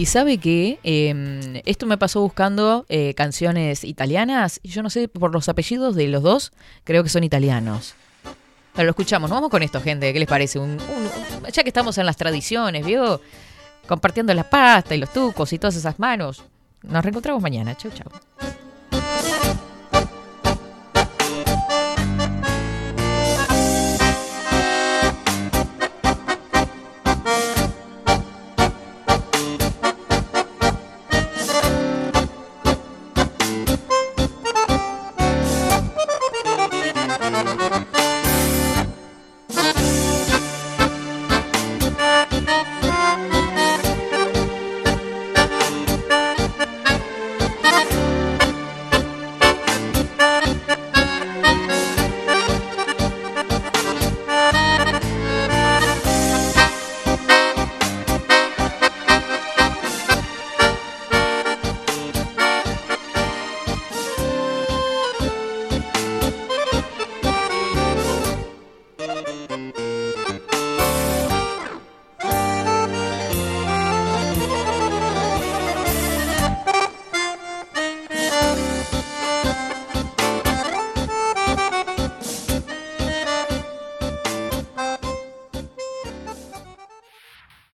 Y 0.00 0.06
sabe 0.06 0.38
que 0.38 0.78
eh, 0.82 1.62
esto 1.66 1.84
me 1.84 1.98
pasó 1.98 2.22
buscando 2.22 2.86
eh, 2.88 3.12
canciones 3.12 3.84
italianas 3.84 4.58
y 4.62 4.70
yo 4.70 4.82
no 4.82 4.88
sé 4.88 5.08
por 5.08 5.30
los 5.30 5.50
apellidos 5.50 5.94
de 5.94 6.08
los 6.08 6.22
dos, 6.22 6.52
creo 6.84 7.02
que 7.02 7.10
son 7.10 7.22
italianos. 7.22 7.96
Pero 8.72 8.86
lo 8.86 8.90
escuchamos, 8.92 9.28
nos 9.28 9.36
vamos 9.36 9.50
con 9.50 9.62
esto, 9.62 9.78
gente, 9.82 10.10
¿qué 10.14 10.18
les 10.18 10.26
parece? 10.26 10.58
Ya 11.52 11.62
que 11.62 11.68
estamos 11.68 11.98
en 11.98 12.06
las 12.06 12.16
tradiciones, 12.16 12.86
¿vio? 12.86 13.20
Compartiendo 13.86 14.32
la 14.32 14.48
pasta 14.48 14.94
y 14.94 14.98
los 14.98 15.12
tucos 15.12 15.52
y 15.52 15.58
todas 15.58 15.76
esas 15.76 15.98
manos. 15.98 16.44
Nos 16.82 17.04
reencontramos 17.04 17.42
mañana. 17.42 17.76
Chau, 17.76 17.90
chau. 17.90 18.08